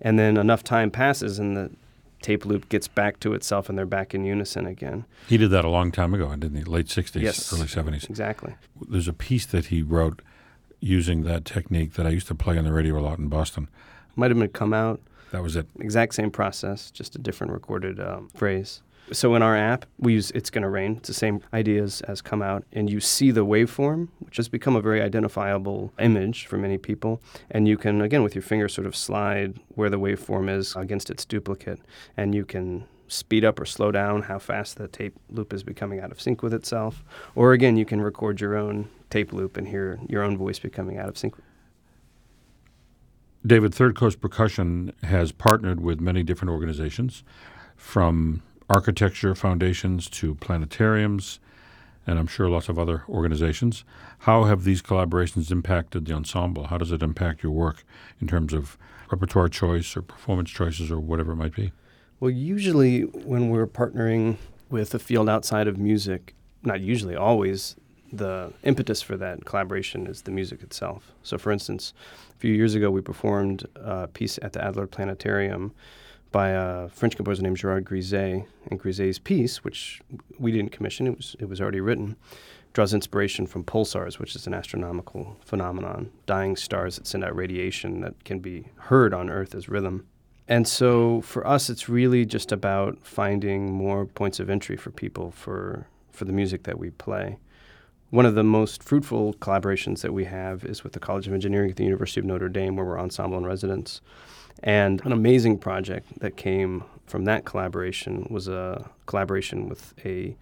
And 0.00 0.18
then 0.18 0.36
enough 0.36 0.64
time 0.64 0.90
passes 0.90 1.38
and 1.38 1.56
the 1.56 1.70
tape 2.22 2.44
loop 2.44 2.68
gets 2.68 2.88
back 2.88 3.20
to 3.20 3.34
itself 3.34 3.68
and 3.68 3.78
they're 3.78 3.86
back 3.86 4.14
in 4.14 4.24
unison 4.24 4.66
again. 4.66 5.04
He 5.28 5.36
did 5.36 5.50
that 5.50 5.64
a 5.64 5.68
long 5.68 5.90
time 5.92 6.14
ago, 6.14 6.28
didn't 6.36 6.56
he? 6.56 6.64
Late 6.64 6.86
60s, 6.86 7.20
yes, 7.20 7.52
early 7.52 7.66
70s. 7.66 8.08
Exactly. 8.08 8.54
There's 8.88 9.08
a 9.08 9.12
piece 9.12 9.46
that 9.46 9.66
he 9.66 9.82
wrote 9.82 10.22
using 10.80 11.24
that 11.24 11.44
technique 11.44 11.94
that 11.94 12.06
I 12.06 12.10
used 12.10 12.26
to 12.28 12.34
play 12.34 12.56
on 12.58 12.64
the 12.64 12.72
radio 12.72 12.98
a 12.98 13.00
lot 13.00 13.18
in 13.18 13.28
Boston. 13.28 13.68
Might 14.16 14.30
have 14.30 14.38
been 14.38 14.48
Come 14.48 14.72
Out. 14.72 15.00
That 15.30 15.42
was 15.42 15.56
it. 15.56 15.66
Exact 15.78 16.14
same 16.14 16.30
process, 16.30 16.90
just 16.90 17.14
a 17.14 17.18
different 17.18 17.52
recorded 17.52 18.00
um, 18.00 18.30
phrase. 18.34 18.82
So 19.12 19.34
in 19.34 19.42
our 19.42 19.56
app, 19.56 19.86
we 19.98 20.12
use 20.12 20.30
It's 20.32 20.50
Gonna 20.50 20.70
Rain. 20.70 20.96
It's 20.98 21.08
the 21.08 21.14
same 21.14 21.40
ideas 21.52 22.00
as 22.02 22.22
come 22.22 22.42
out, 22.42 22.64
and 22.72 22.88
you 22.88 23.00
see 23.00 23.32
the 23.32 23.44
waveform, 23.44 24.08
which 24.20 24.36
has 24.36 24.48
become 24.48 24.76
a 24.76 24.80
very 24.80 25.02
identifiable 25.02 25.92
image 25.98 26.46
for 26.46 26.56
many 26.58 26.78
people. 26.78 27.20
And 27.50 27.66
you 27.66 27.76
can, 27.76 28.00
again, 28.02 28.22
with 28.22 28.36
your 28.36 28.42
finger, 28.42 28.68
sort 28.68 28.86
of 28.86 28.94
slide 28.94 29.58
where 29.70 29.90
the 29.90 29.98
waveform 29.98 30.48
is 30.48 30.76
against 30.76 31.10
its 31.10 31.24
duplicate, 31.24 31.80
and 32.16 32.36
you 32.36 32.44
can 32.44 32.84
speed 33.08 33.44
up 33.44 33.58
or 33.58 33.64
slow 33.64 33.90
down 33.90 34.22
how 34.22 34.38
fast 34.38 34.76
the 34.76 34.86
tape 34.86 35.18
loop 35.28 35.52
is 35.52 35.64
becoming 35.64 35.98
out 35.98 36.12
of 36.12 36.20
sync 36.20 36.42
with 36.42 36.54
itself. 36.54 37.02
Or 37.34 37.52
again, 37.52 37.76
you 37.76 37.84
can 37.84 38.00
record 38.00 38.40
your 38.40 38.56
own 38.56 38.88
tape 39.10 39.32
loop 39.32 39.56
and 39.56 39.66
hear 39.66 39.98
your 40.08 40.22
own 40.22 40.38
voice 40.38 40.60
becoming 40.60 40.98
out 40.98 41.08
of 41.08 41.18
sync. 41.18 41.34
David, 43.44 43.74
Third 43.74 43.96
Coast 43.96 44.20
Percussion 44.20 44.92
has 45.02 45.32
partnered 45.32 45.80
with 45.80 45.98
many 45.98 46.22
different 46.22 46.52
organizations 46.52 47.24
from 47.74 48.42
architecture 48.70 49.34
foundations 49.34 50.08
to 50.08 50.36
planetariums, 50.36 51.40
and 52.06 52.18
I'm 52.18 52.28
sure 52.28 52.48
lots 52.48 52.68
of 52.68 52.78
other 52.78 53.02
organizations. 53.08 53.84
How 54.20 54.44
have 54.44 54.62
these 54.62 54.80
collaborations 54.80 55.50
impacted 55.50 56.06
the 56.06 56.14
ensemble? 56.14 56.68
How 56.68 56.78
does 56.78 56.92
it 56.92 57.02
impact 57.02 57.42
your 57.42 57.52
work 57.52 57.84
in 58.20 58.28
terms 58.28 58.52
of 58.52 58.78
repertoire 59.10 59.48
choice 59.48 59.96
or 59.96 60.02
performance 60.02 60.50
choices 60.50 60.90
or 60.90 61.00
whatever 61.00 61.32
it 61.32 61.36
might 61.36 61.54
be? 61.54 61.72
Well, 62.20 62.30
usually 62.30 63.02
when 63.02 63.50
we're 63.50 63.66
partnering 63.66 64.36
with 64.70 64.94
a 64.94 65.00
field 65.00 65.28
outside 65.28 65.66
of 65.66 65.76
music, 65.76 66.34
not 66.62 66.80
usually, 66.80 67.16
always, 67.16 67.74
the 68.12 68.52
impetus 68.62 69.02
for 69.02 69.16
that 69.16 69.44
collaboration 69.46 70.06
is 70.06 70.22
the 70.22 70.30
music 70.30 70.62
itself. 70.62 71.12
So, 71.22 71.38
for 71.38 71.50
instance, 71.50 71.92
a 72.30 72.36
few 72.36 72.54
years 72.54 72.74
ago, 72.74 72.90
we 72.90 73.00
performed 73.00 73.66
a 73.74 74.06
piece 74.06 74.38
at 74.42 74.52
the 74.52 74.64
Adler 74.64 74.86
Planetarium 74.86 75.72
by 76.32 76.50
a 76.50 76.88
French 76.88 77.16
composer 77.16 77.42
named 77.42 77.56
Gerard 77.56 77.84
Grisey. 77.84 78.44
And 78.70 78.80
Grisey's 78.80 79.18
piece, 79.18 79.64
which 79.64 80.00
we 80.38 80.52
didn't 80.52 80.72
commission, 80.72 81.06
it 81.06 81.16
was, 81.16 81.36
it 81.38 81.48
was 81.48 81.60
already 81.60 81.80
written, 81.80 82.16
draws 82.72 82.94
inspiration 82.94 83.46
from 83.46 83.64
pulsars, 83.64 84.18
which 84.18 84.36
is 84.36 84.46
an 84.46 84.54
astronomical 84.54 85.36
phenomenon, 85.44 86.10
dying 86.26 86.56
stars 86.56 86.96
that 86.96 87.06
send 87.06 87.24
out 87.24 87.34
radiation 87.34 88.00
that 88.00 88.24
can 88.24 88.38
be 88.38 88.66
heard 88.76 89.12
on 89.12 89.28
Earth 89.28 89.54
as 89.54 89.68
rhythm. 89.68 90.06
And 90.46 90.66
so 90.66 91.20
for 91.20 91.46
us, 91.46 91.70
it's 91.70 91.88
really 91.88 92.24
just 92.24 92.50
about 92.50 92.98
finding 93.02 93.72
more 93.72 94.06
points 94.06 94.40
of 94.40 94.50
entry 94.50 94.76
for 94.76 94.90
people 94.90 95.30
for, 95.30 95.86
for 96.10 96.24
the 96.24 96.32
music 96.32 96.64
that 96.64 96.78
we 96.78 96.90
play. 96.90 97.38
One 98.10 98.26
of 98.26 98.34
the 98.34 98.42
most 98.42 98.82
fruitful 98.82 99.34
collaborations 99.34 100.00
that 100.00 100.12
we 100.12 100.24
have 100.24 100.64
is 100.64 100.82
with 100.82 100.94
the 100.94 100.98
College 100.98 101.28
of 101.28 101.32
Engineering 101.32 101.70
at 101.70 101.76
the 101.76 101.84
University 101.84 102.18
of 102.18 102.26
Notre 102.26 102.48
Dame, 102.48 102.74
where 102.74 102.84
we're 102.84 102.98
ensemble 102.98 103.38
in 103.38 103.46
residence. 103.46 104.00
And 104.64 105.00
an 105.04 105.12
amazing 105.12 105.58
project 105.58 106.18
that 106.18 106.36
came 106.36 106.82
from 107.06 107.24
that 107.26 107.44
collaboration 107.44 108.26
was 108.28 108.48
a 108.48 108.90
collaboration 109.06 109.68
with 109.68 109.94
a 110.04 110.36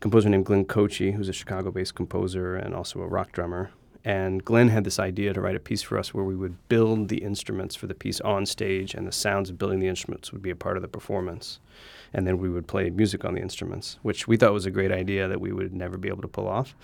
composer 0.00 0.28
named 0.28 0.44
Glenn 0.44 0.64
Kotche, 0.64 1.14
who's 1.14 1.28
a 1.28 1.32
Chicago 1.32 1.70
based 1.70 1.94
composer 1.94 2.56
and 2.56 2.74
also 2.74 3.00
a 3.00 3.06
rock 3.06 3.30
drummer. 3.30 3.70
And 4.04 4.44
Glenn 4.44 4.66
had 4.66 4.82
this 4.82 4.98
idea 4.98 5.32
to 5.34 5.40
write 5.40 5.54
a 5.54 5.60
piece 5.60 5.82
for 5.82 5.96
us 5.96 6.12
where 6.12 6.24
we 6.24 6.34
would 6.34 6.68
build 6.68 7.10
the 7.10 7.22
instruments 7.22 7.76
for 7.76 7.86
the 7.86 7.94
piece 7.94 8.20
on 8.22 8.44
stage, 8.44 8.92
and 8.92 9.06
the 9.06 9.12
sounds 9.12 9.50
of 9.50 9.56
building 9.56 9.78
the 9.78 9.86
instruments 9.86 10.32
would 10.32 10.42
be 10.42 10.50
a 10.50 10.56
part 10.56 10.74
of 10.76 10.82
the 10.82 10.88
performance. 10.88 11.60
And 12.14 12.26
then 12.26 12.38
we 12.38 12.50
would 12.50 12.66
play 12.66 12.90
music 12.90 13.24
on 13.24 13.34
the 13.34 13.40
instruments, 13.40 13.98
which 14.02 14.28
we 14.28 14.36
thought 14.36 14.52
was 14.52 14.66
a 14.66 14.70
great 14.70 14.92
idea 14.92 15.28
that 15.28 15.40
we 15.40 15.52
would 15.52 15.72
never 15.72 15.96
be 15.96 16.08
able 16.08 16.22
to 16.22 16.28
pull 16.28 16.46
off. 16.46 16.74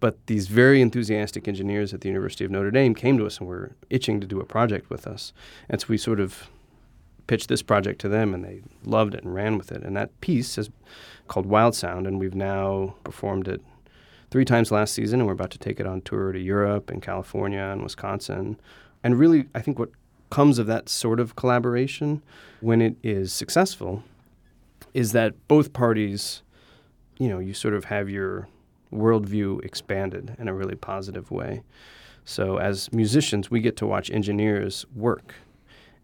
But 0.00 0.16
these 0.26 0.46
very 0.46 0.80
enthusiastic 0.80 1.46
engineers 1.46 1.92
at 1.92 2.00
the 2.00 2.08
University 2.08 2.44
of 2.44 2.50
Notre 2.50 2.70
Dame 2.70 2.94
came 2.94 3.18
to 3.18 3.26
us 3.26 3.38
and 3.38 3.48
were 3.48 3.72
itching 3.90 4.20
to 4.20 4.26
do 4.26 4.40
a 4.40 4.46
project 4.46 4.88
with 4.88 5.06
us. 5.06 5.32
And 5.68 5.80
so 5.80 5.86
we 5.88 5.98
sort 5.98 6.20
of 6.20 6.48
pitched 7.26 7.48
this 7.48 7.62
project 7.62 8.00
to 8.00 8.08
them, 8.08 8.32
and 8.32 8.42
they 8.44 8.62
loved 8.84 9.14
it 9.14 9.22
and 9.22 9.34
ran 9.34 9.58
with 9.58 9.70
it. 9.70 9.82
And 9.82 9.96
that 9.96 10.18
piece 10.20 10.56
is 10.56 10.70
called 11.28 11.44
Wild 11.44 11.74
Sound, 11.74 12.06
and 12.06 12.18
we've 12.18 12.34
now 12.34 12.94
performed 13.04 13.46
it 13.46 13.60
three 14.30 14.46
times 14.46 14.72
last 14.72 14.94
season, 14.94 15.20
and 15.20 15.26
we're 15.26 15.34
about 15.34 15.50
to 15.50 15.58
take 15.58 15.78
it 15.78 15.86
on 15.86 16.00
tour 16.00 16.32
to 16.32 16.38
Europe 16.38 16.90
and 16.90 17.02
California 17.02 17.60
and 17.60 17.82
Wisconsin. 17.82 18.58
And 19.04 19.18
really, 19.18 19.46
I 19.54 19.60
think 19.60 19.78
what 19.78 19.90
comes 20.30 20.58
of 20.58 20.66
that 20.66 20.88
sort 20.88 21.20
of 21.20 21.36
collaboration 21.36 22.22
when 22.60 22.82
it 22.82 22.96
is 23.02 23.32
successful 23.32 24.02
is 24.94 25.12
that 25.12 25.48
both 25.48 25.72
parties, 25.72 26.42
you 27.18 27.28
know, 27.28 27.38
you 27.38 27.54
sort 27.54 27.74
of 27.74 27.84
have 27.84 28.08
your 28.08 28.48
worldview 28.92 29.64
expanded 29.64 30.34
in 30.38 30.48
a 30.48 30.54
really 30.54 30.76
positive 30.76 31.30
way. 31.30 31.62
So, 32.24 32.58
as 32.58 32.92
musicians, 32.92 33.50
we 33.50 33.60
get 33.60 33.76
to 33.78 33.86
watch 33.86 34.10
engineers 34.10 34.84
work 34.94 35.34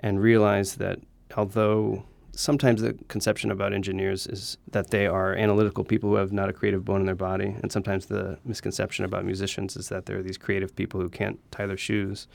and 0.01 0.21
realize 0.21 0.77
that 0.77 1.01
although 1.37 2.05
sometimes 2.33 2.83
the 2.83 2.95
conception 3.09 3.51
about 3.51 3.73
engineers 3.73 4.27
is 4.27 4.57
that 4.71 4.91
they 4.91 5.07
are 5.07 5.35
analytical 5.35 5.85
people 5.85 6.11
who 6.11 6.17
have 6.17 6.33
not 6.33 6.49
a 6.49 6.53
creative 6.53 6.85
bone 6.85 7.01
in 7.01 7.07
their 7.07 7.15
body, 7.15 7.57
and 7.63 7.71
sometimes 7.71 8.07
the 8.07 8.39
misconception 8.45 9.05
about 9.05 9.25
musicians 9.25 9.77
is 9.77 9.89
that 9.89 10.07
they're 10.07 10.23
these 10.23 10.39
creative 10.39 10.75
people 10.75 11.01
who 11.01 11.09
can't 11.09 11.39
tie 11.51 11.67
their 11.67 11.77
shoes. 11.77 12.27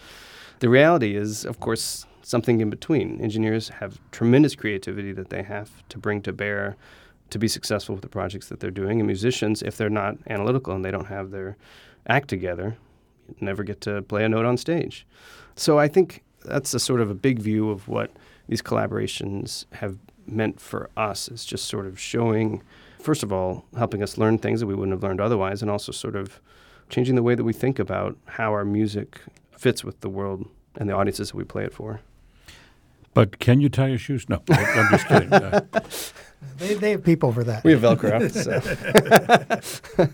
The 0.59 0.69
reality 0.69 1.15
is, 1.15 1.45
of 1.45 1.59
course, 1.59 2.05
something 2.21 2.59
in 2.59 2.69
between. 2.69 3.21
Engineers 3.21 3.69
have 3.69 3.99
tremendous 4.11 4.55
creativity 4.55 5.13
that 5.13 5.29
they 5.29 5.43
have 5.43 5.71
to 5.89 5.97
bring 5.97 6.21
to 6.23 6.33
bear 6.33 6.75
to 7.29 7.39
be 7.39 7.47
successful 7.47 7.95
with 7.95 8.01
the 8.01 8.09
projects 8.09 8.49
that 8.49 8.59
they're 8.59 8.71
doing. 8.71 8.99
And 8.99 9.07
musicians, 9.07 9.61
if 9.61 9.77
they're 9.77 9.89
not 9.89 10.17
analytical 10.27 10.73
and 10.73 10.83
they 10.83 10.91
don't 10.91 11.05
have 11.05 11.31
their 11.31 11.55
act 12.07 12.27
together, 12.27 12.77
never 13.39 13.63
get 13.63 13.81
to 13.81 14.01
play 14.01 14.25
a 14.25 14.29
note 14.29 14.45
on 14.45 14.57
stage. 14.57 15.05
So 15.55 15.79
I 15.79 15.87
think 15.87 16.23
that's 16.43 16.73
a 16.73 16.79
sort 16.79 17.01
of 17.01 17.09
a 17.09 17.15
big 17.15 17.39
view 17.39 17.69
of 17.69 17.87
what 17.87 18.11
these 18.47 18.61
collaborations 18.61 19.65
have 19.73 19.97
meant 20.25 20.59
for 20.59 20.89
us 20.97 21.29
is 21.29 21.45
just 21.45 21.65
sort 21.65 21.85
of 21.85 21.99
showing, 21.99 22.61
first 22.99 23.23
of 23.23 23.31
all, 23.31 23.65
helping 23.77 24.03
us 24.03 24.17
learn 24.17 24.37
things 24.37 24.59
that 24.59 24.67
we 24.67 24.75
wouldn't 24.75 24.93
have 24.93 25.03
learned 25.03 25.21
otherwise, 25.21 25.61
and 25.61 25.69
also 25.71 25.91
sort 25.91 26.15
of 26.15 26.39
changing 26.89 27.15
the 27.15 27.23
way 27.23 27.35
that 27.35 27.43
we 27.43 27.53
think 27.53 27.79
about 27.79 28.17
how 28.25 28.51
our 28.51 28.65
music 28.65 29.21
fits 29.59 29.83
with 29.83 29.99
the 29.99 30.09
world 30.09 30.49
and 30.75 30.89
the 30.89 30.93
audiences 30.93 31.29
that 31.29 31.37
we 31.37 31.43
play 31.43 31.65
it 31.65 31.73
for. 31.73 31.99
But 33.13 33.39
can 33.39 33.59
you 33.59 33.69
tie 33.69 33.87
your 33.87 33.97
shoes? 33.97 34.29
No, 34.29 34.41
I'm 34.49 34.89
just 34.89 35.07
kidding. 35.07 35.33
Uh, 35.33 35.61
They, 36.57 36.73
they 36.75 36.91
have 36.91 37.03
people 37.03 37.33
for 37.33 37.43
that. 37.43 37.65
We 37.65 37.73
have 37.73 37.81
Velcro. 37.81 38.31
so. 38.31 38.61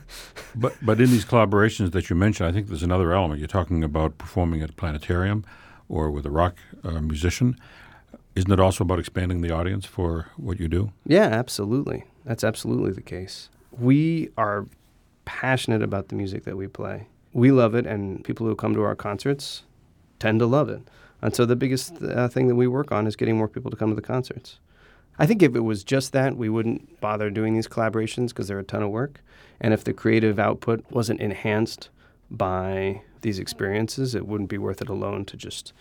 but 0.56 0.76
but 0.82 1.00
in 1.00 1.12
these 1.12 1.24
collaborations 1.24 1.92
that 1.92 2.10
you 2.10 2.16
mentioned, 2.16 2.50
I 2.50 2.52
think 2.52 2.68
there's 2.68 2.82
another 2.82 3.14
element. 3.14 3.40
You're 3.40 3.48
talking 3.48 3.84
about 3.84 4.18
performing 4.18 4.64
at 4.64 4.72
a 4.72 4.74
planetarium 4.74 5.46
or 5.88 6.10
with 6.10 6.26
a 6.26 6.32
rock 6.32 6.58
uh, 6.84 7.00
musician. 7.02 7.60
Isn't 8.36 8.52
it 8.52 8.60
also 8.60 8.84
about 8.84 8.98
expanding 9.00 9.42
the 9.42 9.52
audience 9.52 9.86
for 9.86 10.28
what 10.38 10.60
you 10.60 10.68
do? 10.68 10.92
Yeah, 11.06 11.26
absolutely. 11.26 12.06
That's 12.26 12.44
absolutely 12.44 12.92
the 12.92 13.02
case. 13.04 13.50
We 13.72 14.30
are 14.36 14.66
passionate 15.26 15.84
about 15.84 16.10
the 16.10 16.16
music 16.16 16.44
that 16.46 16.58
we 16.58 16.68
play. 16.68 17.08
We 17.36 17.52
love 17.52 17.76
it, 17.76 17.86
and 17.86 18.24
people 18.24 18.48
who 18.48 18.56
come 18.56 18.74
to 18.76 18.82
our 18.84 18.96
concerts 18.96 19.64
tend 20.20 20.40
to 20.40 20.46
love 20.46 20.70
it. 20.70 20.82
And 21.22 21.36
so 21.36 21.46
the 21.46 21.58
biggest 21.58 22.02
uh, 22.02 22.30
thing 22.30 22.48
that 22.48 22.56
we 22.56 22.66
work 22.66 22.94
on 22.94 23.08
is 23.08 23.18
getting 23.18 23.36
more 23.38 23.50
people 23.50 23.70
to 23.70 23.76
come 23.76 23.90
to 23.90 23.96
the 23.96 24.02
concerts. 24.02 24.60
I 25.20 25.26
think 25.26 25.44
if 25.44 25.54
it 25.54 25.60
was 25.60 25.84
just 25.84 26.14
that, 26.14 26.38
we 26.38 26.48
wouldn't 26.48 27.02
bother 27.02 27.30
doing 27.30 27.54
these 27.54 27.68
collaborations 27.68 28.30
because 28.30 28.48
they're 28.48 28.60
a 28.60 28.64
ton 28.64 28.84
of 28.84 28.90
work. 28.90 29.20
And 29.60 29.74
if 29.74 29.84
the 29.84 29.92
creative 29.92 30.40
output 30.40 30.86
wasn't 30.90 31.20
enhanced 31.20 31.90
by 32.32 33.02
these 33.20 33.38
experiences, 33.38 34.16
it 34.16 34.26
wouldn't 34.26 34.50
be 34.50 34.58
worth 34.58 34.82
it 34.82 34.88
alone 34.88 35.26
to 35.26 35.36
just 35.36 35.74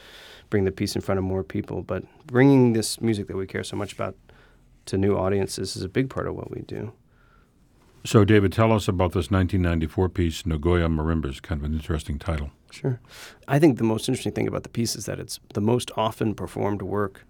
bring 0.51 0.65
the 0.65 0.73
piece 0.73 0.97
in 0.97 1.03
front 1.03 1.19
of 1.19 1.25
more 1.25 1.45
people. 1.45 1.83
But 1.83 2.03
bringing 2.27 2.73
this 2.73 3.01
music 3.01 3.29
that 3.29 3.37
we 3.37 3.47
care 3.47 3.63
so 3.63 3.77
much 3.77 3.93
about 3.93 4.17
to 4.87 4.99
new 4.99 5.17
audiences 5.17 5.77
is 5.77 5.85
a 5.85 5.89
big 5.89 6.11
part 6.11 6.27
of 6.27 6.35
what 6.35 6.51
we 6.51 6.63
do. 6.63 6.93
So, 8.07 8.23
David, 8.23 8.53
tell 8.53 8.71
us 8.71 8.87
about 8.87 9.13
this 9.13 9.31
1994 9.31 10.11
piece, 10.11 10.45
Nagoya 10.45 10.89
Marimbas, 10.89 11.41
kind 11.41 11.59
of 11.59 11.65
an 11.65 11.73
interesting 11.73 12.19
title. 12.19 12.51
Sure. 12.71 13.01
I 13.49 13.59
think 13.59 13.79
the 13.79 13.85
most 13.85 14.11
interesting 14.11 14.33
thing 14.33 14.47
about 14.47 14.63
the 14.63 14.69
piece 14.69 14.95
is 14.95 15.07
that 15.07 15.19
it's 15.19 15.41
the 15.55 15.63
most 15.63 15.91
often 15.97 16.35
performed 16.35 16.83
work 16.83 17.27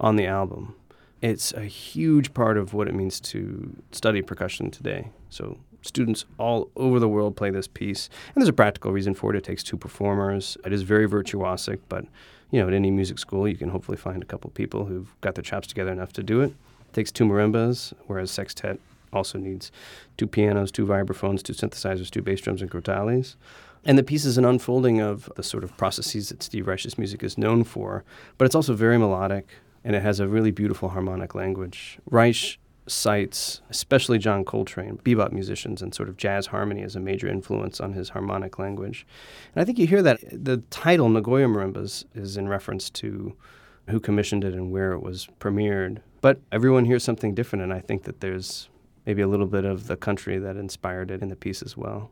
on 0.00 0.16
the 0.16 0.26
album. 0.26 0.74
It's 1.22 1.52
a 1.52 1.62
huge 1.62 2.34
part 2.34 2.58
of 2.58 2.74
what 2.74 2.88
it 2.88 2.94
means 2.94 3.20
to 3.20 3.76
study 3.92 4.20
percussion 4.20 4.68
today. 4.72 5.10
So, 5.30 5.58
students 5.82 6.24
all 6.38 6.70
over 6.74 6.98
the 6.98 7.08
world 7.08 7.36
play 7.36 7.50
this 7.50 7.68
piece, 7.68 8.10
and 8.34 8.42
there's 8.42 8.48
a 8.48 8.52
practical 8.52 8.90
reason 8.90 9.14
for 9.14 9.32
it. 9.32 9.38
It 9.38 9.44
takes 9.44 9.62
two 9.62 9.76
performers. 9.76 10.58
It 10.64 10.72
is 10.72 10.82
very 10.82 11.08
virtuosic, 11.08 11.78
but 11.88 12.04
you 12.50 12.60
know, 12.60 12.66
at 12.66 12.74
any 12.74 12.90
music 12.90 13.20
school, 13.20 13.46
you 13.46 13.56
can 13.56 13.68
hopefully 13.68 13.96
find 13.96 14.24
a 14.24 14.26
couple 14.26 14.50
people 14.50 14.86
who've 14.86 15.14
got 15.20 15.36
their 15.36 15.42
chops 15.42 15.68
together 15.68 15.92
enough 15.92 16.12
to 16.14 16.24
do 16.24 16.40
it. 16.40 16.50
It 16.50 16.92
takes 16.94 17.12
two 17.12 17.24
marimbas, 17.26 17.92
whereas 18.08 18.32
sextet 18.32 18.80
also 19.12 19.38
needs 19.38 19.70
two 20.16 20.26
pianos, 20.26 20.70
two 20.70 20.86
vibraphones, 20.86 21.42
two 21.42 21.52
synthesizers, 21.52 22.10
two 22.10 22.22
bass 22.22 22.40
drums, 22.40 22.62
and 22.62 22.70
crotales. 22.70 23.36
And 23.84 23.96
the 23.96 24.02
piece 24.02 24.24
is 24.24 24.36
an 24.36 24.44
unfolding 24.44 25.00
of 25.00 25.30
the 25.36 25.42
sort 25.42 25.62
of 25.62 25.76
processes 25.76 26.30
that 26.30 26.42
Steve 26.42 26.66
Reich's 26.66 26.98
music 26.98 27.22
is 27.22 27.38
known 27.38 27.62
for, 27.62 28.04
but 28.36 28.44
it's 28.44 28.54
also 28.54 28.74
very 28.74 28.98
melodic 28.98 29.48
and 29.84 29.94
it 29.94 30.02
has 30.02 30.18
a 30.18 30.26
really 30.26 30.50
beautiful 30.50 30.88
harmonic 30.88 31.36
language. 31.36 31.98
Reich 32.10 32.58
cites, 32.88 33.62
especially 33.70 34.18
John 34.18 34.44
Coltrane, 34.44 34.98
bebop 34.98 35.30
musicians, 35.30 35.80
and 35.80 35.94
sort 35.94 36.08
of 36.08 36.16
jazz 36.16 36.46
harmony 36.46 36.82
as 36.82 36.96
a 36.96 37.00
major 37.00 37.28
influence 37.28 37.80
on 37.80 37.92
his 37.92 38.08
harmonic 38.08 38.58
language. 38.58 39.06
And 39.54 39.62
I 39.62 39.64
think 39.64 39.78
you 39.78 39.86
hear 39.86 40.02
that 40.02 40.18
the 40.32 40.58
title 40.70 41.08
Nagoya 41.08 41.46
Marimbas 41.46 42.04
is 42.14 42.36
in 42.36 42.48
reference 42.48 42.90
to 42.90 43.36
who 43.88 44.00
commissioned 44.00 44.44
it 44.44 44.54
and 44.54 44.72
where 44.72 44.92
it 44.92 45.02
was 45.02 45.28
premiered. 45.38 45.98
But 46.20 46.40
everyone 46.50 46.84
hears 46.84 47.04
something 47.04 47.34
different, 47.34 47.62
and 47.62 47.72
I 47.72 47.80
think 47.80 48.04
that 48.04 48.20
there's 48.20 48.68
maybe 49.06 49.22
a 49.22 49.28
little 49.28 49.46
bit 49.46 49.64
of 49.64 49.86
the 49.86 49.96
country 49.96 50.38
that 50.38 50.56
inspired 50.56 51.10
it 51.10 51.22
in 51.22 51.28
the 51.28 51.36
piece 51.36 51.62
as 51.62 51.76
well. 51.76 52.10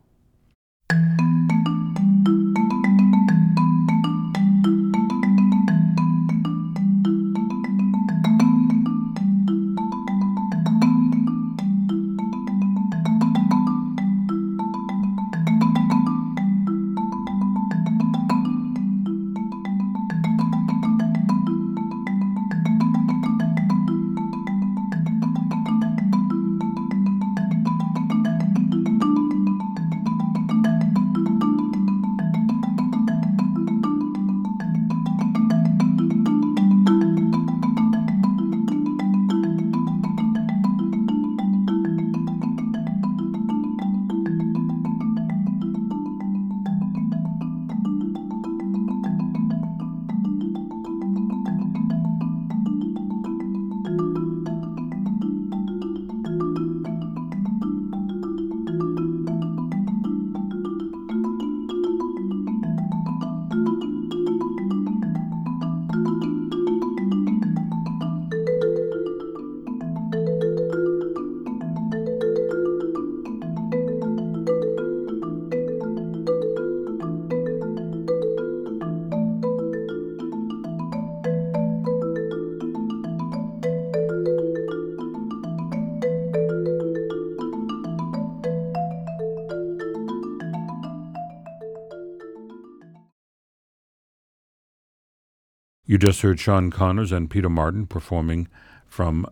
You 95.95 95.99
just 95.99 96.23
heard 96.23 96.41
Sean 96.41 96.71
Connors 96.71 97.13
and 97.13 97.29
Peter 97.29 97.47
Martin 97.47 97.87
performing 97.87 98.49
from 98.85 99.25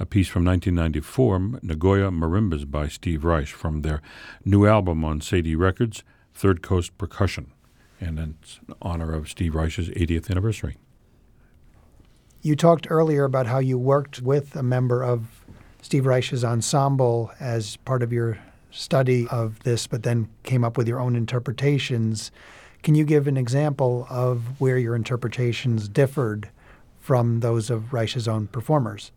a 0.00 0.04
piece 0.04 0.26
from 0.26 0.44
1994, 0.44 1.60
Nagoya 1.62 2.10
Marimbas 2.10 2.68
by 2.68 2.88
Steve 2.88 3.24
Reich, 3.24 3.46
from 3.46 3.82
their 3.82 4.02
new 4.44 4.66
album 4.66 5.04
on 5.04 5.20
Cedille 5.20 5.56
Records, 5.56 6.02
Third 6.34 6.62
Coast 6.62 6.98
Percussion. 6.98 7.52
And 8.00 8.18
it's 8.18 8.58
in 8.66 8.74
honor 8.82 9.12
of 9.12 9.28
Steve 9.28 9.54
Reich's 9.54 9.88
80th 9.90 10.28
anniversary. 10.28 10.78
You 12.42 12.56
talked 12.56 12.88
earlier 12.90 13.22
about 13.22 13.46
how 13.46 13.60
you 13.60 13.78
worked 13.78 14.20
with 14.20 14.56
a 14.56 14.64
member 14.64 15.04
of 15.04 15.44
Steve 15.80 16.06
Reich's 16.06 16.42
ensemble 16.42 17.30
as 17.38 17.76
part 17.76 18.02
of 18.02 18.12
your 18.12 18.36
study 18.72 19.28
of 19.28 19.60
this, 19.60 19.86
but 19.86 20.02
then 20.02 20.28
came 20.42 20.64
up 20.64 20.76
with 20.76 20.88
your 20.88 20.98
own 20.98 21.14
interpretations. 21.14 22.32
Can 22.82 22.94
you 22.94 23.04
give 23.04 23.26
an 23.26 23.36
example 23.36 24.06
of 24.08 24.58
where 24.60 24.78
your 24.78 24.96
interpretations 24.96 25.88
differed 25.88 26.48
from 26.98 27.40
those 27.40 27.68
of 27.68 27.92
Reich's 27.92 28.26
own 28.26 28.46
performers? 28.46 29.12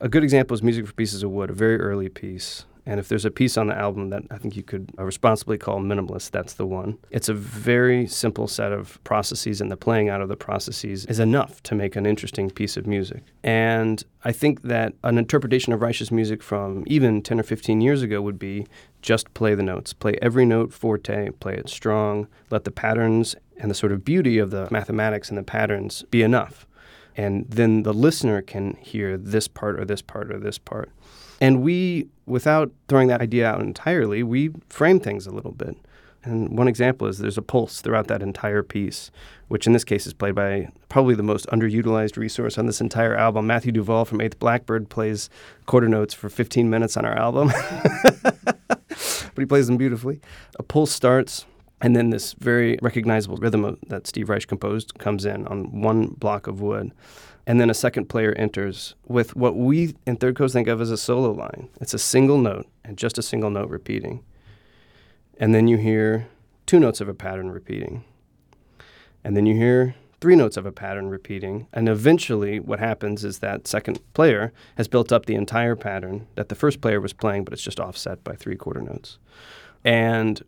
A 0.00 0.08
good 0.08 0.22
example 0.22 0.54
is 0.54 0.62
Music 0.62 0.86
for 0.86 0.92
Pieces 0.92 1.24
of 1.24 1.30
Wood, 1.30 1.50
a 1.50 1.54
very 1.54 1.80
early 1.80 2.08
piece. 2.08 2.66
And 2.88 2.98
if 2.98 3.08
there's 3.08 3.26
a 3.26 3.30
piece 3.30 3.58
on 3.58 3.66
the 3.66 3.76
album 3.76 4.08
that 4.08 4.22
I 4.30 4.38
think 4.38 4.56
you 4.56 4.62
could 4.62 4.90
uh, 4.98 5.04
responsibly 5.04 5.58
call 5.58 5.78
minimalist, 5.78 6.30
that's 6.30 6.54
the 6.54 6.64
one. 6.64 6.96
It's 7.10 7.28
a 7.28 7.34
very 7.34 8.06
simple 8.06 8.48
set 8.48 8.72
of 8.72 8.98
processes, 9.04 9.60
and 9.60 9.70
the 9.70 9.76
playing 9.76 10.08
out 10.08 10.22
of 10.22 10.30
the 10.30 10.36
processes 10.36 11.04
is 11.04 11.20
enough 11.20 11.62
to 11.64 11.74
make 11.74 11.96
an 11.96 12.06
interesting 12.06 12.48
piece 12.48 12.78
of 12.78 12.86
music. 12.86 13.24
And 13.44 14.02
I 14.24 14.32
think 14.32 14.62
that 14.62 14.94
an 15.04 15.18
interpretation 15.18 15.74
of 15.74 15.82
Reich's 15.82 16.10
music 16.10 16.42
from 16.42 16.82
even 16.86 17.20
10 17.20 17.38
or 17.38 17.42
15 17.42 17.82
years 17.82 18.00
ago 18.00 18.22
would 18.22 18.38
be 18.38 18.66
just 19.02 19.34
play 19.34 19.54
the 19.54 19.62
notes, 19.62 19.92
play 19.92 20.18
every 20.22 20.46
note 20.46 20.72
forte, 20.72 21.28
play 21.40 21.56
it 21.56 21.68
strong, 21.68 22.26
let 22.48 22.64
the 22.64 22.70
patterns 22.70 23.36
and 23.58 23.70
the 23.70 23.74
sort 23.74 23.92
of 23.92 24.02
beauty 24.02 24.38
of 24.38 24.50
the 24.50 24.66
mathematics 24.70 25.28
and 25.28 25.36
the 25.36 25.42
patterns 25.42 26.04
be 26.10 26.22
enough. 26.22 26.66
And 27.18 27.44
then 27.50 27.82
the 27.82 27.92
listener 27.92 28.40
can 28.40 28.78
hear 28.80 29.18
this 29.18 29.46
part 29.46 29.78
or 29.78 29.84
this 29.84 30.00
part 30.00 30.32
or 30.32 30.38
this 30.38 30.56
part. 30.56 30.90
And 31.40 31.62
we, 31.62 32.08
without 32.26 32.70
throwing 32.88 33.08
that 33.08 33.20
idea 33.20 33.46
out 33.46 33.60
entirely, 33.60 34.22
we 34.22 34.50
frame 34.68 35.00
things 35.00 35.26
a 35.26 35.30
little 35.30 35.52
bit. 35.52 35.76
And 36.24 36.58
one 36.58 36.68
example 36.68 37.06
is 37.06 37.18
there's 37.18 37.38
a 37.38 37.42
pulse 37.42 37.80
throughout 37.80 38.08
that 38.08 38.22
entire 38.22 38.62
piece, 38.62 39.10
which 39.46 39.66
in 39.66 39.72
this 39.72 39.84
case 39.84 40.06
is 40.06 40.12
played 40.12 40.34
by 40.34 40.68
probably 40.88 41.14
the 41.14 41.22
most 41.22 41.46
underutilized 41.46 42.16
resource 42.16 42.58
on 42.58 42.66
this 42.66 42.80
entire 42.80 43.14
album. 43.14 43.46
Matthew 43.46 43.72
Duval 43.72 44.04
from 44.04 44.20
Eighth 44.20 44.38
Blackbird 44.38 44.88
plays 44.90 45.30
quarter 45.66 45.88
notes 45.88 46.12
for 46.14 46.28
15 46.28 46.68
minutes 46.68 46.96
on 46.96 47.04
our 47.04 47.16
album, 47.16 47.48
but 48.24 49.36
he 49.36 49.46
plays 49.46 49.68
them 49.68 49.76
beautifully. 49.76 50.20
A 50.58 50.64
pulse 50.64 50.90
starts, 50.90 51.46
and 51.80 51.94
then 51.94 52.10
this 52.10 52.32
very 52.34 52.78
recognizable 52.82 53.36
rhythm 53.36 53.78
that 53.86 54.08
Steve 54.08 54.28
Reich 54.28 54.48
composed 54.48 54.98
comes 54.98 55.24
in 55.24 55.46
on 55.46 55.80
one 55.80 56.08
block 56.08 56.48
of 56.48 56.60
wood 56.60 56.92
and 57.48 57.58
then 57.58 57.70
a 57.70 57.74
second 57.74 58.10
player 58.10 58.34
enters 58.34 58.94
with 59.06 59.34
what 59.34 59.56
we 59.56 59.94
in 60.06 60.16
Third 60.16 60.36
Coast 60.36 60.52
think 60.52 60.68
of 60.68 60.82
as 60.82 60.90
a 60.90 60.98
solo 60.98 61.32
line. 61.32 61.70
It's 61.80 61.94
a 61.94 61.98
single 61.98 62.36
note 62.36 62.66
and 62.84 62.98
just 62.98 63.16
a 63.16 63.22
single 63.22 63.48
note 63.48 63.70
repeating. 63.70 64.22
And 65.38 65.54
then 65.54 65.66
you 65.66 65.78
hear 65.78 66.28
two 66.66 66.78
notes 66.78 67.00
of 67.00 67.08
a 67.08 67.14
pattern 67.14 67.50
repeating. 67.50 68.04
And 69.24 69.34
then 69.34 69.46
you 69.46 69.54
hear 69.54 69.94
three 70.20 70.36
notes 70.36 70.58
of 70.58 70.66
a 70.66 70.72
pattern 70.72 71.08
repeating. 71.08 71.68
And 71.72 71.88
eventually, 71.88 72.60
what 72.60 72.80
happens 72.80 73.24
is 73.24 73.38
that 73.38 73.66
second 73.66 73.98
player 74.12 74.52
has 74.76 74.86
built 74.86 75.10
up 75.10 75.24
the 75.24 75.34
entire 75.34 75.74
pattern 75.74 76.26
that 76.34 76.50
the 76.50 76.54
first 76.54 76.82
player 76.82 77.00
was 77.00 77.14
playing, 77.14 77.44
but 77.44 77.54
it's 77.54 77.62
just 77.62 77.80
offset 77.80 78.22
by 78.22 78.34
three 78.34 78.56
quarter 78.56 78.82
notes. 78.82 79.18
And 79.82 80.42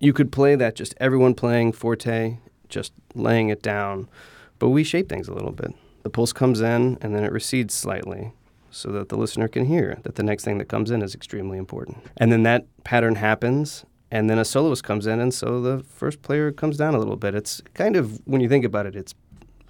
you 0.00 0.12
could 0.12 0.30
play 0.30 0.54
that 0.54 0.76
just 0.76 0.94
everyone 1.00 1.32
playing 1.32 1.72
forte, 1.72 2.36
just 2.68 2.92
laying 3.14 3.48
it 3.48 3.62
down, 3.62 4.06
but 4.58 4.68
we 4.68 4.84
shape 4.84 5.08
things 5.08 5.28
a 5.28 5.32
little 5.32 5.52
bit. 5.52 5.74
The 6.06 6.10
pulse 6.10 6.32
comes 6.32 6.60
in 6.60 6.98
and 7.00 7.16
then 7.16 7.24
it 7.24 7.32
recedes 7.32 7.74
slightly 7.74 8.30
so 8.70 8.92
that 8.92 9.08
the 9.08 9.16
listener 9.16 9.48
can 9.48 9.64
hear 9.64 9.98
that 10.04 10.14
the 10.14 10.22
next 10.22 10.44
thing 10.44 10.58
that 10.58 10.68
comes 10.68 10.92
in 10.92 11.02
is 11.02 11.16
extremely 11.16 11.58
important. 11.58 11.96
And 12.16 12.30
then 12.30 12.44
that 12.44 12.64
pattern 12.84 13.16
happens 13.16 13.84
and 14.12 14.30
then 14.30 14.38
a 14.38 14.44
soloist 14.44 14.84
comes 14.84 15.08
in 15.08 15.18
and 15.18 15.34
so 15.34 15.60
the 15.60 15.82
first 15.82 16.22
player 16.22 16.52
comes 16.52 16.76
down 16.76 16.94
a 16.94 17.00
little 17.00 17.16
bit. 17.16 17.34
It's 17.34 17.60
kind 17.74 17.96
of 17.96 18.20
when 18.24 18.40
you 18.40 18.48
think 18.48 18.64
about 18.64 18.86
it 18.86 18.94
it's 18.94 19.16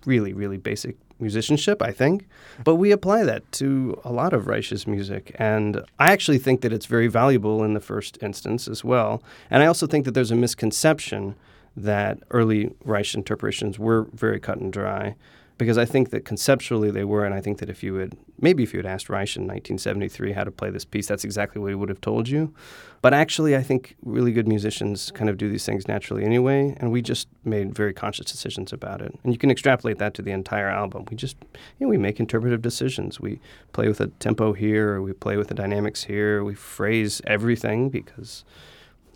really 0.04 0.34
really 0.34 0.58
basic 0.58 0.96
musicianship, 1.18 1.80
I 1.80 1.90
think. 1.90 2.26
But 2.62 2.74
we 2.74 2.90
apply 2.90 3.24
that 3.24 3.50
to 3.52 3.98
a 4.04 4.12
lot 4.12 4.34
of 4.34 4.46
Reich's 4.46 4.86
music. 4.86 5.34
And 5.38 5.80
I 5.98 6.12
actually 6.12 6.36
think 6.36 6.60
that 6.60 6.70
it's 6.70 6.84
very 6.84 7.06
valuable 7.06 7.64
in 7.64 7.72
the 7.72 7.80
first 7.80 8.18
instance 8.20 8.68
as 8.68 8.84
well. 8.84 9.22
And 9.48 9.62
I 9.62 9.66
also 9.66 9.86
think 9.86 10.04
that 10.04 10.12
there's 10.12 10.32
a 10.32 10.36
misconception 10.36 11.34
that 11.78 12.18
early 12.28 12.74
Reich 12.84 13.14
interpretations 13.14 13.78
were 13.78 14.08
very 14.12 14.38
cut 14.38 14.58
and 14.58 14.70
dry 14.70 15.14
because 15.58 15.78
I 15.78 15.86
think 15.86 16.10
that 16.10 16.24
conceptually 16.24 16.90
they 16.90 17.04
were, 17.04 17.24
and 17.24 17.34
I 17.34 17.40
think 17.40 17.58
that 17.58 17.70
if 17.70 17.82
you 17.82 17.94
had 17.94 18.16
maybe 18.38 18.62
if 18.62 18.74
you 18.74 18.78
had 18.78 18.86
asked 18.86 19.08
Reich 19.08 19.36
in 19.36 19.42
1973 19.42 20.32
how 20.32 20.44
to 20.44 20.50
play 20.50 20.68
this 20.68 20.84
piece, 20.84 21.06
that's 21.06 21.24
exactly 21.24 21.60
what 21.60 21.68
he 21.68 21.74
would 21.74 21.88
have 21.88 22.00
told 22.00 22.28
you. 22.28 22.52
But 23.00 23.14
actually, 23.14 23.56
I 23.56 23.62
think 23.62 23.96
really 24.02 24.32
good 24.32 24.46
musicians 24.46 25.10
kind 25.12 25.30
of 25.30 25.38
do 25.38 25.48
these 25.48 25.64
things 25.64 25.88
naturally 25.88 26.24
anyway, 26.24 26.76
and 26.78 26.92
we 26.92 27.00
just 27.00 27.28
made 27.44 27.74
very 27.74 27.94
conscious 27.94 28.26
decisions 28.26 28.72
about 28.72 29.00
it. 29.00 29.14
And 29.24 29.32
you 29.32 29.38
can 29.38 29.50
extrapolate 29.50 29.98
that 29.98 30.12
to 30.14 30.22
the 30.22 30.32
entire 30.32 30.68
album. 30.68 31.06
We 31.10 31.16
just, 31.16 31.36
you 31.78 31.86
know, 31.86 31.88
we 31.88 31.98
make 31.98 32.20
interpretive 32.20 32.60
decisions. 32.60 33.18
We 33.18 33.40
play 33.72 33.88
with 33.88 34.00
a 34.00 34.08
tempo 34.08 34.52
here, 34.52 35.00
we 35.00 35.12
play 35.12 35.36
with 35.36 35.48
the 35.48 35.54
dynamics 35.54 36.04
here. 36.04 36.44
We 36.44 36.54
phrase 36.54 37.22
everything 37.26 37.88
because, 37.88 38.44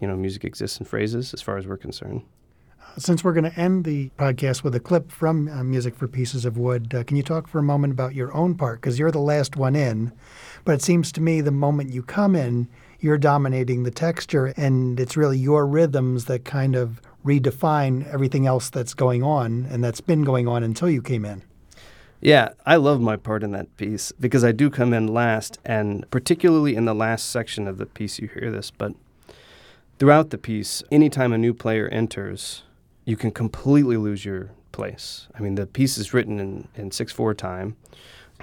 you 0.00 0.08
know, 0.08 0.16
music 0.16 0.44
exists 0.44 0.78
in 0.78 0.86
phrases 0.86 1.34
as 1.34 1.42
far 1.42 1.58
as 1.58 1.66
we're 1.66 1.76
concerned. 1.76 2.22
Since 2.98 3.22
we're 3.22 3.32
going 3.32 3.50
to 3.50 3.58
end 3.58 3.84
the 3.84 4.10
podcast 4.18 4.62
with 4.62 4.74
a 4.74 4.80
clip 4.80 5.10
from 5.10 5.48
uh, 5.48 5.62
Music 5.62 5.94
for 5.94 6.08
Pieces 6.08 6.44
of 6.44 6.58
Wood, 6.58 6.94
uh, 6.94 7.04
can 7.04 7.16
you 7.16 7.22
talk 7.22 7.46
for 7.46 7.58
a 7.58 7.62
moment 7.62 7.92
about 7.92 8.14
your 8.14 8.34
own 8.34 8.54
part? 8.54 8.80
Because 8.80 8.98
you're 8.98 9.10
the 9.10 9.18
last 9.18 9.56
one 9.56 9.76
in, 9.76 10.12
but 10.64 10.74
it 10.74 10.82
seems 10.82 11.12
to 11.12 11.20
me 11.20 11.40
the 11.40 11.50
moment 11.50 11.92
you 11.92 12.02
come 12.02 12.34
in, 12.34 12.68
you're 12.98 13.16
dominating 13.16 13.84
the 13.84 13.90
texture, 13.90 14.52
and 14.56 14.98
it's 15.00 15.16
really 15.16 15.38
your 15.38 15.66
rhythms 15.66 16.26
that 16.26 16.44
kind 16.44 16.74
of 16.74 17.00
redefine 17.24 18.06
everything 18.12 18.46
else 18.46 18.70
that's 18.70 18.94
going 18.94 19.22
on 19.22 19.66
and 19.70 19.84
that's 19.84 20.00
been 20.00 20.22
going 20.22 20.48
on 20.48 20.62
until 20.62 20.90
you 20.90 21.02
came 21.02 21.24
in. 21.24 21.42
Yeah, 22.20 22.50
I 22.66 22.76
love 22.76 23.00
my 23.00 23.16
part 23.16 23.42
in 23.42 23.52
that 23.52 23.74
piece 23.78 24.12
because 24.12 24.44
I 24.44 24.52
do 24.52 24.68
come 24.68 24.92
in 24.92 25.06
last, 25.06 25.58
and 25.64 26.10
particularly 26.10 26.76
in 26.76 26.84
the 26.84 26.94
last 26.94 27.30
section 27.30 27.66
of 27.66 27.78
the 27.78 27.86
piece, 27.86 28.18
you 28.18 28.28
hear 28.28 28.50
this, 28.50 28.70
but 28.70 28.92
throughout 29.98 30.28
the 30.28 30.38
piece, 30.38 30.82
anytime 30.90 31.32
a 31.32 31.38
new 31.38 31.54
player 31.54 31.88
enters, 31.88 32.64
you 33.10 33.16
can 33.16 33.32
completely 33.32 33.96
lose 33.96 34.24
your 34.24 34.52
place. 34.70 35.26
I 35.36 35.40
mean, 35.40 35.56
the 35.56 35.66
piece 35.66 35.98
is 35.98 36.14
written 36.14 36.38
in, 36.38 36.68
in 36.76 36.92
6 36.92 37.12
4 37.12 37.34
time, 37.34 37.76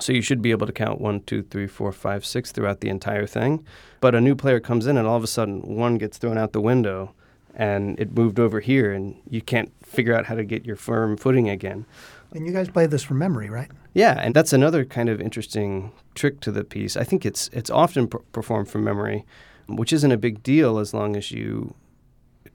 so 0.02 0.12
you 0.12 0.22
should 0.22 0.42
be 0.42 0.52
able 0.52 0.68
to 0.68 0.74
count 0.74 1.00
one, 1.00 1.22
two, 1.22 1.42
three, 1.44 1.68
four, 1.68 1.92
five, 1.92 2.26
six 2.26 2.52
throughout 2.52 2.82
the 2.82 2.90
entire 2.90 3.26
thing. 3.26 3.66
But 4.02 4.14
a 4.14 4.22
new 4.22 4.36
player 4.36 4.60
comes 4.60 4.86
in, 4.86 4.98
and 4.98 5.08
all 5.08 5.16
of 5.16 5.24
a 5.24 5.28
sudden, 5.28 5.62
one 5.62 5.98
gets 5.98 6.18
thrown 6.18 6.38
out 6.38 6.52
the 6.52 6.62
window, 6.62 7.14
and 7.56 8.00
it 8.00 8.12
moved 8.12 8.40
over 8.40 8.60
here, 8.60 8.92
and 8.92 9.16
you 9.30 9.42
can't 9.42 9.72
figure 9.84 10.14
out 10.14 10.26
how 10.26 10.36
to 10.36 10.44
get 10.44 10.66
your 10.66 10.76
firm 10.76 11.18
footing 11.18 11.50
again. 11.50 11.86
And 12.34 12.46
you 12.46 12.52
guys 12.52 12.70
play 12.70 12.86
this 12.86 13.04
from 13.04 13.18
memory, 13.18 13.50
right? 13.50 13.72
Yeah, 13.94 14.20
and 14.22 14.36
that's 14.36 14.54
another 14.54 14.86
kind 14.86 15.10
of 15.10 15.22
interesting 15.22 15.94
trick 16.14 16.42
to 16.42 16.52
the 16.52 16.64
piece. 16.64 16.98
I 16.98 17.06
think 17.06 17.26
it's 17.26 17.50
it's 17.54 17.70
often 17.70 18.08
pr- 18.08 18.18
performed 18.34 18.70
from 18.70 18.84
memory, 18.84 19.26
which 19.68 19.94
isn't 19.94 20.12
a 20.12 20.18
big 20.18 20.44
deal 20.44 20.78
as 20.78 20.94
long 20.94 21.16
as 21.16 21.32
you 21.32 21.74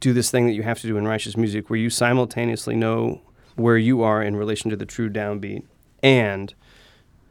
do 0.03 0.13
this 0.13 0.31
thing 0.33 0.47
that 0.47 0.53
you 0.53 0.65
have 0.65 0.81
to 0.81 0.87
do 0.89 0.97
in 0.97 1.07
Reich's 1.07 1.37
music 1.37 1.71
where 1.71 1.79
you 1.79 1.89
simultaneously 1.89 2.75
know 2.75 3.23
where 3.55 3.79
you 3.79 4.03
are 4.03 4.21
in 4.21 4.35
relation 4.35 4.69
to 4.71 4.77
the 4.77 4.85
true 4.85 5.09
downbeat 5.09 5.63
and 6.03 6.53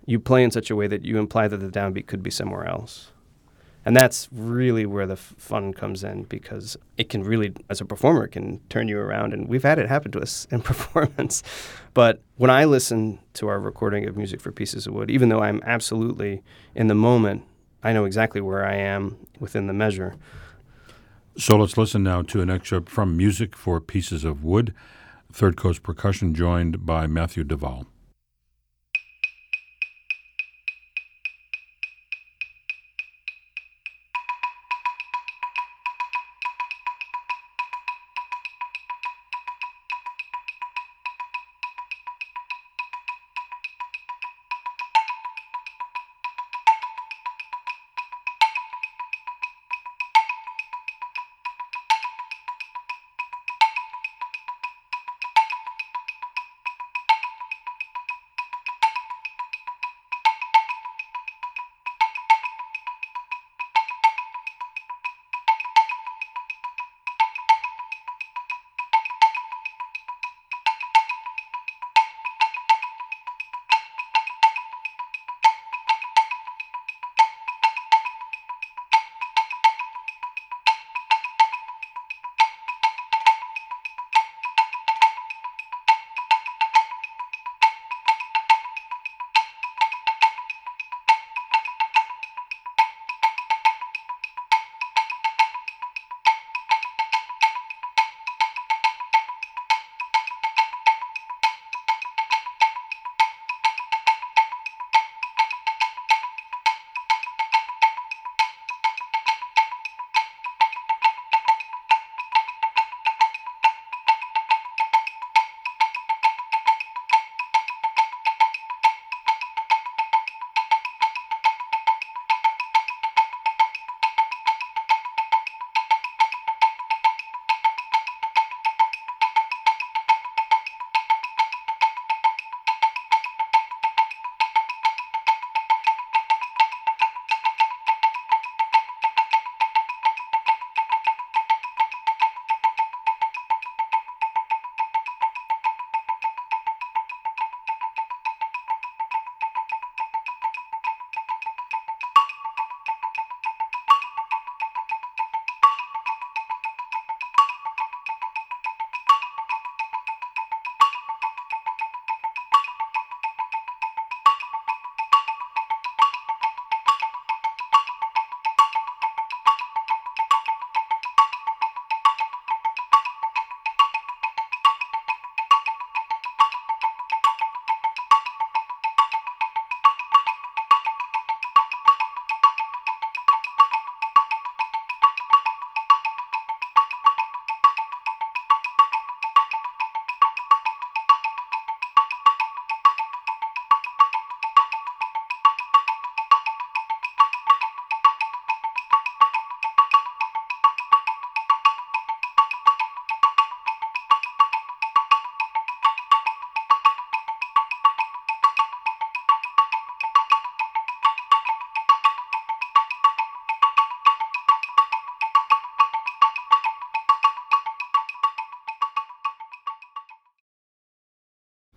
you 0.05 0.19
play 0.19 0.41
in 0.41 0.51
such 0.51 0.71
a 0.71 0.75
way 0.75 0.87
that 0.87 1.03
you 1.03 1.19
imply 1.19 1.49
that 1.49 1.57
the 1.57 1.67
downbeat 1.67 2.07
could 2.07 2.23
be 2.23 2.31
somewhere 2.31 2.65
else. 2.65 3.11
And 3.83 3.95
that's 3.95 4.29
really 4.31 4.85
where 4.85 5.05
the 5.05 5.13
f- 5.13 5.33
fun 5.37 5.73
comes 5.73 6.03
in 6.03 6.23
because 6.23 6.77
it 6.97 7.09
can 7.09 7.23
really, 7.23 7.53
as 7.69 7.81
a 7.81 7.85
performer, 7.85 8.27
can 8.27 8.61
turn 8.69 8.87
you 8.87 8.99
around. 8.99 9.33
And 9.33 9.49
we've 9.49 9.63
had 9.63 9.77
it 9.77 9.89
happen 9.89 10.11
to 10.13 10.21
us 10.21 10.47
in 10.51 10.61
performance. 10.61 11.43
But 11.93 12.21
when 12.37 12.49
I 12.49 12.63
listen 12.63 13.19
to 13.33 13.49
our 13.49 13.59
recording 13.59 14.07
of 14.07 14.15
Music 14.15 14.39
for 14.39 14.51
Pieces 14.51 14.87
of 14.87 14.93
Wood, 14.93 15.11
even 15.11 15.27
though 15.27 15.41
I'm 15.41 15.61
absolutely 15.65 16.41
in 16.73 16.87
the 16.87 16.95
moment, 16.95 17.43
I 17.83 17.91
know 17.91 18.05
exactly 18.05 18.39
where 18.39 18.65
I 18.65 18.75
am 18.75 19.17
within 19.39 19.67
the 19.67 19.73
measure. 19.73 20.15
So 21.37 21.55
let's 21.55 21.77
listen 21.77 22.03
now 22.03 22.23
to 22.23 22.41
an 22.41 22.49
excerpt 22.49 22.89
from 22.89 23.15
Music 23.15 23.55
for 23.55 23.79
Pieces 23.79 24.25
of 24.25 24.43
Wood, 24.43 24.73
Third 25.31 25.55
Coast 25.55 25.81
Percussion, 25.81 26.35
joined 26.35 26.85
by 26.85 27.07
Matthew 27.07 27.45
Duval. 27.45 27.87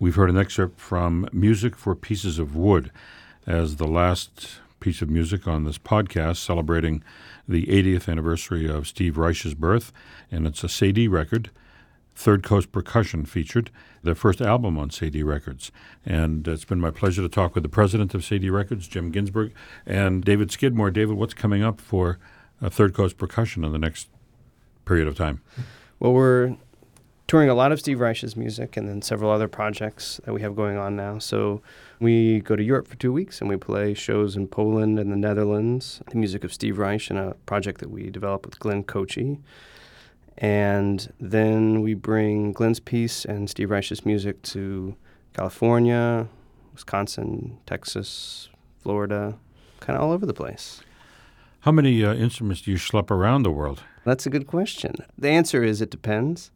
We've 0.05 0.13
heard 0.13 0.29
an 0.29 0.37
excerpt 0.37 0.79
from 0.79 1.27
Music 1.33 1.75
for 1.75 1.95
Pieces 1.95 2.37
of 2.37 2.55
Wood 2.55 2.91
as 3.47 3.77
the 3.77 3.87
last 3.87 4.59
piece 4.79 5.01
of 5.01 5.09
music 5.09 5.47
on 5.47 5.63
this 5.63 5.79
podcast 5.79 6.37
celebrating 6.37 7.03
the 7.47 7.65
80th 7.65 8.07
anniversary 8.07 8.69
of 8.69 8.87
Steve 8.87 9.17
Reich's 9.17 9.55
birth, 9.55 9.91
and 10.29 10.45
it's 10.45 10.63
a 10.63 10.67
Cedille 10.67 11.09
record. 11.09 11.49
Third 12.13 12.43
Coast 12.43 12.71
Percussion 12.71 13.25
featured, 13.25 13.71
their 14.03 14.13
first 14.13 14.41
album 14.41 14.77
on 14.77 14.91
Cedille 14.91 15.25
Records. 15.25 15.71
And 16.05 16.47
it's 16.47 16.65
been 16.65 16.79
my 16.79 16.91
pleasure 16.91 17.23
to 17.23 17.27
talk 17.27 17.55
with 17.55 17.63
the 17.63 17.67
president 17.67 18.13
of 18.13 18.21
Cedille 18.21 18.53
Records, 18.53 18.87
Jim 18.87 19.09
Ginsburg, 19.09 19.53
and 19.87 20.23
David 20.23 20.51
Skidmore. 20.51 20.91
David, 20.91 21.17
what's 21.17 21.33
coming 21.33 21.63
up 21.63 21.81
for 21.81 22.19
uh, 22.61 22.69
Third 22.69 22.93
Coast 22.93 23.17
Percussion 23.17 23.65
in 23.65 23.71
the 23.71 23.79
next 23.79 24.09
period 24.85 25.07
of 25.07 25.17
time? 25.17 25.41
Well, 25.99 26.13
we're 26.13 26.57
touring 27.27 27.49
a 27.49 27.55
lot 27.55 27.71
of 27.71 27.79
Steve 27.79 27.99
Reich's 27.99 28.35
music 28.35 28.77
and 28.77 28.87
then 28.87 29.01
several 29.01 29.31
other 29.31 29.47
projects 29.47 30.19
that 30.25 30.33
we 30.33 30.41
have 30.41 30.55
going 30.55 30.77
on 30.77 30.95
now. 30.95 31.17
So 31.17 31.61
we 31.99 32.41
go 32.41 32.55
to 32.55 32.63
Europe 32.63 32.87
for 32.87 32.95
two 32.95 33.11
weeks 33.11 33.41
and 33.41 33.49
we 33.49 33.57
play 33.57 33.93
shows 33.93 34.35
in 34.35 34.47
Poland 34.47 34.99
and 34.99 35.11
the 35.11 35.15
Netherlands. 35.15 36.01
The 36.09 36.17
music 36.17 36.43
of 36.43 36.53
Steve 36.53 36.77
Reich 36.77 37.09
and 37.09 37.17
a 37.17 37.35
project 37.45 37.79
that 37.79 37.89
we 37.89 38.09
developed 38.09 38.45
with 38.45 38.59
Glenn 38.59 38.83
Kotche. 38.83 39.39
And 40.37 41.11
then 41.19 41.81
we 41.81 41.93
bring 41.93 42.51
Glenn's 42.51 42.79
piece 42.79 43.25
and 43.25 43.49
Steve 43.49 43.71
Reich's 43.71 44.05
music 44.05 44.41
to 44.43 44.95
California, 45.33 46.27
Wisconsin, 46.73 47.57
Texas, 47.65 48.49
Florida, 48.81 49.37
kind 49.79 49.97
of 49.97 50.03
all 50.03 50.11
over 50.11 50.25
the 50.25 50.33
place. 50.33 50.81
How 51.61 51.71
many 51.71 52.03
uh, 52.03 52.13
instruments 52.13 52.61
do 52.61 52.71
you 52.71 52.77
schlep 52.77 53.09
around 53.09 53.43
the 53.43 53.51
world? 53.51 53.81
That's 54.03 54.27
a 54.27 54.29
good 54.29 54.45
question. 54.45 54.93
The 55.17 55.29
answer 55.29 55.63
is 55.63 55.81
it 55.81 55.89
depends. 55.89 56.51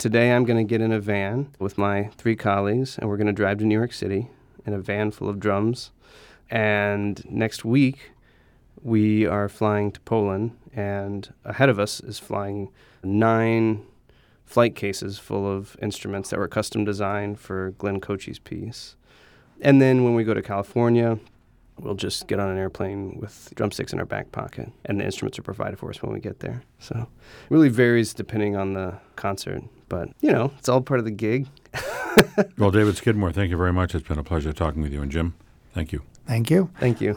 Today 0.00 0.32
I'm 0.32 0.44
going 0.44 0.56
to 0.56 0.64
get 0.66 0.80
in 0.80 0.92
a 0.92 0.98
van 0.98 1.50
with 1.58 1.76
my 1.76 2.08
three 2.16 2.34
colleagues 2.34 2.96
and 2.96 3.10
we're 3.10 3.18
going 3.18 3.26
to 3.26 3.34
drive 3.34 3.58
to 3.58 3.66
New 3.66 3.76
York 3.76 3.92
City 3.92 4.30
in 4.64 4.72
a 4.72 4.78
van 4.78 5.10
full 5.10 5.28
of 5.28 5.38
drums. 5.38 5.90
And 6.48 7.22
next 7.30 7.66
week 7.66 8.12
we 8.82 9.26
are 9.26 9.46
flying 9.46 9.92
to 9.92 10.00
Poland 10.00 10.56
and 10.74 11.30
ahead 11.44 11.68
of 11.68 11.78
us 11.78 12.00
is 12.00 12.18
flying 12.18 12.70
nine 13.04 13.84
flight 14.46 14.74
cases 14.74 15.18
full 15.18 15.46
of 15.46 15.76
instruments 15.82 16.30
that 16.30 16.38
were 16.38 16.48
custom 16.48 16.82
designed 16.82 17.38
for 17.38 17.72
Glenn 17.72 18.00
Kotche's 18.00 18.38
piece. 18.38 18.96
And 19.60 19.82
then 19.82 20.02
when 20.02 20.14
we 20.14 20.24
go 20.24 20.32
to 20.32 20.40
California, 20.40 21.18
we'll 21.78 21.94
just 21.94 22.26
get 22.26 22.40
on 22.40 22.48
an 22.48 22.56
airplane 22.56 23.18
with 23.20 23.52
drumsticks 23.54 23.92
in 23.92 23.98
our 23.98 24.06
back 24.06 24.32
pocket, 24.32 24.70
and 24.86 24.98
the 24.98 25.04
instruments 25.04 25.38
are 25.38 25.42
provided 25.42 25.78
for 25.78 25.90
us 25.90 26.00
when 26.02 26.10
we 26.10 26.20
get 26.20 26.40
there. 26.40 26.62
So 26.78 26.94
it 26.94 27.50
really 27.50 27.68
varies 27.68 28.14
depending 28.14 28.56
on 28.56 28.72
the 28.72 28.94
concert, 29.16 29.62
but 29.90 30.08
you 30.22 30.32
know, 30.32 30.50
it's 30.58 30.70
all 30.70 30.80
part 30.80 31.00
of 31.00 31.04
the 31.04 31.10
gig. 31.10 31.46
well, 32.56 32.70
David 32.70 32.96
Skidmore, 32.96 33.32
thank 33.32 33.50
you 33.50 33.58
very 33.58 33.74
much. 33.74 33.94
It's 33.94 34.08
been 34.08 34.18
a 34.18 34.24
pleasure 34.24 34.54
talking 34.54 34.80
with 34.80 34.92
you. 34.92 35.02
And 35.02 35.12
Jim, 35.12 35.34
thank 35.74 35.92
you. 35.92 36.02
Thank 36.26 36.48
you. 36.48 36.70
Thank 36.78 37.02
you. 37.02 37.08